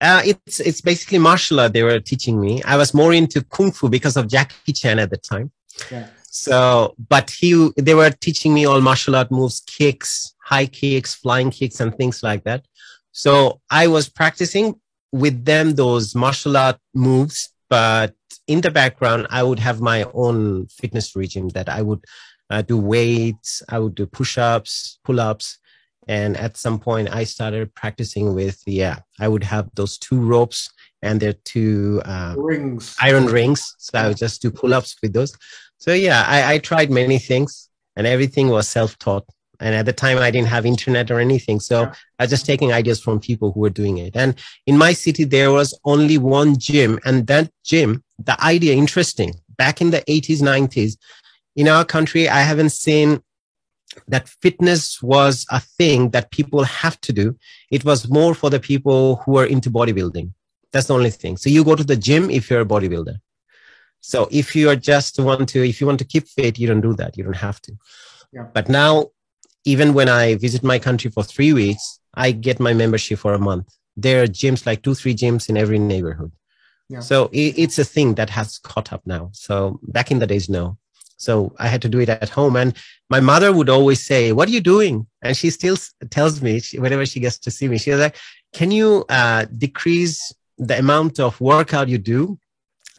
Uh, 0.00 0.22
it's 0.24 0.60
it's 0.60 0.80
basically 0.80 1.18
martial 1.18 1.60
art 1.60 1.72
they 1.72 1.82
were 1.82 2.00
teaching 2.00 2.40
me. 2.40 2.62
I 2.64 2.76
was 2.76 2.92
more 2.92 3.12
into 3.12 3.42
kung 3.42 3.72
fu 3.72 3.88
because 3.88 4.16
of 4.16 4.28
Jackie 4.28 4.72
Chan 4.72 4.98
at 4.98 5.10
the 5.10 5.16
time. 5.16 5.52
Yeah. 5.90 6.08
So, 6.22 6.94
but 7.08 7.30
he 7.30 7.70
they 7.76 7.94
were 7.94 8.10
teaching 8.10 8.52
me 8.52 8.66
all 8.66 8.80
martial 8.80 9.16
art 9.16 9.30
moves, 9.30 9.62
kicks, 9.66 10.34
high 10.42 10.66
kicks, 10.66 11.14
flying 11.14 11.50
kicks, 11.50 11.80
and 11.80 11.96
things 11.96 12.22
like 12.22 12.44
that. 12.44 12.66
So 13.12 13.60
I 13.70 13.86
was 13.86 14.08
practicing 14.08 14.78
with 15.12 15.44
them 15.44 15.74
those 15.74 16.14
martial 16.14 16.56
art 16.56 16.78
moves, 16.94 17.50
but 17.70 18.14
in 18.46 18.60
the 18.60 18.70
background 18.70 19.26
I 19.30 19.42
would 19.42 19.58
have 19.58 19.80
my 19.80 20.04
own 20.12 20.66
fitness 20.66 21.16
regime 21.16 21.48
that 21.50 21.68
I 21.68 21.80
would 21.80 22.04
uh, 22.50 22.62
do 22.62 22.78
weights, 22.78 23.62
I 23.68 23.78
would 23.78 23.94
do 23.94 24.06
push-ups, 24.06 24.98
pull-ups, 25.04 25.58
and 26.08 26.36
at 26.36 26.56
some 26.56 26.78
point, 26.78 27.12
I 27.12 27.24
started 27.24 27.74
practicing 27.74 28.34
with, 28.34 28.62
yeah, 28.66 29.00
I 29.18 29.26
would 29.28 29.42
have 29.42 29.68
those 29.74 29.98
two 29.98 30.20
ropes 30.20 30.70
and 31.02 31.20
their 31.20 31.32
two 31.32 32.00
um, 32.04 32.38
rings, 32.38 32.94
iron 33.00 33.26
rings. 33.26 33.74
So 33.78 33.98
I 33.98 34.08
would 34.08 34.16
just 34.16 34.40
do 34.40 34.50
pull 34.50 34.72
ups 34.72 34.96
with 35.02 35.12
those. 35.12 35.36
So 35.78 35.92
yeah, 35.92 36.24
I, 36.26 36.54
I 36.54 36.58
tried 36.58 36.90
many 36.90 37.18
things 37.18 37.68
and 37.96 38.06
everything 38.06 38.48
was 38.48 38.68
self 38.68 38.98
taught. 38.98 39.24
And 39.58 39.74
at 39.74 39.86
the 39.86 39.92
time, 39.92 40.18
I 40.18 40.30
didn't 40.30 40.48
have 40.48 40.66
internet 40.66 41.10
or 41.10 41.18
anything. 41.18 41.60
So 41.60 41.82
yeah. 41.82 41.94
I 42.18 42.24
was 42.24 42.30
just 42.30 42.46
taking 42.46 42.72
ideas 42.72 43.00
from 43.00 43.18
people 43.20 43.52
who 43.52 43.60
were 43.60 43.70
doing 43.70 43.98
it. 43.98 44.14
And 44.14 44.34
in 44.66 44.76
my 44.76 44.92
city, 44.92 45.24
there 45.24 45.50
was 45.50 45.78
only 45.84 46.18
one 46.18 46.58
gym. 46.58 46.98
And 47.06 47.26
that 47.28 47.50
gym, 47.64 48.04
the 48.18 48.42
idea 48.44 48.74
interesting. 48.74 49.34
back 49.56 49.80
in 49.80 49.90
the 49.90 50.02
80s, 50.02 50.42
90s, 50.42 50.98
in 51.56 51.68
our 51.68 51.84
country, 51.84 52.28
I 52.28 52.40
haven't 52.40 52.70
seen 52.70 53.22
that 54.08 54.28
fitness 54.28 55.02
was 55.02 55.46
a 55.50 55.60
thing 55.60 56.10
that 56.10 56.30
people 56.30 56.64
have 56.64 57.00
to 57.00 57.12
do. 57.12 57.36
It 57.70 57.84
was 57.84 58.08
more 58.08 58.34
for 58.34 58.50
the 58.50 58.60
people 58.60 59.16
who 59.24 59.38
are 59.38 59.46
into 59.46 59.70
bodybuilding. 59.70 60.32
That's 60.72 60.88
the 60.88 60.94
only 60.94 61.10
thing. 61.10 61.36
So 61.36 61.48
you 61.48 61.64
go 61.64 61.74
to 61.74 61.84
the 61.84 61.96
gym 61.96 62.30
if 62.30 62.50
you're 62.50 62.60
a 62.60 62.66
bodybuilder. 62.66 63.16
So 64.00 64.28
if 64.30 64.54
you 64.54 64.68
are 64.68 64.76
just 64.76 65.18
want 65.18 65.48
to, 65.50 65.66
if 65.66 65.80
you 65.80 65.86
want 65.86 65.98
to 66.00 66.04
keep 66.04 66.28
fit, 66.28 66.58
you 66.58 66.68
don't 66.68 66.80
do 66.80 66.94
that. 66.94 67.16
You 67.16 67.24
don't 67.24 67.36
have 67.36 67.60
to. 67.62 67.72
Yeah. 68.32 68.46
But 68.52 68.68
now, 68.68 69.06
even 69.64 69.94
when 69.94 70.08
I 70.08 70.36
visit 70.36 70.62
my 70.62 70.78
country 70.78 71.10
for 71.10 71.24
three 71.24 71.52
weeks, 71.52 71.98
I 72.14 72.32
get 72.32 72.60
my 72.60 72.72
membership 72.72 73.18
for 73.18 73.34
a 73.34 73.38
month. 73.38 73.74
There 73.96 74.22
are 74.22 74.26
gyms, 74.26 74.66
like 74.66 74.82
two, 74.82 74.94
three 74.94 75.14
gyms 75.14 75.48
in 75.48 75.56
every 75.56 75.78
neighborhood. 75.78 76.32
Yeah. 76.88 77.00
So 77.00 77.30
it, 77.32 77.58
it's 77.58 77.78
a 77.78 77.84
thing 77.84 78.14
that 78.14 78.30
has 78.30 78.58
caught 78.58 78.92
up 78.92 79.06
now. 79.06 79.30
So 79.32 79.80
back 79.82 80.10
in 80.10 80.18
the 80.18 80.26
days, 80.26 80.48
no. 80.48 80.78
So 81.16 81.54
I 81.58 81.68
had 81.68 81.82
to 81.82 81.88
do 81.88 82.00
it 82.00 82.08
at 82.08 82.28
home. 82.28 82.56
And 82.56 82.74
my 83.08 83.20
mother 83.20 83.52
would 83.52 83.68
always 83.68 84.04
say, 84.04 84.32
What 84.32 84.48
are 84.48 84.52
you 84.52 84.60
doing? 84.60 85.06
And 85.22 85.36
she 85.36 85.50
still 85.50 85.76
tells 86.10 86.42
me, 86.42 86.60
whenever 86.74 87.06
she 87.06 87.20
gets 87.20 87.38
to 87.38 87.50
see 87.50 87.68
me, 87.68 87.78
she's 87.78 87.96
like, 87.96 88.16
Can 88.52 88.70
you 88.70 89.04
uh, 89.08 89.46
decrease 89.56 90.32
the 90.58 90.78
amount 90.78 91.20
of 91.20 91.40
workout 91.40 91.88
you 91.88 91.98
do? 91.98 92.38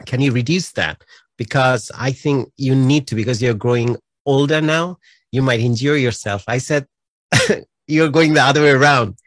Can 0.06 0.22
you 0.22 0.32
reduce 0.32 0.72
that? 0.74 1.04
Because 1.38 1.92
I 1.96 2.12
think 2.12 2.50
you 2.58 2.76
need 2.76 3.08
to, 3.08 3.16
because 3.16 3.42
you're 3.42 3.54
growing 3.54 3.98
older 4.26 4.62
now, 4.62 4.98
you 5.32 5.42
might 5.42 5.60
injure 5.60 5.98
yourself. 5.98 6.44
I 6.48 6.58
said, 6.58 6.88
You're 7.88 8.10
going 8.10 8.34
the 8.34 8.42
other 8.42 8.62
way 8.62 8.72
around 8.72 9.18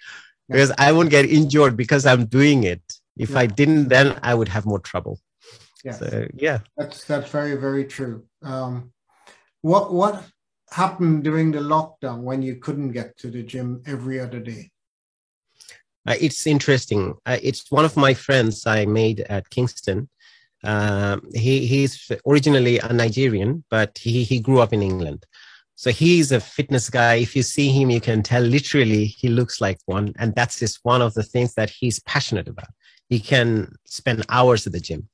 because 0.48 0.72
I 0.76 0.92
won't 0.92 1.10
get 1.10 1.24
injured 1.24 1.76
because 1.76 2.04
I'm 2.04 2.26
doing 2.26 2.64
it. 2.64 2.82
If. 3.16 3.36
I 3.36 3.46
didn't, 3.46 3.88
then 3.88 4.18
I 4.22 4.34
would 4.34 4.48
have 4.48 4.64
more 4.66 4.78
trouble. 4.78 5.18
Yeah. 5.84 5.92
So, 5.92 6.26
yeah. 6.34 6.58
That's 6.76 7.04
that's 7.04 7.30
very 7.30 7.56
very 7.56 7.84
true. 7.84 8.24
Um, 8.42 8.92
what 9.62 9.92
what 9.92 10.24
happened 10.70 11.24
during 11.24 11.52
the 11.52 11.58
lockdown 11.60 12.22
when 12.22 12.42
you 12.42 12.56
couldn't 12.56 12.92
get 12.92 13.16
to 13.18 13.30
the 13.30 13.42
gym 13.42 13.82
every 13.86 14.20
other 14.20 14.40
day? 14.40 14.70
Uh, 16.06 16.16
it's 16.20 16.46
interesting. 16.46 17.14
Uh, 17.26 17.38
it's 17.42 17.70
one 17.70 17.84
of 17.84 17.96
my 17.96 18.14
friends 18.14 18.66
I 18.66 18.86
made 18.86 19.20
at 19.20 19.50
Kingston. 19.50 20.08
Uh, 20.62 21.18
he 21.34 21.66
he's 21.66 22.10
originally 22.26 22.78
a 22.78 22.92
Nigerian, 22.92 23.64
but 23.70 23.98
he 23.98 24.24
he 24.24 24.40
grew 24.40 24.60
up 24.60 24.72
in 24.72 24.82
England. 24.82 25.24
So 25.76 25.90
he's 25.90 26.30
a 26.30 26.40
fitness 26.40 26.90
guy. 26.90 27.14
If 27.14 27.34
you 27.34 27.42
see 27.42 27.70
him, 27.70 27.90
you 27.90 28.00
can 28.00 28.22
tell 28.22 28.42
literally 28.42 29.06
he 29.06 29.28
looks 29.28 29.60
like 29.62 29.78
one, 29.86 30.12
and 30.18 30.34
that's 30.34 30.58
just 30.58 30.80
one 30.82 31.00
of 31.00 31.14
the 31.14 31.22
things 31.22 31.54
that 31.54 31.70
he's 31.70 32.00
passionate 32.00 32.48
about. 32.48 32.68
He 33.08 33.18
can 33.18 33.74
spend 33.86 34.24
hours 34.28 34.66
at 34.66 34.74
the 34.74 34.80
gym. 34.80 35.08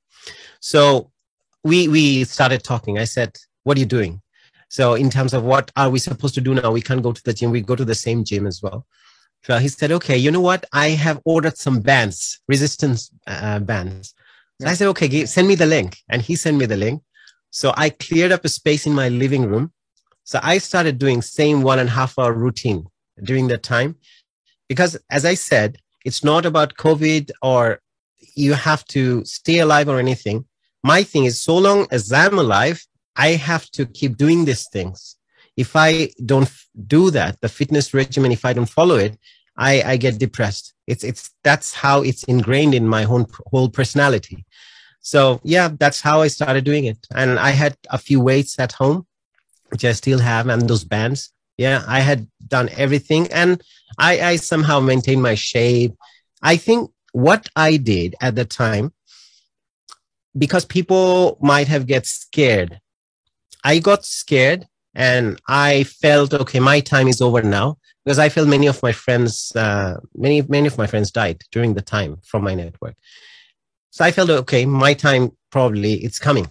So 0.60 1.10
we 1.64 1.88
we 1.88 2.24
started 2.24 2.62
talking. 2.62 2.98
I 2.98 3.04
said, 3.04 3.36
"What 3.64 3.76
are 3.76 3.80
you 3.80 3.86
doing?" 3.86 4.22
So 4.68 4.94
in 4.94 5.10
terms 5.10 5.32
of 5.32 5.44
what 5.44 5.70
are 5.76 5.90
we 5.90 5.98
supposed 5.98 6.34
to 6.34 6.40
do 6.40 6.54
now? 6.54 6.72
We 6.72 6.82
can't 6.82 7.02
go 7.02 7.12
to 7.12 7.22
the 7.22 7.32
gym. 7.32 7.50
We 7.50 7.60
go 7.60 7.76
to 7.76 7.84
the 7.84 7.94
same 7.94 8.24
gym 8.24 8.46
as 8.46 8.62
well. 8.62 8.86
So 9.44 9.58
he 9.58 9.68
said, 9.68 9.92
"Okay, 9.92 10.16
you 10.16 10.30
know 10.30 10.40
what? 10.40 10.64
I 10.72 10.88
have 10.90 11.20
ordered 11.24 11.56
some 11.56 11.80
bands, 11.80 12.40
resistance 12.48 13.10
uh, 13.26 13.60
bands." 13.60 14.14
So 14.60 14.68
I 14.68 14.74
said, 14.74 14.88
"Okay, 14.88 15.26
send 15.26 15.46
me 15.48 15.54
the 15.54 15.66
link." 15.66 15.98
And 16.08 16.22
he 16.22 16.34
sent 16.36 16.56
me 16.56 16.66
the 16.66 16.76
link. 16.76 17.02
So 17.50 17.72
I 17.76 17.90
cleared 17.90 18.32
up 18.32 18.44
a 18.44 18.48
space 18.48 18.86
in 18.86 18.92
my 18.92 19.08
living 19.08 19.46
room. 19.46 19.72
So 20.24 20.40
I 20.42 20.58
started 20.58 20.98
doing 20.98 21.22
same 21.22 21.62
one 21.62 21.78
and 21.78 21.88
a 21.88 21.92
half 21.92 22.18
hour 22.18 22.32
routine 22.32 22.86
during 23.22 23.46
that 23.48 23.62
time, 23.62 23.96
because 24.68 24.98
as 25.10 25.24
I 25.24 25.34
said, 25.34 25.78
it's 26.04 26.24
not 26.24 26.44
about 26.44 26.74
COVID 26.74 27.30
or 27.40 27.80
you 28.34 28.54
have 28.54 28.84
to 28.86 29.24
stay 29.24 29.60
alive 29.60 29.88
or 29.88 29.98
anything. 29.98 30.44
My 30.82 31.02
thing 31.02 31.24
is, 31.24 31.40
so 31.42 31.56
long 31.56 31.86
as 31.90 32.12
I'm 32.12 32.38
alive, 32.38 32.84
I 33.16 33.30
have 33.30 33.70
to 33.72 33.86
keep 33.86 34.16
doing 34.16 34.44
these 34.44 34.68
things. 34.68 35.16
If 35.56 35.74
I 35.74 36.10
don't 36.24 36.50
do 36.86 37.10
that, 37.10 37.40
the 37.40 37.48
fitness 37.48 37.94
regimen, 37.94 38.30
if 38.30 38.44
I 38.44 38.52
don't 38.52 38.68
follow 38.68 38.96
it, 38.96 39.18
I, 39.56 39.82
I 39.82 39.96
get 39.96 40.18
depressed. 40.18 40.74
It's, 40.86 41.02
it's, 41.02 41.30
that's 41.42 41.72
how 41.72 42.02
it's 42.02 42.24
ingrained 42.24 42.74
in 42.74 42.86
my 42.86 43.04
whole, 43.04 43.28
whole 43.46 43.70
personality. 43.70 44.44
So 45.00 45.40
yeah, 45.44 45.70
that's 45.78 46.00
how 46.00 46.20
I 46.20 46.28
started 46.28 46.64
doing 46.64 46.84
it. 46.84 46.98
And 47.14 47.38
I 47.38 47.50
had 47.50 47.76
a 47.90 47.98
few 47.98 48.20
weights 48.20 48.58
at 48.58 48.72
home, 48.72 49.06
which 49.70 49.84
I 49.84 49.92
still 49.92 50.18
have, 50.18 50.48
and 50.48 50.68
those 50.68 50.84
bands. 50.84 51.32
Yeah, 51.56 51.82
I 51.86 52.00
had 52.00 52.28
done 52.46 52.68
everything 52.76 53.32
and 53.32 53.62
I, 53.98 54.20
I 54.20 54.36
somehow 54.36 54.80
maintained 54.80 55.22
my 55.22 55.34
shape. 55.34 55.94
I 56.42 56.58
think 56.58 56.90
what 57.16 57.48
I 57.56 57.78
did 57.78 58.14
at 58.20 58.34
the 58.34 58.44
time, 58.44 58.92
because 60.36 60.66
people 60.66 61.38
might 61.40 61.66
have 61.66 61.86
get 61.86 62.04
scared, 62.04 62.78
I 63.64 63.78
got 63.78 64.04
scared 64.04 64.68
and 64.94 65.40
I 65.48 65.84
felt, 65.84 66.34
okay, 66.34 66.60
my 66.60 66.80
time 66.80 67.08
is 67.08 67.22
over 67.22 67.42
now 67.42 67.78
because 68.04 68.18
I 68.18 68.28
felt 68.28 68.48
many 68.48 68.66
of 68.66 68.82
my 68.82 68.92
friends, 68.92 69.50
uh, 69.56 69.94
many, 70.14 70.42
many 70.42 70.66
of 70.66 70.76
my 70.76 70.86
friends 70.86 71.10
died 71.10 71.40
during 71.52 71.72
the 71.72 71.80
time 71.80 72.18
from 72.22 72.44
my 72.44 72.54
network. 72.54 72.96
So 73.88 74.04
I 74.04 74.12
felt, 74.12 74.28
okay, 74.28 74.66
my 74.66 74.92
time 74.92 75.32
probably 75.50 75.94
it's 76.04 76.18
coming. 76.18 76.50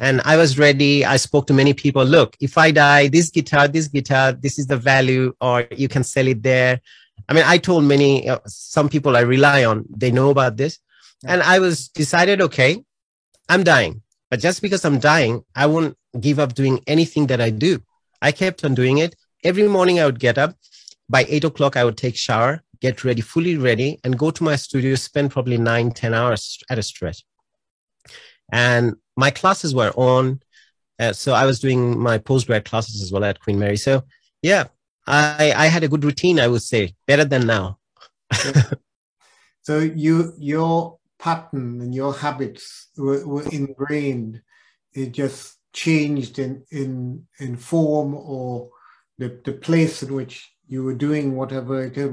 And 0.00 0.20
I 0.24 0.36
was 0.36 0.58
ready. 0.58 1.04
I 1.04 1.16
spoke 1.16 1.46
to 1.46 1.54
many 1.54 1.74
people. 1.74 2.04
Look, 2.04 2.36
if 2.40 2.58
I 2.58 2.72
die, 2.72 3.06
this 3.06 3.30
guitar, 3.30 3.68
this 3.68 3.86
guitar, 3.86 4.32
this 4.32 4.58
is 4.58 4.66
the 4.66 4.76
value, 4.76 5.32
or 5.40 5.68
you 5.70 5.86
can 5.86 6.02
sell 6.02 6.26
it 6.26 6.42
there. 6.42 6.80
I 7.28 7.34
mean, 7.34 7.44
I 7.46 7.58
told 7.58 7.84
many, 7.84 8.28
uh, 8.28 8.38
some 8.46 8.88
people 8.88 9.16
I 9.16 9.20
rely 9.20 9.64
on, 9.64 9.84
they 9.88 10.10
know 10.10 10.30
about 10.30 10.56
this. 10.56 10.78
And 11.24 11.42
I 11.42 11.60
was 11.60 11.88
decided, 11.88 12.40
okay, 12.40 12.82
I'm 13.48 13.62
dying. 13.62 14.02
But 14.30 14.40
just 14.40 14.62
because 14.62 14.84
I'm 14.84 14.98
dying, 14.98 15.44
I 15.54 15.66
won't 15.66 15.96
give 16.18 16.38
up 16.38 16.54
doing 16.54 16.80
anything 16.86 17.26
that 17.28 17.40
I 17.40 17.50
do. 17.50 17.80
I 18.20 18.32
kept 18.32 18.64
on 18.64 18.74
doing 18.74 18.98
it. 18.98 19.14
Every 19.44 19.68
morning 19.68 20.00
I 20.00 20.06
would 20.06 20.18
get 20.18 20.38
up. 20.38 20.56
By 21.08 21.26
eight 21.28 21.44
o'clock, 21.44 21.76
I 21.76 21.84
would 21.84 21.96
take 21.96 22.16
shower, 22.16 22.62
get 22.80 23.04
ready, 23.04 23.20
fully 23.20 23.56
ready, 23.56 23.98
and 24.02 24.18
go 24.18 24.30
to 24.30 24.44
my 24.44 24.56
studio, 24.56 24.94
spend 24.94 25.30
probably 25.30 25.58
nine, 25.58 25.90
ten 25.90 26.14
hours 26.14 26.58
at 26.70 26.78
a 26.78 26.82
stretch. 26.82 27.24
And 28.50 28.96
my 29.16 29.30
classes 29.30 29.74
were 29.74 29.92
on. 29.96 30.40
Uh, 30.98 31.12
so 31.12 31.32
I 31.34 31.44
was 31.44 31.60
doing 31.60 31.98
my 31.98 32.18
postgrad 32.18 32.64
classes 32.64 33.02
as 33.02 33.12
well 33.12 33.24
at 33.24 33.40
Queen 33.40 33.58
Mary. 33.58 33.76
So 33.76 34.04
yeah, 34.42 34.64
I, 35.06 35.52
I 35.56 35.66
had 35.66 35.82
a 35.84 35.88
good 35.88 36.04
routine, 36.04 36.38
I 36.38 36.48
would 36.48 36.62
say, 36.62 36.94
better 37.06 37.24
than 37.24 37.46
now. 37.46 37.78
so 39.62 39.78
you 39.78 40.32
your 40.38 40.98
pattern 41.18 41.80
and 41.80 41.94
your 41.94 42.14
habits 42.14 42.88
were, 42.96 43.26
were 43.26 43.48
ingrained. 43.50 44.42
It 44.92 45.12
just 45.12 45.58
changed 45.72 46.38
in 46.38 46.64
in 46.70 47.26
in 47.38 47.56
form 47.56 48.14
or 48.14 48.70
the, 49.18 49.40
the 49.44 49.52
place 49.52 50.02
in 50.02 50.14
which 50.14 50.52
you 50.66 50.82
were 50.84 50.94
doing 50.94 51.36
whatever 51.36 51.84
it 51.84 51.96
is. 51.96 52.10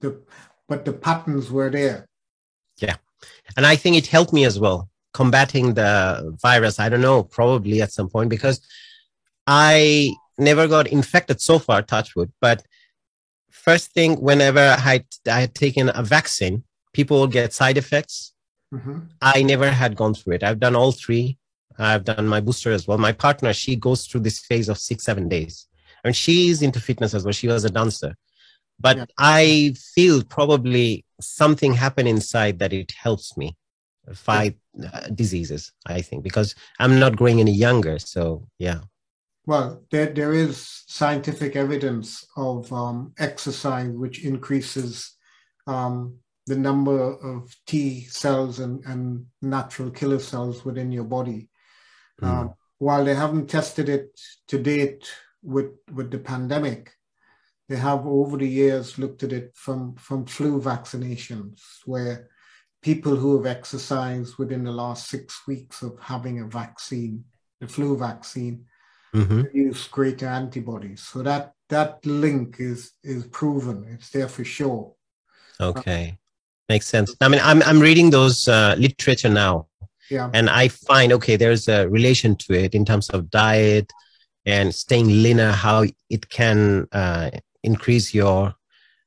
The, 0.00 0.20
but 0.68 0.84
the 0.84 0.92
patterns 0.92 1.50
were 1.50 1.70
there. 1.70 2.06
Yeah. 2.78 2.96
And 3.56 3.66
I 3.66 3.76
think 3.76 3.96
it 3.96 4.06
helped 4.06 4.32
me 4.32 4.44
as 4.44 4.58
well 4.58 4.90
combating 5.12 5.74
the 5.74 6.36
virus. 6.40 6.78
I 6.78 6.88
don't 6.88 7.00
know, 7.00 7.22
probably 7.22 7.82
at 7.82 7.92
some 7.92 8.08
point 8.08 8.30
because 8.30 8.60
I 9.46 10.12
never 10.40 10.66
got 10.66 10.86
infected 10.88 11.40
so 11.40 11.58
far, 11.58 11.82
touch 11.82 12.08
touchwood. 12.08 12.32
But 12.40 12.62
first 13.50 13.92
thing, 13.92 14.16
whenever 14.16 14.76
I, 14.78 15.04
I 15.26 15.40
had 15.40 15.54
taken 15.54 15.90
a 15.94 16.02
vaccine, 16.02 16.64
people 16.92 17.26
get 17.26 17.52
side 17.52 17.78
effects. 17.78 18.32
Mm-hmm. 18.74 18.98
I 19.20 19.42
never 19.42 19.70
had 19.70 19.96
gone 19.96 20.14
through 20.14 20.34
it. 20.34 20.42
I've 20.44 20.60
done 20.60 20.76
all 20.76 20.92
three. 20.92 21.38
I've 21.78 22.04
done 22.04 22.28
my 22.28 22.40
booster 22.40 22.72
as 22.72 22.86
well. 22.86 22.98
My 22.98 23.12
partner, 23.12 23.52
she 23.52 23.74
goes 23.74 24.06
through 24.06 24.20
this 24.20 24.40
phase 24.40 24.68
of 24.68 24.78
six, 24.78 25.04
seven 25.04 25.28
days. 25.28 25.66
And 26.04 26.14
she's 26.14 26.62
into 26.62 26.80
fitness 26.80 27.14
as 27.14 27.24
well. 27.24 27.32
She 27.32 27.48
was 27.48 27.64
a 27.64 27.70
dancer. 27.70 28.14
But 28.78 28.96
yeah. 28.96 29.04
I 29.18 29.74
feel 29.94 30.22
probably 30.24 31.04
something 31.20 31.74
happened 31.74 32.08
inside 32.08 32.58
that 32.60 32.72
it 32.72 32.92
helps 32.92 33.36
me 33.36 33.56
fight 34.14 34.56
uh, 34.82 35.08
diseases, 35.08 35.72
I 35.86 36.00
think, 36.00 36.22
because 36.22 36.54
I'm 36.78 36.98
not 36.98 37.16
growing 37.16 37.40
any 37.40 37.52
younger. 37.52 37.98
So, 37.98 38.46
yeah. 38.58 38.80
Well, 39.50 39.82
there, 39.90 40.06
there 40.06 40.32
is 40.32 40.84
scientific 40.86 41.56
evidence 41.56 42.24
of 42.36 42.72
um, 42.72 43.12
exercise 43.18 43.90
which 43.90 44.24
increases 44.24 45.16
um, 45.66 46.18
the 46.46 46.54
number 46.54 47.14
of 47.16 47.52
T 47.66 48.04
cells 48.04 48.60
and, 48.60 48.84
and 48.84 49.26
natural 49.42 49.90
killer 49.90 50.20
cells 50.20 50.64
within 50.64 50.92
your 50.92 51.02
body. 51.02 51.48
Mm. 52.22 52.28
Um, 52.28 52.54
while 52.78 53.04
they 53.04 53.16
haven't 53.16 53.50
tested 53.50 53.88
it 53.88 54.20
to 54.46 54.56
date 54.56 55.10
with, 55.42 55.72
with 55.92 56.12
the 56.12 56.18
pandemic, 56.18 56.92
they 57.68 57.74
have 57.74 58.06
over 58.06 58.36
the 58.36 58.46
years 58.48 59.00
looked 59.00 59.24
at 59.24 59.32
it 59.32 59.50
from, 59.56 59.96
from 59.96 60.26
flu 60.26 60.62
vaccinations, 60.62 61.58
where 61.86 62.28
people 62.82 63.16
who 63.16 63.36
have 63.36 63.46
exercised 63.46 64.38
within 64.38 64.62
the 64.62 64.70
last 64.70 65.08
six 65.08 65.44
weeks 65.48 65.82
of 65.82 65.98
having 66.00 66.38
a 66.38 66.46
vaccine, 66.46 67.24
the 67.60 67.66
flu 67.66 67.98
vaccine, 67.98 68.66
mm-hmm. 69.14 69.42
use 69.52 69.88
greater 69.88 70.26
antibodies. 70.26 71.02
So 71.02 71.22
that 71.22 71.52
that 71.68 72.04
link 72.04 72.56
is 72.58 72.92
is 73.02 73.26
proven. 73.26 73.86
It's 73.88 74.10
there 74.10 74.28
for 74.28 74.44
sure. 74.44 74.92
Okay, 75.60 76.18
makes 76.68 76.86
sense. 76.86 77.14
I 77.20 77.28
mean, 77.28 77.40
I'm 77.42 77.62
I'm 77.62 77.80
reading 77.80 78.10
those 78.10 78.48
uh, 78.48 78.74
literature 78.78 79.28
now, 79.28 79.68
Yeah. 80.10 80.28
And 80.34 80.50
I 80.50 80.68
find, 80.68 81.12
okay, 81.12 81.36
there's 81.36 81.68
a 81.68 81.88
relation 81.88 82.34
to 82.36 82.52
it 82.52 82.74
in 82.74 82.84
terms 82.84 83.08
of 83.10 83.30
diet 83.30 83.92
and 84.44 84.74
staying 84.74 85.06
leaner, 85.06 85.52
how 85.52 85.84
it 86.10 86.28
can 86.28 86.88
uh, 86.92 87.30
increase 87.62 88.12
your, 88.12 88.54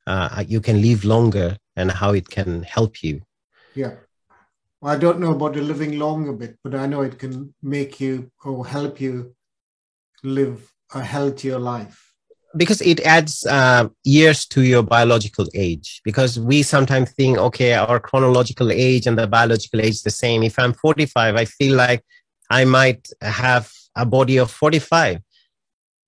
uh, 0.08 0.44
you 0.48 0.62
can 0.62 0.82
live 0.82 1.04
longer 1.04 1.58
and 1.76 1.92
how 1.92 2.14
it 2.14 2.30
can 2.30 2.64
help 2.64 3.04
you. 3.04 3.22
Yeah. 3.76 3.96
I 4.82 4.98
don't 4.98 5.20
know 5.20 5.32
about 5.32 5.54
the 5.54 5.62
living 5.62 6.00
longer 6.00 6.34
bit, 6.34 6.58
but 6.64 6.76
I 6.76 6.86
know 6.88 7.02
it 7.02 7.20
can 7.20 7.54
make 7.62 8.00
you 8.00 8.32
or 8.44 8.66
help 8.66 9.00
you 9.02 9.36
live 10.24 10.72
a 10.94 11.04
healthier 11.04 11.60
life. 11.60 12.14
Because 12.56 12.82
it 12.82 13.00
adds 13.00 13.46
uh, 13.48 13.90
years 14.04 14.46
to 14.48 14.62
your 14.62 14.84
biological 14.84 15.48
age. 15.56 16.02
Because 16.04 16.40
we 16.40 16.62
sometimes 16.62 17.12
think 17.12 17.38
okay 17.38 17.74
our 17.74 18.00
chronological 18.00 18.72
age 18.72 19.08
and 19.08 19.18
the 19.18 19.28
biological 19.28 19.82
age 19.82 19.96
is 19.96 20.04
the 20.04 20.12
same. 20.12 20.44
If 20.44 20.60
i'm 20.60 20.74
45 20.74 21.36
i 21.36 21.46
feel 21.46 21.76
like 21.76 22.04
i 22.50 22.64
might 22.66 23.10
have 23.22 23.72
a 23.96 24.06
body 24.06 24.38
of 24.38 24.52
45 24.52 25.22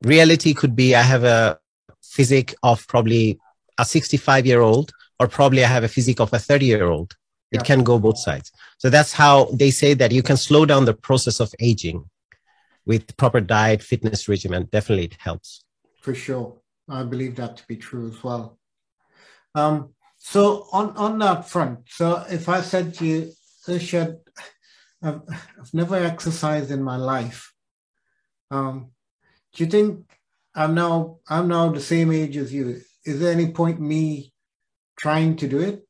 reality 0.04 0.54
could 0.54 0.76
be 0.76 0.96
i 0.96 1.02
have 1.02 1.24
a 1.24 1.58
physique 2.04 2.54
of 2.64 2.88
probably 2.88 3.40
a 3.78 3.86
65 3.86 4.46
year 4.46 4.62
old 4.62 4.92
or 5.20 5.28
probably 5.28 5.64
i 5.64 5.68
have 5.68 5.84
a 5.84 5.88
physique 5.88 6.20
of 6.20 6.34
a 6.34 6.40
30 6.40 6.66
year 6.66 6.86
old 6.86 7.16
it 7.52 7.58
yeah. 7.58 7.64
can 7.64 7.84
go 7.84 8.00
both 8.00 8.18
sides. 8.18 8.52
So 8.78 8.90
that's 8.90 9.14
how 9.14 9.46
they 9.54 9.72
say 9.72 9.94
that 9.96 10.12
you 10.12 10.24
can 10.24 10.38
slow 10.38 10.66
down 10.66 10.86
the 10.86 10.94
process 10.94 11.40
of 11.40 11.54
aging 11.60 12.04
with 12.86 13.16
proper 13.18 13.42
diet 13.42 13.82
fitness 13.82 14.28
regimen 14.30 14.68
definitely 14.72 15.06
it 15.06 15.18
helps 15.20 15.66
for 16.06 16.14
sure. 16.14 16.56
I 16.88 17.02
believe 17.02 17.36
that 17.38 17.58
to 17.58 17.68
be 17.68 17.78
true 17.78 18.08
as 18.08 18.24
well. 18.24 18.60
Um, 19.56 19.96
so 20.20 20.68
on, 20.72 20.96
on 20.96 21.18
that 21.20 21.50
front, 21.50 21.80
so 21.90 22.24
if 22.30 22.48
I 22.48 22.62
said 22.62 22.94
to 22.96 23.06
you, 23.06 23.32
Ershad, 23.68 24.20
I've, 25.02 25.22
I've 25.60 25.74
never 25.74 25.96
exercised 25.96 26.70
in 26.70 26.84
my 26.84 26.98
life. 26.98 27.52
Um, 28.52 28.92
do 29.54 29.64
you 29.64 29.70
think 29.70 30.06
I'm 30.54 30.76
now 30.76 31.18
I'm 31.28 31.48
now 31.48 31.70
the 31.70 31.82
same 31.82 32.12
age 32.12 32.38
as 32.38 32.54
you? 32.54 32.82
Is 33.04 33.20
there 33.20 33.32
any 33.32 33.52
point 33.52 33.82
me 33.82 34.32
trying 34.98 35.36
to 35.38 35.48
do 35.48 35.60
it? 35.60 35.88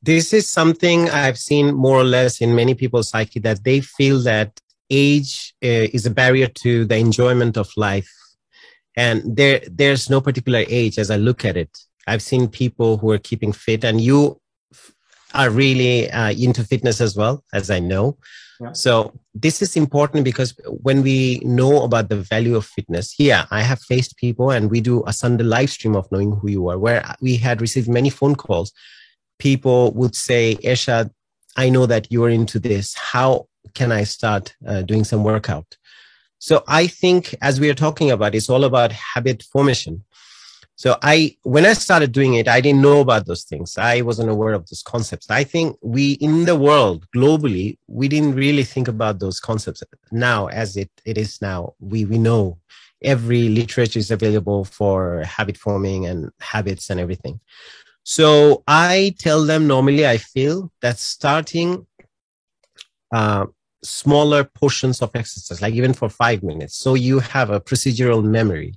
This 0.00 0.32
is 0.32 0.48
something 0.48 1.10
I've 1.10 1.38
seen 1.38 1.74
more 1.74 1.98
or 1.98 2.04
less 2.04 2.40
in 2.40 2.54
many 2.54 2.74
people's 2.74 3.08
psyche 3.08 3.40
that 3.40 3.64
they 3.64 3.80
feel 3.80 4.20
that 4.22 4.60
age 4.90 5.54
uh, 5.62 5.88
is 5.92 6.06
a 6.06 6.10
barrier 6.10 6.48
to 6.48 6.84
the 6.84 6.96
enjoyment 6.96 7.56
of 7.56 7.70
life. 7.76 8.10
And 8.96 9.36
there 9.36 9.60
there's 9.70 10.10
no 10.10 10.20
particular 10.20 10.64
age 10.68 10.98
as 10.98 11.10
i 11.10 11.16
look 11.16 11.44
at 11.44 11.56
it. 11.56 11.70
I've 12.06 12.22
seen 12.22 12.48
people 12.48 12.96
who 12.96 13.10
are 13.12 13.18
keeping 13.18 13.52
fit 13.52 13.84
and 13.84 14.00
you 14.00 14.40
are 15.34 15.50
really 15.50 16.10
uh, 16.10 16.30
into 16.30 16.64
fitness 16.64 17.00
as 17.00 17.16
well 17.16 17.44
as 17.52 17.70
i 17.70 17.78
know. 17.78 18.16
Yeah. 18.60 18.72
so 18.72 19.12
this 19.34 19.62
is 19.62 19.76
important 19.76 20.24
because 20.24 20.52
when 20.82 21.02
we 21.02 21.40
know 21.44 21.84
about 21.84 22.08
the 22.08 22.16
value 22.16 22.56
of 22.56 22.66
fitness 22.66 23.14
yeah 23.16 23.46
i 23.52 23.60
have 23.62 23.80
faced 23.80 24.16
people 24.16 24.50
and 24.50 24.68
we 24.68 24.80
do 24.80 25.04
a 25.06 25.12
sunday 25.12 25.44
live 25.44 25.70
stream 25.70 25.94
of 25.94 26.10
knowing 26.10 26.32
who 26.32 26.48
you 26.50 26.66
are 26.68 26.76
where 26.76 27.04
we 27.20 27.36
had 27.36 27.60
received 27.60 27.88
many 27.88 28.10
phone 28.10 28.34
calls. 28.34 28.72
People 29.38 29.92
would 29.92 30.16
say 30.16 30.56
Ershad 30.64 31.10
i 31.56 31.68
know 31.68 31.86
that 31.86 32.10
you're 32.10 32.30
into 32.30 32.58
this. 32.58 32.94
How 32.94 33.46
can 33.74 33.92
I 33.92 34.04
start 34.04 34.54
uh, 34.66 34.82
doing 34.82 35.04
some 35.04 35.24
workout? 35.24 35.76
So 36.38 36.62
I 36.68 36.86
think 36.86 37.34
as 37.42 37.60
we 37.60 37.68
are 37.70 37.74
talking 37.74 38.10
about, 38.10 38.34
it's 38.34 38.48
all 38.48 38.64
about 38.64 38.92
habit 38.92 39.42
formation. 39.42 40.04
So 40.76 40.96
I, 41.02 41.36
when 41.42 41.66
I 41.66 41.72
started 41.72 42.12
doing 42.12 42.34
it, 42.34 42.46
I 42.46 42.60
didn't 42.60 42.82
know 42.82 43.00
about 43.00 43.26
those 43.26 43.42
things. 43.42 43.76
I 43.76 44.00
wasn't 44.02 44.30
aware 44.30 44.54
of 44.54 44.64
those 44.68 44.82
concepts. 44.82 45.28
I 45.28 45.42
think 45.42 45.76
we 45.82 46.12
in 46.12 46.44
the 46.44 46.54
world 46.54 47.04
globally, 47.14 47.78
we 47.88 48.06
didn't 48.06 48.36
really 48.36 48.62
think 48.62 48.86
about 48.86 49.18
those 49.18 49.40
concepts 49.40 49.82
now 50.12 50.46
as 50.46 50.76
it, 50.76 50.90
it 51.04 51.18
is 51.18 51.42
now. 51.42 51.74
We, 51.80 52.04
we 52.04 52.18
know 52.18 52.58
every 53.02 53.48
literature 53.48 53.98
is 53.98 54.12
available 54.12 54.64
for 54.64 55.24
habit 55.24 55.56
forming 55.56 56.06
and 56.06 56.30
habits 56.38 56.90
and 56.90 57.00
everything. 57.00 57.40
So 58.04 58.62
I 58.68 59.16
tell 59.18 59.44
them 59.44 59.66
normally, 59.66 60.06
I 60.06 60.18
feel 60.18 60.72
that 60.80 60.98
starting 60.98 61.87
uh, 63.12 63.46
smaller 63.82 64.44
portions 64.44 65.02
of 65.02 65.10
exercise, 65.14 65.62
like 65.62 65.74
even 65.74 65.92
for 65.92 66.08
five 66.08 66.42
minutes. 66.42 66.76
So 66.76 66.94
you 66.94 67.20
have 67.20 67.50
a 67.50 67.60
procedural 67.60 68.24
memory 68.24 68.74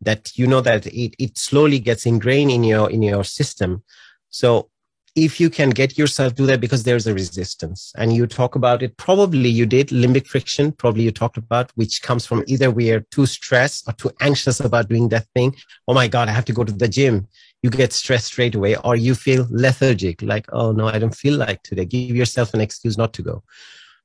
that 0.00 0.36
you 0.36 0.46
know 0.46 0.60
that 0.60 0.86
it, 0.86 1.14
it 1.18 1.38
slowly 1.38 1.78
gets 1.78 2.06
ingrained 2.06 2.50
in 2.50 2.64
your 2.64 2.90
in 2.90 3.02
your 3.02 3.24
system. 3.24 3.82
So 4.30 4.68
if 5.16 5.40
you 5.40 5.48
can 5.48 5.70
get 5.70 5.96
yourself 5.96 6.34
do 6.34 6.44
that 6.46 6.60
because 6.60 6.84
there's 6.84 7.06
a 7.06 7.14
resistance. 7.14 7.92
And 7.96 8.12
you 8.12 8.26
talk 8.26 8.54
about 8.54 8.82
it 8.82 8.96
probably 8.98 9.48
you 9.48 9.66
did 9.66 9.88
limbic 9.88 10.26
friction 10.26 10.72
probably 10.72 11.04
you 11.04 11.10
talked 11.10 11.38
about 11.38 11.72
which 11.74 12.02
comes 12.02 12.26
from 12.26 12.44
either 12.46 12.70
we 12.70 12.90
are 12.90 13.00
too 13.10 13.26
stressed 13.26 13.88
or 13.88 13.94
too 13.94 14.12
anxious 14.20 14.60
about 14.60 14.88
doing 14.88 15.08
that 15.08 15.26
thing. 15.34 15.56
Oh 15.88 15.94
my 15.94 16.06
god 16.06 16.28
i 16.28 16.32
have 16.32 16.44
to 16.44 16.52
go 16.52 16.64
to 16.64 16.72
the 16.72 16.86
gym. 16.86 17.26
You 17.62 17.70
get 17.70 17.92
stressed 17.92 18.26
straight 18.26 18.54
away 18.54 18.76
or 18.76 18.94
you 18.94 19.14
feel 19.14 19.46
lethargic 19.50 20.22
like 20.22 20.46
oh 20.52 20.72
no 20.72 20.86
i 20.86 20.98
don't 20.98 21.16
feel 21.16 21.36
like 21.36 21.62
today. 21.62 21.86
Give 21.86 22.14
yourself 22.14 22.54
an 22.54 22.60
excuse 22.60 22.98
not 22.98 23.12
to 23.14 23.22
go. 23.22 23.42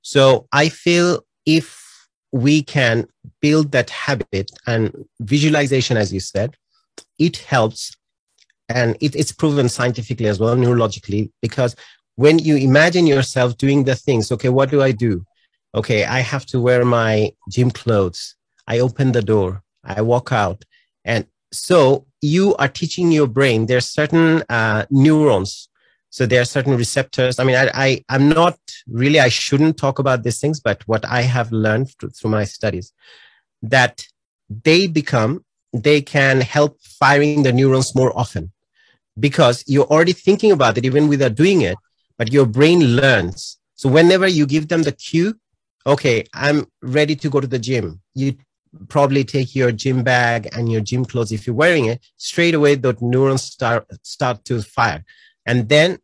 So 0.02 0.48
I 0.52 0.70
feel 0.70 1.26
if 1.46 1.82
we 2.32 2.64
can 2.64 3.08
build 3.42 3.72
that 3.74 3.90
habit 3.90 4.52
and 4.66 5.06
visualization, 5.20 5.98
as 5.98 6.14
you 6.14 6.20
said, 6.20 6.56
it 7.20 7.38
helps. 7.38 7.96
And 8.74 8.98
it, 9.02 9.16
it's 9.16 9.32
proven 9.32 9.70
scientifically 9.70 10.28
as 10.28 10.40
well, 10.40 10.56
neurologically, 10.56 11.32
because 11.42 11.76
when 12.16 12.40
you 12.40 12.56
imagine 12.56 13.08
yourself 13.08 13.58
doing 13.58 13.84
the 13.84 13.96
things, 13.96 14.32
okay, 14.32 14.50
what 14.50 14.70
do 14.70 14.82
I 14.82 14.92
do? 14.92 15.26
Okay, 15.74 16.04
I 16.04 16.20
have 16.20 16.46
to 16.48 16.60
wear 16.60 16.84
my 16.84 17.32
gym 17.50 17.72
clothes. 17.72 18.36
I 18.68 18.80
open 18.80 19.12
the 19.12 19.22
door. 19.22 19.64
I 19.84 20.02
walk 20.02 20.32
out. 20.32 20.64
And 21.06 21.26
so 21.52 22.06
you 22.22 22.56
are 22.56 22.68
teaching 22.68 23.12
your 23.12 23.28
brain, 23.28 23.66
there's 23.66 23.88
certain 23.88 24.44
uh, 24.50 24.86
neurons 24.90 25.70
so 26.12 26.26
there 26.26 26.42
are 26.42 26.46
certain 26.46 26.76
receptors. 26.76 27.40
I 27.40 27.46
mean, 27.46 27.56
I, 27.56 27.72
I 27.74 28.06
I'm 28.10 28.28
not 28.28 28.60
really. 28.86 29.20
I 29.20 29.30
shouldn't 29.30 29.78
talk 29.78 29.98
about 29.98 30.24
these 30.24 30.42
things, 30.42 30.60
but 30.60 30.86
what 30.86 31.06
I 31.06 31.22
have 31.22 31.54
learned 31.54 31.90
through 31.98 32.30
my 32.30 32.44
studies 32.44 32.92
that 33.62 34.06
they 34.50 34.88
become 34.88 35.46
they 35.74 36.02
can 36.02 36.42
help 36.42 36.82
firing 36.82 37.44
the 37.44 37.54
neurons 37.54 37.96
more 37.96 38.12
often 38.18 38.52
because 39.22 39.64
you're 39.68 39.92
already 39.94 40.14
thinking 40.14 40.52
about 40.52 40.78
it 40.78 40.86
even 40.86 41.08
without 41.08 41.36
doing 41.36 41.62
it 41.62 41.78
but 42.18 42.32
your 42.32 42.46
brain 42.46 42.80
learns. 42.98 43.58
So 43.76 43.90
whenever 43.90 44.28
you 44.28 44.46
give 44.46 44.68
them 44.68 44.84
the 44.84 44.92
cue 44.92 45.34
okay 45.88 46.24
i'm 46.36 46.60
ready 46.84 47.16
to 47.16 47.30
go 47.30 47.40
to 47.40 47.48
the 47.48 47.60
gym. 47.60 48.02
You 48.14 48.36
probably 48.88 49.24
take 49.24 49.56
your 49.56 49.72
gym 49.72 50.04
bag 50.04 50.48
and 50.54 50.72
your 50.72 50.82
gym 50.82 51.04
clothes 51.06 51.32
if 51.32 51.48
you're 51.48 51.56
wearing 51.56 51.86
it. 51.86 52.00
Straight 52.18 52.54
away 52.54 52.76
the 52.76 52.96
neurons 53.02 53.44
start 53.44 53.86
start 54.04 54.46
to 54.46 54.62
fire. 54.62 55.04
And 55.46 55.68
then 55.70 55.98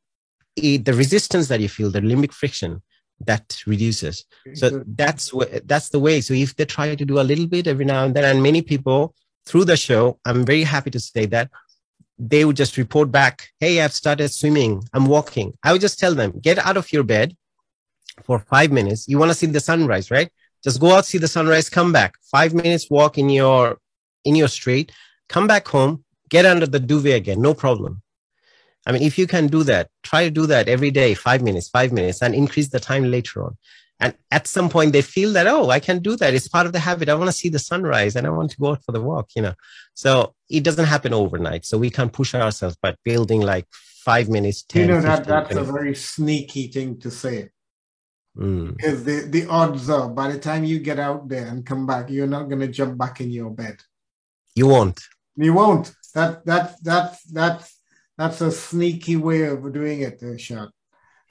it, 0.55 0.85
the 0.85 0.93
resistance 0.93 1.47
that 1.49 1.59
you 1.59 1.69
feel 1.69 1.91
the 1.91 2.01
limbic 2.01 2.33
friction 2.33 2.81
that 3.29 3.45
reduces. 3.67 4.25
So 4.53 4.83
that's 4.85 5.33
what 5.33 5.67
that's 5.67 5.89
the 5.89 5.99
way. 5.99 6.21
So 6.21 6.33
if 6.33 6.55
they 6.55 6.65
try 6.65 6.95
to 6.95 7.05
do 7.05 7.19
a 7.19 7.29
little 7.31 7.47
bit 7.47 7.67
every 7.67 7.85
now 7.85 8.05
and 8.05 8.15
then 8.15 8.23
and 8.23 8.41
many 8.41 8.61
people 8.61 9.13
through 9.47 9.65
the 9.65 9.77
show 9.77 10.19
i'm 10.25 10.45
very 10.45 10.63
happy 10.63 10.91
to 10.91 10.99
say 10.99 11.25
that 11.25 11.49
they 12.19 12.45
would 12.45 12.55
just 12.55 12.77
report 12.77 13.11
back 13.11 13.49
hey 13.59 13.81
i've 13.81 13.93
started 13.93 14.29
swimming. 14.29 14.83
I'm 14.93 15.05
walking. 15.05 15.53
I 15.63 15.71
would 15.71 15.81
just 15.81 15.99
tell 15.99 16.15
them 16.15 16.39
get 16.41 16.57
out 16.57 16.77
of 16.77 16.91
your 16.91 17.03
bed 17.03 17.35
for 18.23 18.39
five 18.39 18.71
minutes. 18.71 19.07
You 19.07 19.19
want 19.19 19.31
to 19.31 19.35
see 19.35 19.45
the 19.45 19.59
sunrise 19.59 20.09
right? 20.09 20.29
Just 20.63 20.79
go 20.79 20.93
out 20.93 21.05
see 21.05 21.19
the 21.19 21.27
sunrise 21.27 21.69
come 21.69 21.91
back. 21.91 22.15
Five 22.31 22.53
minutes 22.53 22.89
walk 22.89 23.17
in 23.17 23.29
your 23.29 23.77
in 24.25 24.35
your 24.35 24.47
street. 24.47 24.91
Come 25.29 25.47
back 25.47 25.67
home 25.67 26.03
get 26.29 26.45
under 26.45 26.65
the 26.65 26.79
duvet 26.79 27.15
again 27.15 27.41
no 27.41 27.53
problem. 27.53 28.01
I 28.85 28.93
mean, 28.93 29.01
if 29.01 29.17
you 29.17 29.27
can 29.27 29.47
do 29.47 29.63
that, 29.63 29.89
try 30.03 30.23
to 30.23 30.31
do 30.31 30.45
that 30.47 30.69
every 30.69 30.91
day, 30.91 31.13
five 31.13 31.41
minutes, 31.41 31.67
five 31.67 31.91
minutes, 31.91 32.21
and 32.21 32.33
increase 32.33 32.69
the 32.69 32.79
time 32.79 33.11
later 33.11 33.43
on. 33.43 33.57
And 33.99 34.13
at 34.29 34.47
some 34.47 34.69
point, 34.69 34.93
they 34.93 35.01
feel 35.01 35.33
that, 35.33 35.47
oh, 35.47 35.69
I 35.69 35.79
can 35.79 35.99
do 35.99 36.15
that. 36.17 36.33
It's 36.33 36.47
part 36.47 36.67
of 36.67 36.73
the 36.73 36.79
habit. 36.79 37.09
I 37.09 37.15
want 37.15 37.29
to 37.29 37.35
see 37.35 37.49
the 37.49 37.59
sunrise 37.59 38.15
and 38.15 38.27
I 38.27 38.29
want 38.29 38.51
to 38.51 38.57
go 38.57 38.71
out 38.71 38.83
for 38.83 38.91
the 38.91 39.01
walk, 39.01 39.29
you 39.35 39.41
know. 39.41 39.53
So 39.95 40.35
it 40.49 40.63
doesn't 40.63 40.85
happen 40.85 41.13
overnight. 41.13 41.65
So 41.65 41.77
we 41.77 41.89
can't 41.89 42.13
push 42.13 42.35
ourselves 42.35 42.77
by 42.81 42.95
building 43.03 43.41
like 43.41 43.65
five 44.05 44.29
minutes, 44.29 44.63
10 44.63 44.81
You 44.81 44.87
know, 44.87 45.01
that, 45.01 45.25
that's 45.25 45.49
minutes. 45.49 45.69
a 45.69 45.71
very 45.71 45.95
sneaky 45.95 46.67
thing 46.67 46.99
to 46.99 47.09
say. 47.09 47.49
Mm. 48.37 48.77
Because 48.77 49.03
the, 49.03 49.21
the 49.21 49.47
odds 49.47 49.89
are 49.89 50.09
by 50.09 50.31
the 50.31 50.39
time 50.39 50.63
you 50.63 50.79
get 50.79 50.99
out 50.99 51.27
there 51.27 51.47
and 51.47 51.65
come 51.65 51.87
back, 51.87 52.09
you're 52.11 52.27
not 52.27 52.49
going 52.49 52.61
to 52.61 52.67
jump 52.67 52.97
back 52.97 53.19
in 53.19 53.31
your 53.31 53.49
bed. 53.49 53.77
You 54.53 54.67
won't. 54.67 55.01
You 55.35 55.53
won't. 55.53 55.91
That 56.13 56.45
that 56.45 56.83
that 56.83 57.17
that's 57.31 57.79
that's 58.17 58.41
a 58.41 58.51
sneaky 58.51 59.15
way 59.15 59.43
of 59.43 59.71
doing 59.71 60.01
it, 60.01 60.19
Shad. 60.39 60.69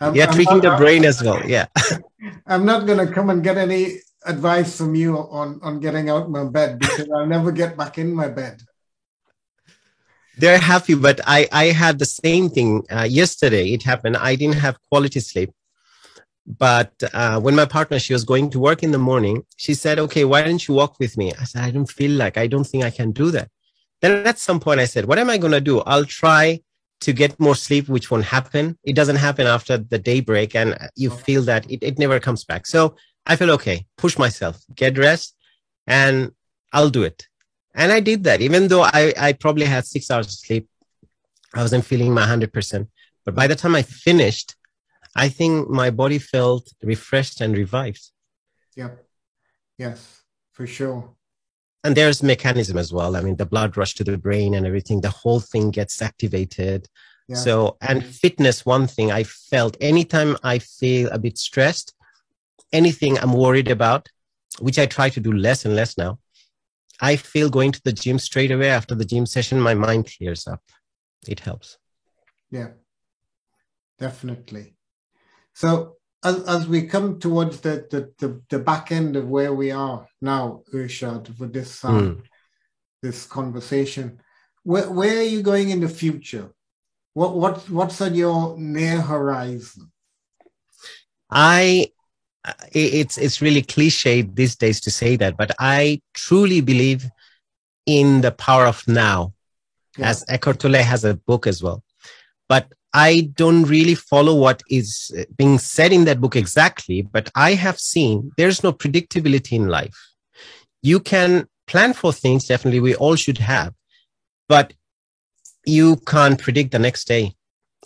I'm, 0.00 0.14
yeah, 0.14 0.26
tricking 0.26 0.60
the 0.60 0.76
brain 0.76 1.04
as 1.04 1.22
well. 1.22 1.42
Yeah. 1.46 1.66
I'm 2.46 2.64
not 2.64 2.86
going 2.86 3.04
to 3.06 3.12
come 3.12 3.30
and 3.30 3.42
get 3.42 3.56
any 3.56 4.00
advice 4.26 4.76
from 4.76 4.94
you 4.94 5.16
on, 5.16 5.60
on 5.62 5.80
getting 5.80 6.10
out 6.10 6.30
my 6.30 6.44
bed 6.44 6.78
because 6.78 7.08
I'll 7.14 7.26
never 7.26 7.50
get 7.52 7.76
back 7.76 7.98
in 7.98 8.12
my 8.12 8.28
bed. 8.28 8.60
They're 10.38 10.58
happy, 10.58 10.94
but 10.94 11.20
I, 11.26 11.48
I 11.50 11.66
had 11.66 11.98
the 11.98 12.04
same 12.04 12.50
thing 12.50 12.84
uh, 12.90 13.06
yesterday. 13.08 13.70
It 13.72 13.82
happened. 13.82 14.18
I 14.18 14.36
didn't 14.36 14.56
have 14.56 14.76
quality 14.90 15.20
sleep. 15.20 15.50
But 16.46 16.92
uh, 17.12 17.40
when 17.40 17.56
my 17.56 17.64
partner, 17.64 17.98
she 17.98 18.12
was 18.12 18.24
going 18.24 18.50
to 18.50 18.60
work 18.60 18.82
in 18.82 18.92
the 18.92 18.98
morning, 18.98 19.44
she 19.56 19.74
said, 19.74 19.98
okay, 19.98 20.24
why 20.24 20.42
don't 20.42 20.68
you 20.68 20.74
walk 20.74 21.00
with 21.00 21.16
me? 21.16 21.32
I 21.40 21.44
said, 21.44 21.64
I 21.64 21.70
don't 21.70 21.90
feel 21.90 22.12
like, 22.12 22.36
I 22.36 22.46
don't 22.46 22.64
think 22.64 22.84
I 22.84 22.90
can 22.90 23.12
do 23.12 23.30
that. 23.32 23.48
Then 24.02 24.26
at 24.26 24.38
some 24.38 24.60
point 24.60 24.78
I 24.78 24.84
said, 24.84 25.06
what 25.06 25.18
am 25.18 25.30
I 25.30 25.38
going 25.38 25.52
to 25.52 25.60
do? 25.60 25.80
I'll 25.80 26.04
try 26.04 26.60
to 27.00 27.12
get 27.12 27.38
more 27.38 27.54
sleep, 27.54 27.88
which 27.88 28.10
won't 28.10 28.24
happen. 28.24 28.78
It 28.84 28.94
doesn't 28.94 29.16
happen 29.16 29.46
after 29.46 29.78
the 29.78 29.98
daybreak 29.98 30.54
and 30.54 30.76
you 30.94 31.10
mm. 31.10 31.20
feel 31.20 31.42
that 31.42 31.70
it, 31.70 31.82
it 31.82 31.98
never 31.98 32.18
comes 32.20 32.44
back. 32.44 32.66
So 32.66 32.96
I 33.26 33.36
feel 33.36 33.50
okay, 33.52 33.86
push 33.96 34.18
myself, 34.18 34.62
get 34.74 34.98
rest 34.98 35.34
and 35.86 36.32
I'll 36.72 36.90
do 36.90 37.02
it. 37.02 37.26
And 37.74 37.92
I 37.92 38.00
did 38.00 38.24
that, 38.24 38.40
even 38.40 38.68
though 38.68 38.82
I, 38.82 39.12
I 39.18 39.32
probably 39.34 39.66
had 39.66 39.86
six 39.86 40.10
hours 40.10 40.26
of 40.26 40.32
sleep. 40.32 40.68
I 41.54 41.62
wasn't 41.62 41.84
feeling 41.84 42.12
my 42.12 42.26
100%. 42.26 42.88
But 43.24 43.34
by 43.34 43.46
the 43.46 43.54
time 43.54 43.74
I 43.74 43.82
finished, 43.82 44.54
I 45.14 45.28
think 45.28 45.68
my 45.68 45.90
body 45.90 46.18
felt 46.18 46.72
refreshed 46.82 47.40
and 47.40 47.56
revived. 47.56 48.10
Yep. 48.76 49.04
Yes, 49.78 50.22
for 50.52 50.66
sure. 50.66 51.15
And 51.86 51.96
there's 51.96 52.20
mechanism 52.20 52.78
as 52.78 52.92
well. 52.92 53.14
I 53.14 53.20
mean, 53.20 53.36
the 53.36 53.46
blood 53.46 53.76
rush 53.76 53.94
to 53.94 54.02
the 54.02 54.18
brain 54.18 54.54
and 54.54 54.66
everything, 54.66 55.02
the 55.02 55.08
whole 55.08 55.38
thing 55.38 55.70
gets 55.70 56.02
activated. 56.02 56.88
Yeah. 57.28 57.36
So, 57.36 57.76
and 57.80 58.02
mm-hmm. 58.02 58.10
fitness, 58.10 58.66
one 58.66 58.88
thing 58.88 59.12
I 59.12 59.22
felt 59.22 59.76
anytime 59.80 60.36
I 60.42 60.58
feel 60.58 61.08
a 61.10 61.18
bit 61.20 61.38
stressed, 61.38 61.94
anything 62.72 63.20
I'm 63.20 63.34
worried 63.34 63.70
about, 63.70 64.08
which 64.58 64.80
I 64.80 64.86
try 64.86 65.10
to 65.10 65.20
do 65.20 65.30
less 65.32 65.64
and 65.64 65.76
less 65.76 65.96
now, 65.96 66.18
I 67.00 67.14
feel 67.14 67.50
going 67.50 67.70
to 67.70 67.82
the 67.84 67.92
gym 67.92 68.18
straight 68.18 68.50
away 68.50 68.70
after 68.70 68.96
the 68.96 69.04
gym 69.04 69.24
session, 69.24 69.60
my 69.60 69.74
mind 69.74 70.10
clears 70.18 70.48
up. 70.48 70.62
It 71.28 71.38
helps. 71.38 71.78
Yeah, 72.50 72.70
definitely. 74.00 74.74
So 75.54 75.95
as, 76.26 76.42
as 76.44 76.66
we 76.66 76.86
come 76.86 77.20
towards 77.20 77.60
the, 77.60 77.86
the, 77.90 78.12
the, 78.18 78.42
the, 78.50 78.58
back 78.58 78.90
end 78.90 79.14
of 79.14 79.28
where 79.28 79.54
we 79.54 79.70
are 79.70 80.06
now, 80.20 80.62
Ershad, 80.74 81.34
for 81.36 81.46
this 81.46 81.84
um, 81.84 82.16
mm. 82.16 82.22
this 83.00 83.26
conversation, 83.26 84.20
where, 84.64 84.90
where 84.90 85.18
are 85.18 85.30
you 85.34 85.42
going 85.42 85.70
in 85.70 85.80
the 85.80 85.88
future? 85.88 86.50
What 87.14 87.36
what 87.36 87.70
what's 87.70 88.00
on 88.00 88.14
your 88.14 88.58
near 88.58 89.00
horizon? 89.00 89.92
I 91.30 91.92
it's 92.72 93.18
it's 93.18 93.40
really 93.40 93.62
cliche 93.62 94.22
these 94.22 94.56
days 94.56 94.80
to 94.80 94.90
say 94.90 95.14
that, 95.16 95.36
but 95.36 95.52
I 95.60 96.02
truly 96.14 96.60
believe 96.60 97.06
in 97.86 98.20
the 98.20 98.32
power 98.32 98.66
of 98.66 98.86
now. 98.88 99.32
Yeah. 99.96 100.10
As 100.10 100.24
Eckhart 100.28 100.58
Tolle 100.58 100.82
has 100.82 101.04
a 101.04 101.14
book 101.14 101.46
as 101.46 101.62
well. 101.62 101.82
But 102.48 102.70
I 102.96 103.30
don't 103.34 103.64
really 103.64 103.94
follow 103.94 104.34
what 104.34 104.62
is 104.70 105.14
uh, 105.18 105.24
being 105.36 105.58
said 105.58 105.92
in 105.92 106.06
that 106.06 106.18
book 106.18 106.34
exactly, 106.34 107.02
but 107.02 107.30
I 107.34 107.52
have 107.52 107.78
seen 107.78 108.32
there's 108.38 108.64
no 108.64 108.72
predictability 108.72 109.52
in 109.52 109.68
life. 109.68 109.94
You 110.80 111.00
can 111.00 111.46
plan 111.66 111.92
for 111.92 112.10
things, 112.10 112.46
definitely, 112.46 112.80
we 112.80 112.94
all 112.94 113.14
should 113.14 113.36
have, 113.36 113.74
but 114.48 114.72
you 115.66 115.96
can't 116.06 116.40
predict 116.40 116.70
the 116.70 116.78
next 116.78 117.06
day. 117.06 117.34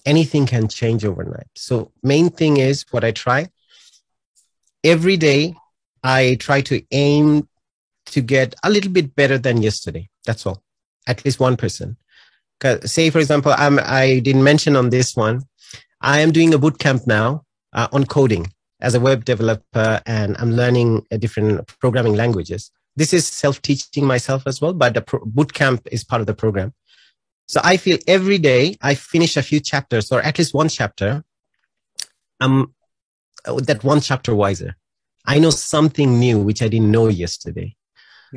Anything 0.07 0.47
can 0.47 0.69
change 0.69 1.05
overnight. 1.05 1.49
So, 1.57 1.91
main 2.05 2.31
thing 2.31 2.59
is 2.59 2.85
what 2.93 3.03
I 3.03 3.11
try 3.11 3.49
every 4.85 5.17
day. 5.17 5.57
I 6.05 6.37
try 6.39 6.61
to 6.61 6.85
aim 6.93 7.49
to 8.07 8.21
get 8.21 8.55
a 8.63 8.71
little 8.71 8.93
bit 8.93 9.17
better 9.17 9.39
than 9.39 9.61
yesterday. 9.61 10.09
That's 10.25 10.47
all. 10.47 10.63
At 11.09 11.25
least 11.25 11.41
one 11.41 11.57
person 11.57 11.97
say 12.85 13.11
for 13.11 13.19
example 13.19 13.55
I'm, 13.57 13.79
i 13.79 14.21
didn't 14.21 14.45
mention 14.45 14.77
on 14.77 14.91
this 14.91 15.17
one 15.17 15.43
i 16.01 16.21
am 16.21 16.33
doing 16.33 16.55
a 16.55 16.59
boot 16.59 16.79
camp 16.79 17.07
now 17.07 17.45
uh, 17.73 17.89
on 17.93 18.05
coding 18.07 18.53
as 18.81 18.95
a 18.95 19.01
web 19.01 19.25
developer 19.25 20.01
and 20.07 20.37
i'm 20.39 20.53
learning 20.53 21.07
uh, 21.13 21.17
different 21.17 21.67
programming 21.81 22.15
languages. 22.15 22.71
This 22.97 23.13
is 23.13 23.27
self-teaching 23.27 24.05
myself 24.05 24.47
as 24.47 24.61
well 24.61 24.73
but 24.73 24.95
the 24.95 25.03
pro- 25.03 25.25
boot 25.25 25.53
camp 25.53 25.87
is 25.91 26.05
part 26.05 26.21
of 26.21 26.27
the 26.27 26.35
program. 26.35 26.75
So 27.47 27.61
i 27.65 27.77
feel 27.77 27.99
every 28.07 28.39
day 28.39 28.77
i 28.83 28.95
finish 28.95 29.37
a 29.37 29.43
few 29.43 29.61
chapters 29.61 30.13
or 30.13 30.21
at 30.23 30.39
least 30.39 30.55
one 30.55 30.69
chapter 30.69 31.25
i'm 32.41 32.75
that 33.57 33.83
one 33.85 34.01
chapter 34.01 34.35
wiser. 34.35 34.77
I 35.25 35.39
know 35.39 35.51
something 35.51 36.19
new 36.19 36.39
which 36.39 36.63
i 36.63 36.69
didn't 36.69 36.91
know 36.91 37.09
yesterday 37.09 37.77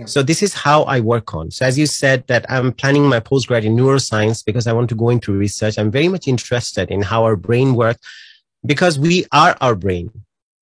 so 0.06 0.24
this 0.24 0.42
is 0.42 0.54
how 0.54 0.84
I 0.84 1.00
work 1.00 1.34
on. 1.34 1.52
So 1.52 1.66
as 1.66 1.78
you 1.78 1.86
said 1.86 2.26
that 2.28 2.46
I'm 2.50 2.72
planning 2.72 3.08
my 3.08 3.20
postgrad 3.20 3.64
in 3.64 3.76
neuroscience 3.76 4.44
because 4.44 4.66
I 4.66 4.74
want 4.74 4.90
to 4.90 4.96
go 4.96 5.10
into 5.10 5.34
research. 5.34 5.78
I'm 5.78 5.92
very 5.92 6.08
much 6.08 6.28
interested 6.28 6.90
in 6.90 7.02
how 7.02 7.24
our 7.24 7.36
brain 7.36 7.76
works 7.76 8.00
because 8.66 8.98
we 8.98 9.26
are 9.32 9.56
our 9.62 9.76
brain. 9.76 10.12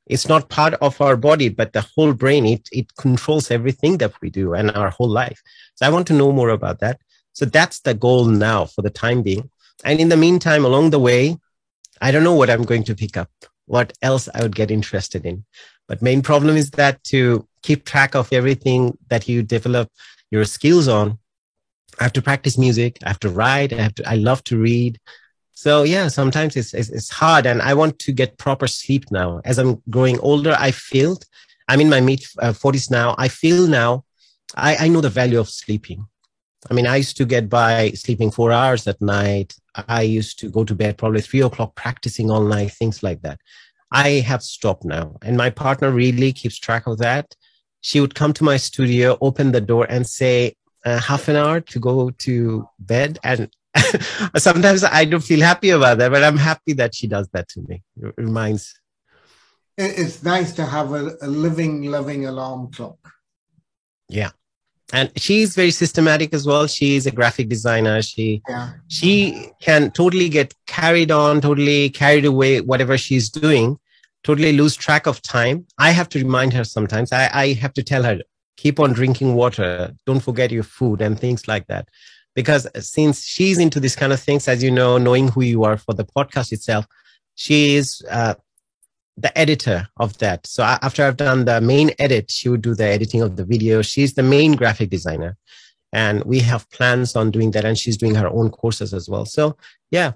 It's 0.08 0.28
not 0.28 0.50
part 0.50 0.74
of 0.76 1.00
our 1.00 1.16
body, 1.16 1.48
but 1.48 1.72
the 1.72 1.88
whole 1.96 2.14
brain, 2.14 2.46
it, 2.46 2.68
it 2.72 2.94
controls 2.98 3.52
everything 3.52 3.98
that 4.00 4.14
we 4.22 4.30
do 4.30 4.54
and 4.54 4.72
our 4.72 4.90
whole 4.90 5.08
life. 5.08 5.42
So 5.76 5.86
I 5.86 5.90
want 5.90 6.08
to 6.08 6.14
know 6.14 6.34
more 6.34 6.50
about 6.50 6.80
that. 6.80 7.00
So 7.34 7.46
that's 7.46 7.80
the 7.80 7.94
goal 7.94 8.26
now 8.26 8.66
for 8.66 8.82
the 8.82 8.90
time 8.90 9.22
being. 9.22 9.50
And 9.86 10.00
in 10.02 10.10
the 10.10 10.18
meantime, 10.18 10.66
along 10.66 10.90
the 10.90 11.00
way, 11.00 11.38
I 12.02 12.12
don't 12.12 12.26
know 12.26 12.36
what 12.36 12.50
I'm 12.50 12.64
going 12.64 12.84
to 12.86 12.96
pick 12.96 13.16
up, 13.16 13.30
what 13.68 13.94
else 14.02 14.28
I 14.34 14.42
would 14.42 14.56
get 14.56 14.72
interested 14.72 15.26
in. 15.26 15.46
But 15.88 16.02
main 16.02 16.22
problem 16.22 16.58
is 16.58 16.72
that 16.72 17.02
to 17.06 17.48
keep 17.62 17.86
track 17.86 18.16
of 18.16 18.32
everything 18.32 18.98
that 19.10 19.28
you 19.28 19.44
develop 19.44 19.90
your 20.30 20.46
skills 20.46 20.88
on. 20.88 21.20
I 22.00 22.04
have 22.04 22.14
to 22.14 22.22
practice 22.22 22.58
music. 22.58 22.98
I 23.04 23.10
have 23.10 23.20
to 23.20 23.30
write. 23.30 23.74
I 23.74 23.82
have 23.82 23.96
to, 23.96 24.10
I 24.10 24.16
love 24.16 24.44
to 24.46 24.58
read. 24.58 25.00
So 25.54 25.84
yeah, 25.84 26.08
sometimes 26.08 26.56
it's, 26.56 26.74
it's, 26.74 26.90
it's 26.90 27.10
hard 27.10 27.46
and 27.46 27.62
I 27.62 27.74
want 27.74 28.00
to 28.00 28.12
get 28.12 28.38
proper 28.38 28.68
sleep 28.68 29.06
now. 29.12 29.42
As 29.46 29.60
I'm 29.60 29.82
growing 29.90 30.20
older, 30.20 30.56
I 30.58 30.72
feel, 30.72 31.20
I'm 31.68 31.82
in 31.82 31.90
my 31.90 32.02
mid 32.02 32.24
uh, 32.40 32.54
forties 32.54 32.90
now. 32.90 33.16
I 33.18 33.28
feel 33.28 33.68
now, 33.68 34.04
I, 34.56 34.76
I 34.76 34.88
know 34.88 35.02
the 35.02 35.10
value 35.10 35.40
of 35.40 35.50
sleeping. 35.50 36.08
I 36.70 36.74
mean, 36.74 36.88
I 36.88 36.98
used 36.98 37.18
to 37.18 37.26
get 37.26 37.50
by 37.50 37.92
sleeping 37.92 38.32
four 38.32 38.52
hours 38.52 38.88
at 38.88 39.02
night. 39.02 39.54
I 39.76 40.02
used 40.02 40.40
to 40.40 40.50
go 40.50 40.64
to 40.64 40.76
bed 40.76 40.98
probably 40.98 41.22
three 41.22 41.42
o'clock 41.42 41.76
practicing 41.76 42.30
all 42.30 42.44
night, 42.44 42.72
things 42.74 43.04
like 43.04 43.22
that. 43.22 43.40
I 43.92 44.10
have 44.22 44.44
stopped 44.44 44.86
now. 44.86 45.18
And 45.22 45.38
my 45.38 45.50
partner 45.50 45.92
really 45.92 46.34
keeps 46.34 46.58
track 46.58 46.88
of 46.88 46.98
that 47.00 47.36
she 47.82 48.00
would 48.00 48.16
come 48.16 48.34
to 48.34 48.44
my 48.44 48.58
studio, 48.58 49.18
open 49.22 49.52
the 49.52 49.62
door, 49.62 49.86
and 49.90 50.08
say, 50.08 50.56
uh, 50.86 51.00
half 51.00 51.28
an 51.28 51.36
hour 51.36 51.60
to 51.62 51.80
go 51.80 52.10
to 52.10 52.68
bed. 52.80 53.20
And 53.24 53.50
sometimes 54.38 54.84
I 54.84 55.06
don't 55.06 55.24
feel 55.24 55.42
happy 55.42 55.70
about 55.70 55.98
that, 56.00 56.12
but 56.12 56.24
I'm 56.24 56.38
happy 56.38 56.74
that 56.74 56.96
she 56.96 57.08
does 57.08 57.28
that 57.30 57.48
to 57.50 57.62
me. 57.62 57.84
It 58.02 58.14
reminds. 58.18 58.80
It's 59.78 60.24
nice 60.24 60.54
to 60.54 60.66
have 60.66 60.92
a, 60.94 61.16
a 61.22 61.28
living, 61.28 61.84
loving 61.84 62.26
alarm 62.26 62.72
clock. 62.72 62.98
Yeah 64.10 64.32
and 64.94 65.12
she's 65.16 65.56
very 65.56 65.72
systematic 65.72 66.34
as 66.34 66.46
well 66.46 66.68
she's 66.68 67.06
a 67.06 67.12
graphic 67.12 67.50
designer 67.50 68.02
she 68.02 68.42
yeah. 68.48 68.72
she 68.88 69.50
can 69.62 69.92
totally 69.92 70.30
get 70.30 70.54
carried 70.68 71.12
on 71.12 71.42
totally 71.42 71.90
carried 71.90 72.26
away 72.26 72.62
whatever 72.62 72.98
she's 72.98 73.30
doing 73.30 73.78
totally 74.24 74.54
lose 74.54 74.76
track 74.76 75.08
of 75.08 75.22
time. 75.22 75.66
I 75.78 75.92
have 75.92 76.10
to 76.10 76.20
remind 76.20 76.54
her 76.54 76.64
sometimes. 76.64 77.12
I, 77.12 77.30
I 77.34 77.54
have 77.54 77.74
to 77.74 77.84
tell 77.84 78.04
her, 78.04 78.20
keep 78.58 78.80
on 78.80 78.94
drinking 78.94 79.34
water. 79.34 79.94
Don't 80.06 80.20
forget 80.20 80.52
your 80.52 80.64
food 80.64 81.02
and 81.02 81.20
things 81.20 81.48
like 81.48 81.68
that. 81.68 81.88
Because 82.36 82.68
since 82.80 83.26
she's 83.26 83.58
into 83.58 83.80
this 83.80 83.96
kind 83.96 84.14
of 84.14 84.20
things, 84.20 84.48
as 84.48 84.64
you 84.64 84.72
know, 84.72 84.98
knowing 84.98 85.28
who 85.28 85.42
you 85.42 85.64
are 85.64 85.78
for 85.78 85.94
the 85.94 86.06
podcast 86.06 86.52
itself, 86.52 86.86
she 87.36 87.76
is 87.76 88.02
uh, 88.10 88.36
the 89.18 89.36
editor 89.38 89.88
of 89.98 90.18
that. 90.20 90.48
So 90.48 90.64
after 90.64 91.04
I've 91.04 91.18
done 91.18 91.46
the 91.46 91.60
main 91.60 91.92
edit, 92.00 92.32
she 92.32 92.48
would 92.48 92.62
do 92.62 92.76
the 92.76 92.86
editing 92.86 93.22
of 93.22 93.36
the 93.36 93.44
video. 93.44 93.82
She's 93.82 94.14
the 94.14 94.24
main 94.24 94.54
graphic 94.54 94.90
designer. 94.90 95.38
And 95.94 96.24
we 96.24 96.40
have 96.40 96.70
plans 96.70 97.18
on 97.18 97.32
doing 97.32 97.52
that. 97.52 97.66
And 97.66 97.78
she's 97.78 97.98
doing 97.98 98.16
her 98.16 98.30
own 98.30 98.50
courses 98.50 98.94
as 98.94 99.10
well. 99.10 99.26
So 99.26 99.58
yeah, 99.90 100.14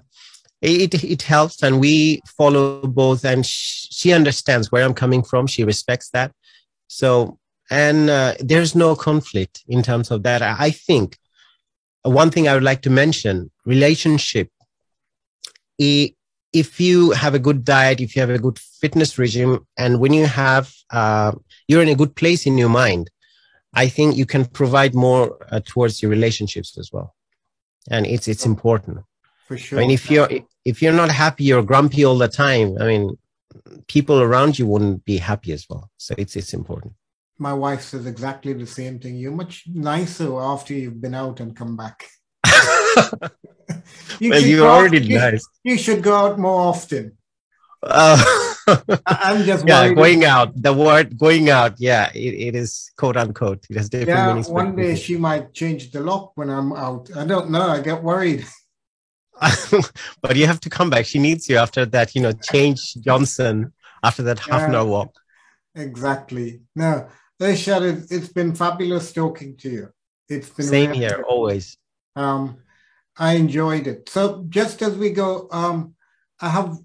it, 0.66 1.04
it 1.04 1.22
helps 1.22 1.62
and 1.62 1.80
we 1.80 2.20
follow 2.26 2.86
both 2.86 3.24
and 3.24 3.46
sh- 3.46 3.86
she 3.90 4.12
understands 4.12 4.72
where 4.72 4.84
i'm 4.84 4.94
coming 4.94 5.22
from. 5.22 5.46
She 5.46 5.64
respects 5.64 6.10
that. 6.10 6.32
So 6.88 7.38
and 7.70 8.10
uh, 8.10 8.34
there's 8.40 8.74
no 8.74 8.94
conflict 8.94 9.64
in 9.68 9.82
terms 9.82 10.10
of 10.10 10.22
that. 10.22 10.42
I 10.42 10.70
think 10.70 11.18
one 12.02 12.30
thing 12.30 12.46
i 12.46 12.54
would 12.54 12.62
like 12.62 12.82
to 12.82 12.90
mention 12.90 13.50
relationship. 13.64 14.50
If 15.78 16.80
you 16.80 17.10
have 17.10 17.34
a 17.34 17.38
good 17.38 17.64
diet 17.64 18.00
if 18.00 18.16
you 18.16 18.20
have 18.20 18.30
a 18.30 18.38
good 18.38 18.58
fitness 18.58 19.18
regime 19.18 19.66
and 19.76 20.00
when 20.00 20.12
you 20.14 20.26
have 20.26 20.72
uh, 20.90 21.32
you're 21.68 21.82
in 21.82 21.88
a 21.88 21.94
good 21.94 22.16
place 22.16 22.46
in 22.46 22.56
your 22.56 22.70
mind 22.70 23.10
i 23.74 23.86
think 23.88 24.16
you 24.16 24.24
can 24.24 24.44
provide 24.46 24.94
more 24.94 25.36
uh, 25.50 25.60
towards 25.66 26.00
your 26.00 26.10
relationships 26.10 26.78
as 26.78 26.90
well. 26.92 27.14
And 27.90 28.06
it's 28.06 28.26
it's 28.26 28.46
important 28.46 28.98
for 29.46 29.56
sure. 29.56 29.78
I 29.78 29.82
mean, 29.82 29.90
if 29.92 30.10
you're 30.10 30.28
if 30.64 30.82
you're 30.82 30.92
not 30.92 31.10
happy, 31.10 31.44
you're 31.44 31.62
grumpy 31.62 32.04
all 32.04 32.18
the 32.18 32.28
time. 32.28 32.76
I 32.80 32.86
mean, 32.86 33.16
people 33.86 34.20
around 34.20 34.58
you 34.58 34.66
wouldn't 34.66 35.04
be 35.04 35.18
happy 35.18 35.52
as 35.52 35.66
well. 35.70 35.90
So 35.96 36.14
it's 36.18 36.36
it's 36.36 36.52
important. 36.52 36.94
My 37.38 37.52
wife 37.52 37.82
says 37.82 38.06
exactly 38.06 38.52
the 38.54 38.66
same 38.66 38.98
thing. 38.98 39.16
You're 39.16 39.32
much 39.32 39.64
nicer 39.72 40.40
after 40.40 40.74
you've 40.74 41.00
been 41.00 41.14
out 41.14 41.40
and 41.40 41.54
come 41.54 41.76
back. 41.76 42.08
you 44.18 44.30
well, 44.30 44.40
you're 44.40 44.68
already 44.68 45.16
out, 45.16 45.32
nice. 45.32 45.46
You, 45.62 45.72
you, 45.72 45.78
should 45.78 46.02
go 46.02 46.14
out 46.14 46.38
more 46.38 46.60
often. 46.62 47.16
Uh, 47.82 48.16
I'm 49.06 49.44
just 49.44 49.68
yeah, 49.68 49.92
going 49.92 50.24
out. 50.24 50.60
The 50.60 50.72
word 50.72 51.18
going 51.18 51.50
out, 51.50 51.74
yeah, 51.78 52.10
it, 52.14 52.34
it 52.48 52.54
is 52.54 52.90
quote 52.96 53.18
unquote. 53.18 53.66
It 53.68 53.76
has 53.76 53.90
different 53.90 54.18
yeah, 54.18 54.26
meanings. 54.28 54.48
One 54.48 54.74
day 54.74 54.96
she 54.96 55.16
might 55.16 55.52
change 55.52 55.90
the 55.90 56.00
lock 56.00 56.32
when 56.36 56.48
I'm 56.48 56.72
out. 56.72 57.10
I 57.14 57.26
don't 57.26 57.50
know. 57.50 57.68
I 57.68 57.80
get 57.80 58.02
worried. 58.02 58.46
but 60.22 60.36
you 60.36 60.46
have 60.46 60.60
to 60.60 60.70
come 60.70 60.90
back. 60.90 61.06
She 61.06 61.18
needs 61.18 61.48
you 61.48 61.58
after 61.58 61.84
that, 61.86 62.14
you 62.14 62.22
know, 62.22 62.32
change 62.32 62.94
Johnson 62.94 63.72
after 64.02 64.22
that 64.24 64.38
half 64.38 64.68
an 64.68 64.74
hour 64.74 64.86
walk. 64.86 65.14
Exactly. 65.74 66.62
No, 66.74 67.08
Ershad, 67.40 68.10
it's 68.10 68.28
been 68.28 68.54
fabulous 68.54 69.12
talking 69.12 69.56
to 69.58 69.68
you. 69.68 69.88
It's 70.28 70.48
been 70.48 70.66
same 70.66 70.92
here, 70.92 71.24
always. 71.28 71.76
Um, 72.14 72.58
I 73.18 73.34
enjoyed 73.34 73.86
it. 73.86 74.08
So 74.08 74.44
just 74.48 74.82
as 74.82 74.96
we 74.96 75.10
go, 75.10 75.48
um, 75.50 75.94
I 76.40 76.48
have 76.48 76.78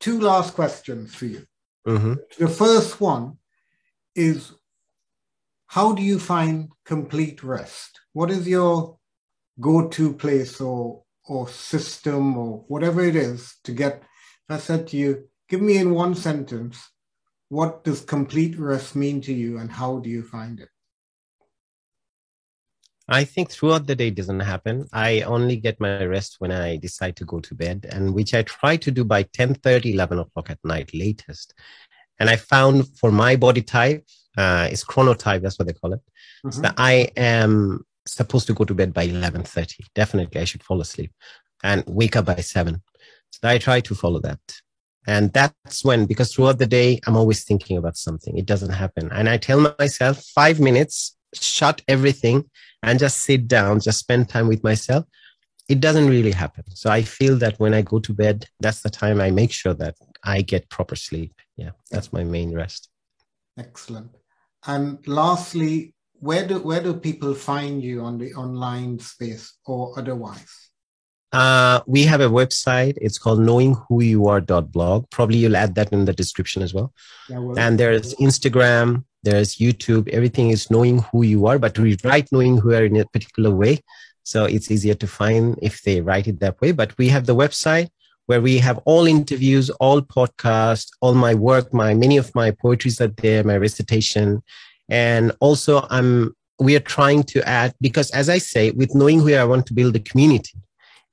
two 0.00 0.20
last 0.20 0.54
questions 0.54 1.14
for 1.14 1.26
you. 1.26 1.46
Mm-hmm. 1.86 2.14
The 2.38 2.48
first 2.48 3.00
one 3.00 3.38
is 4.14 4.52
how 5.66 5.92
do 5.92 6.02
you 6.02 6.18
find 6.18 6.70
complete 6.84 7.42
rest? 7.42 8.00
What 8.12 8.30
is 8.30 8.46
your 8.46 8.98
go-to 9.60 10.12
place 10.12 10.60
or 10.60 11.02
or 11.28 11.48
system 11.48 12.36
or 12.36 12.64
whatever 12.68 13.02
it 13.02 13.16
is 13.16 13.56
to 13.64 13.72
get? 13.72 14.02
If 14.48 14.56
I 14.56 14.58
said 14.58 14.86
to 14.88 14.96
you, 14.96 15.28
give 15.48 15.60
me 15.60 15.78
in 15.78 15.92
one 15.92 16.14
sentence, 16.14 16.90
what 17.48 17.84
does 17.84 18.00
complete 18.00 18.58
rest 18.58 18.96
mean 18.96 19.20
to 19.22 19.32
you 19.32 19.58
and 19.58 19.70
how 19.70 19.98
do 19.98 20.10
you 20.10 20.22
find 20.22 20.60
it? 20.60 20.68
I 23.08 23.24
think 23.24 23.50
throughout 23.50 23.86
the 23.86 23.94
day 23.94 24.10
doesn't 24.10 24.40
happen. 24.40 24.88
I 24.92 25.20
only 25.20 25.56
get 25.56 25.80
my 25.80 26.04
rest 26.04 26.36
when 26.38 26.50
I 26.50 26.76
decide 26.76 27.14
to 27.16 27.24
go 27.24 27.38
to 27.38 27.54
bed, 27.54 27.86
and 27.88 28.12
which 28.12 28.34
I 28.34 28.42
try 28.42 28.76
to 28.78 28.90
do 28.90 29.04
by 29.04 29.22
10 29.22 29.54
30, 29.54 29.92
11 29.92 30.18
o'clock 30.18 30.50
at 30.50 30.58
night 30.64 30.90
latest. 30.92 31.54
And 32.18 32.28
I 32.28 32.36
found 32.36 32.88
for 32.98 33.12
my 33.12 33.36
body 33.36 33.62
type, 33.62 34.04
uh, 34.36 34.68
it's 34.70 34.84
chronotype, 34.84 35.42
that's 35.42 35.58
what 35.58 35.68
they 35.68 35.74
call 35.74 35.92
it. 35.92 36.00
Mm-hmm. 36.44 36.50
So 36.50 36.62
that 36.62 36.74
I 36.78 37.10
am 37.16 37.84
supposed 38.06 38.46
to 38.46 38.54
go 38.54 38.64
to 38.64 38.74
bed 38.74 38.92
by 38.92 39.08
11.30. 39.08 39.86
Definitely, 39.94 40.40
I 40.40 40.44
should 40.44 40.62
fall 40.62 40.80
asleep 40.80 41.12
and 41.62 41.84
wake 41.86 42.16
up 42.16 42.26
by 42.26 42.36
7. 42.36 42.82
So 43.30 43.48
I 43.48 43.58
try 43.58 43.80
to 43.80 43.94
follow 43.94 44.20
that. 44.20 44.40
And 45.06 45.32
that's 45.32 45.84
when, 45.84 46.06
because 46.06 46.34
throughout 46.34 46.58
the 46.58 46.66
day, 46.66 47.00
I'm 47.06 47.16
always 47.16 47.44
thinking 47.44 47.76
about 47.76 47.96
something. 47.96 48.36
It 48.36 48.46
doesn't 48.46 48.72
happen. 48.72 49.08
And 49.12 49.28
I 49.28 49.36
tell 49.36 49.74
myself 49.78 50.24
five 50.34 50.58
minutes, 50.58 51.16
shut 51.34 51.82
everything 51.86 52.50
and 52.82 52.98
just 52.98 53.18
sit 53.18 53.46
down, 53.46 53.80
just 53.80 54.00
spend 54.00 54.28
time 54.28 54.48
with 54.48 54.64
myself. 54.64 55.04
It 55.68 55.80
doesn't 55.80 56.08
really 56.08 56.32
happen. 56.32 56.64
So 56.74 56.90
I 56.90 57.02
feel 57.02 57.36
that 57.38 57.58
when 57.58 57.74
I 57.74 57.82
go 57.82 57.98
to 58.00 58.12
bed, 58.12 58.46
that's 58.60 58.82
the 58.82 58.90
time 58.90 59.20
I 59.20 59.30
make 59.30 59.52
sure 59.52 59.74
that 59.74 59.96
I 60.22 60.42
get 60.42 60.68
proper 60.70 60.96
sleep. 60.96 61.34
Yeah, 61.56 61.70
that's 61.90 62.12
my 62.12 62.24
main 62.24 62.54
rest. 62.54 62.88
Excellent. 63.58 64.10
And 64.66 65.06
lastly, 65.06 65.94
where 66.20 66.46
do 66.46 66.58
where 66.60 66.82
do 66.82 66.94
people 66.94 67.34
find 67.34 67.82
you 67.82 68.02
on 68.02 68.18
the 68.18 68.34
online 68.34 68.98
space 68.98 69.54
or 69.64 69.98
otherwise? 69.98 70.70
Uh, 71.32 71.80
we 71.86 72.04
have 72.04 72.20
a 72.20 72.28
website. 72.28 72.96
It's 73.00 73.18
called 73.18 73.40
knowingwhoyouare.blog. 73.40 75.10
Probably 75.10 75.38
you'll 75.38 75.56
add 75.56 75.74
that 75.74 75.92
in 75.92 76.04
the 76.04 76.12
description 76.12 76.62
as 76.62 76.72
well. 76.72 76.92
Yeah, 77.28 77.40
well, 77.40 77.58
and 77.58 77.78
there's 77.78 78.14
Instagram, 78.14 79.04
there's 79.22 79.56
YouTube. 79.56 80.08
Everything 80.08 80.50
is 80.50 80.70
knowing 80.70 81.00
who 81.10 81.24
you 81.24 81.46
are, 81.46 81.58
but 81.58 81.78
we 81.78 81.98
write 82.04 82.30
knowing 82.32 82.58
who 82.58 82.70
you 82.70 82.76
are 82.76 82.84
in 82.84 82.96
a 82.96 83.04
particular 83.06 83.50
way. 83.50 83.80
So 84.22 84.44
it's 84.44 84.70
easier 84.70 84.94
to 84.94 85.06
find 85.06 85.58
if 85.62 85.82
they 85.82 86.00
write 86.00 86.26
it 86.26 86.40
that 86.40 86.60
way. 86.60 86.72
But 86.72 86.96
we 86.96 87.08
have 87.08 87.26
the 87.26 87.34
website 87.34 87.88
where 88.26 88.40
we 88.40 88.58
have 88.58 88.78
all 88.84 89.06
interviews, 89.06 89.70
all 89.70 90.00
podcasts, 90.02 90.88
all 91.00 91.14
my 91.14 91.34
work, 91.34 91.72
my 91.72 91.94
many 91.94 92.16
of 92.16 92.34
my 92.34 92.50
poetries 92.50 93.00
are 93.00 93.08
there, 93.08 93.44
my 93.44 93.56
recitation. 93.56 94.42
And 94.88 95.32
also 95.40 95.86
I'm 95.90 96.34
we 96.58 96.74
are 96.74 96.80
trying 96.80 97.22
to 97.22 97.46
add 97.46 97.74
because 97.80 98.10
as 98.12 98.28
I 98.28 98.38
say, 98.38 98.70
with 98.70 98.94
knowing 98.94 99.22
where 99.22 99.40
I 99.40 99.44
want 99.44 99.66
to 99.66 99.74
build 99.74 99.94
a 99.96 100.00
community. 100.00 100.58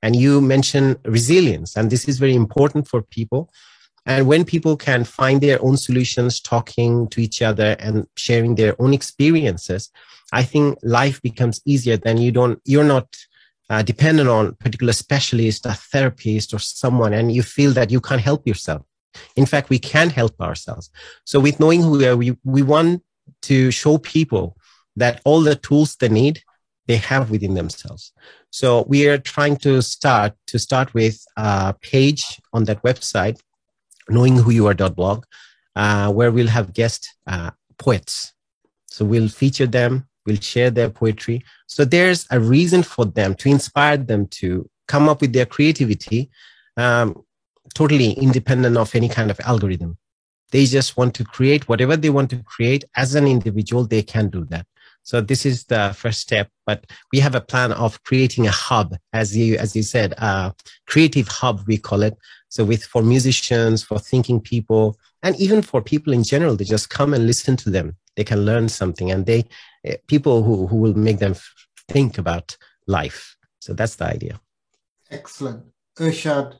And 0.02 0.14
you 0.14 0.42
mention 0.42 0.96
resilience, 1.06 1.76
and 1.76 1.90
this 1.90 2.06
is 2.06 2.18
very 2.18 2.34
important 2.34 2.86
for 2.86 3.00
people. 3.00 3.50
And 4.04 4.26
when 4.26 4.44
people 4.44 4.76
can 4.76 5.04
find 5.04 5.40
their 5.40 5.62
own 5.64 5.78
solutions, 5.78 6.40
talking 6.40 7.08
to 7.08 7.22
each 7.22 7.40
other 7.40 7.74
and 7.78 8.06
sharing 8.16 8.54
their 8.54 8.74
own 8.78 8.92
experiences, 8.92 9.90
I 10.30 10.42
think 10.42 10.78
life 10.82 11.22
becomes 11.22 11.62
easier. 11.64 11.96
Then 11.96 12.18
you 12.18 12.32
don't, 12.32 12.60
you're 12.66 12.84
not 12.84 13.16
uh, 13.70 13.82
dependent 13.82 14.28
on 14.28 14.56
particular 14.56 14.92
specialist, 14.92 15.64
a 15.64 15.72
therapist, 15.72 16.52
or 16.52 16.58
someone, 16.58 17.14
and 17.14 17.32
you 17.32 17.42
feel 17.42 17.72
that 17.72 17.90
you 17.90 18.00
can't 18.00 18.20
help 18.20 18.46
yourself. 18.46 18.82
In 19.36 19.46
fact, 19.46 19.70
we 19.70 19.78
can 19.78 20.10
help 20.10 20.38
ourselves. 20.38 20.90
So 21.24 21.40
with 21.40 21.60
knowing 21.60 21.82
who 21.82 21.92
we 21.92 22.06
are, 22.06 22.16
we, 22.16 22.36
we 22.44 22.62
want 22.62 23.02
to 23.42 23.70
show 23.70 23.98
people 23.98 24.56
that 24.96 25.20
all 25.24 25.40
the 25.40 25.56
tools 25.56 25.96
they 25.96 26.08
need, 26.08 26.42
they 26.86 26.96
have 26.96 27.30
within 27.30 27.54
themselves. 27.54 28.12
So 28.50 28.84
we 28.88 29.08
are 29.08 29.18
trying 29.18 29.56
to 29.58 29.82
start 29.82 30.34
to 30.48 30.58
start 30.58 30.94
with 30.94 31.24
a 31.36 31.74
page 31.80 32.40
on 32.52 32.64
that 32.64 32.82
website, 32.82 33.40
knowing 34.08 34.36
who 34.36 34.50
you 34.50 34.66
are 34.66 34.74
blog, 34.74 35.24
uh, 35.74 36.12
where 36.12 36.30
we'll 36.30 36.48
have 36.48 36.74
guest 36.74 37.08
uh, 37.26 37.50
poets. 37.78 38.32
So 38.86 39.04
we'll 39.04 39.28
feature 39.28 39.66
them, 39.66 40.08
we'll 40.26 40.36
share 40.36 40.70
their 40.70 40.90
poetry. 40.90 41.42
So 41.66 41.84
there's 41.84 42.26
a 42.30 42.38
reason 42.38 42.82
for 42.82 43.04
them 43.04 43.34
to 43.36 43.48
inspire 43.48 43.96
them 43.96 44.26
to 44.28 44.68
come 44.86 45.08
up 45.08 45.20
with 45.20 45.32
their 45.32 45.46
creativity, 45.46 46.30
um, 46.76 47.24
totally 47.74 48.12
independent 48.12 48.76
of 48.76 48.94
any 48.94 49.08
kind 49.08 49.30
of 49.30 49.40
algorithm. 49.40 49.98
They 50.54 50.66
just 50.66 50.96
want 50.96 51.14
to 51.16 51.24
create 51.24 51.68
whatever 51.68 51.96
they 51.96 52.10
want 52.10 52.30
to 52.30 52.40
create 52.44 52.84
as 52.94 53.16
an 53.16 53.26
individual. 53.26 53.84
They 53.84 54.04
can 54.04 54.28
do 54.28 54.44
that. 54.44 54.66
So 55.02 55.20
this 55.20 55.44
is 55.44 55.64
the 55.64 55.92
first 55.98 56.20
step, 56.20 56.48
but 56.64 56.86
we 57.12 57.18
have 57.18 57.34
a 57.34 57.40
plan 57.40 57.72
of 57.72 58.00
creating 58.04 58.46
a 58.46 58.52
hub, 58.52 58.96
as 59.12 59.36
you 59.36 59.56
as 59.56 59.74
you 59.74 59.82
said, 59.82 60.12
a 60.12 60.54
creative 60.86 61.26
hub 61.26 61.62
we 61.66 61.76
call 61.76 62.04
it. 62.04 62.16
So 62.50 62.64
with 62.64 62.84
for 62.84 63.02
musicians, 63.02 63.82
for 63.82 63.98
thinking 63.98 64.40
people, 64.40 64.96
and 65.24 65.34
even 65.40 65.60
for 65.60 65.82
people 65.82 66.12
in 66.12 66.22
general, 66.22 66.54
they 66.54 66.64
just 66.64 66.88
come 66.88 67.14
and 67.14 67.26
listen 67.26 67.56
to 67.56 67.68
them. 67.68 67.96
They 68.14 68.22
can 68.22 68.44
learn 68.44 68.68
something, 68.68 69.10
and 69.10 69.26
they 69.26 69.46
eh, 69.84 69.96
people 70.06 70.44
who 70.44 70.68
who 70.68 70.76
will 70.76 70.94
make 70.94 71.18
them 71.18 71.34
think 71.88 72.16
about 72.16 72.56
life. 72.86 73.36
So 73.58 73.74
that's 73.74 73.96
the 73.96 74.06
idea. 74.06 74.40
Excellent, 75.10 75.64
Ershad. 75.98 76.58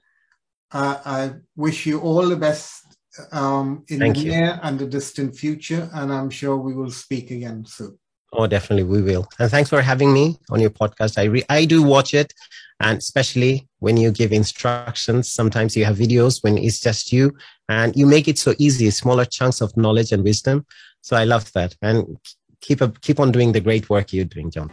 Uh, 0.73 0.99
I 1.05 1.35
wish 1.55 1.87
you 1.87 2.01
all 2.01 2.29
the 2.29 2.37
best 2.37 2.84
um, 3.33 3.85
in 3.89 3.99
Thank 4.01 4.17
the 4.17 4.25
near 4.25 4.61
and 4.63 4.79
the 4.79 4.87
distant 4.87 5.37
future, 5.37 5.89
and 5.95 6.13
I'm 6.13 6.31
sure 6.31 6.57
we 6.57 6.75
will 6.75 6.91
speak 6.91 7.31
again 7.31 7.65
soon. 7.67 7.99
Oh, 8.33 8.47
definitely 8.47 8.85
we 8.85 9.01
will. 9.01 9.29
And 9.39 9.51
thanks 9.51 9.71
for 9.71 9.81
having 9.81 10.13
me 10.13 10.37
on 10.51 10.61
your 10.61 10.71
podcast. 10.71 11.19
I 11.19 11.25
re- 11.25 11.45
I 11.49 11.65
do 11.65 11.83
watch 11.83 12.15
it, 12.15 12.33
and 12.81 12.99
especially 12.99 13.69
when 13.79 13.97
you 13.97 14.11
give 14.11 14.33
instructions. 14.33 15.31
Sometimes 15.31 15.77
you 15.77 15.85
have 15.85 15.97
videos 15.97 16.43
when 16.43 16.59
it's 16.59 16.81
just 16.81 17.13
you, 17.13 17.37
and 17.69 17.95
you 17.95 18.07
make 18.07 18.27
it 18.27 18.39
so 18.39 18.55
easy, 18.59 18.91
smaller 18.91 19.25
chunks 19.25 19.61
of 19.61 19.77
knowledge 19.77 20.11
and 20.11 20.25
wisdom. 20.25 20.67
So 21.01 21.17
I 21.17 21.25
love 21.25 21.53
that, 21.53 21.77
and 21.83 22.19
keep 22.61 22.83
up, 22.83 23.01
keep 23.01 23.21
on 23.21 23.31
doing 23.31 23.53
the 23.53 23.61
great 23.61 23.89
work 23.89 24.13
you're 24.13 24.25
doing, 24.25 24.51
John. 24.51 24.71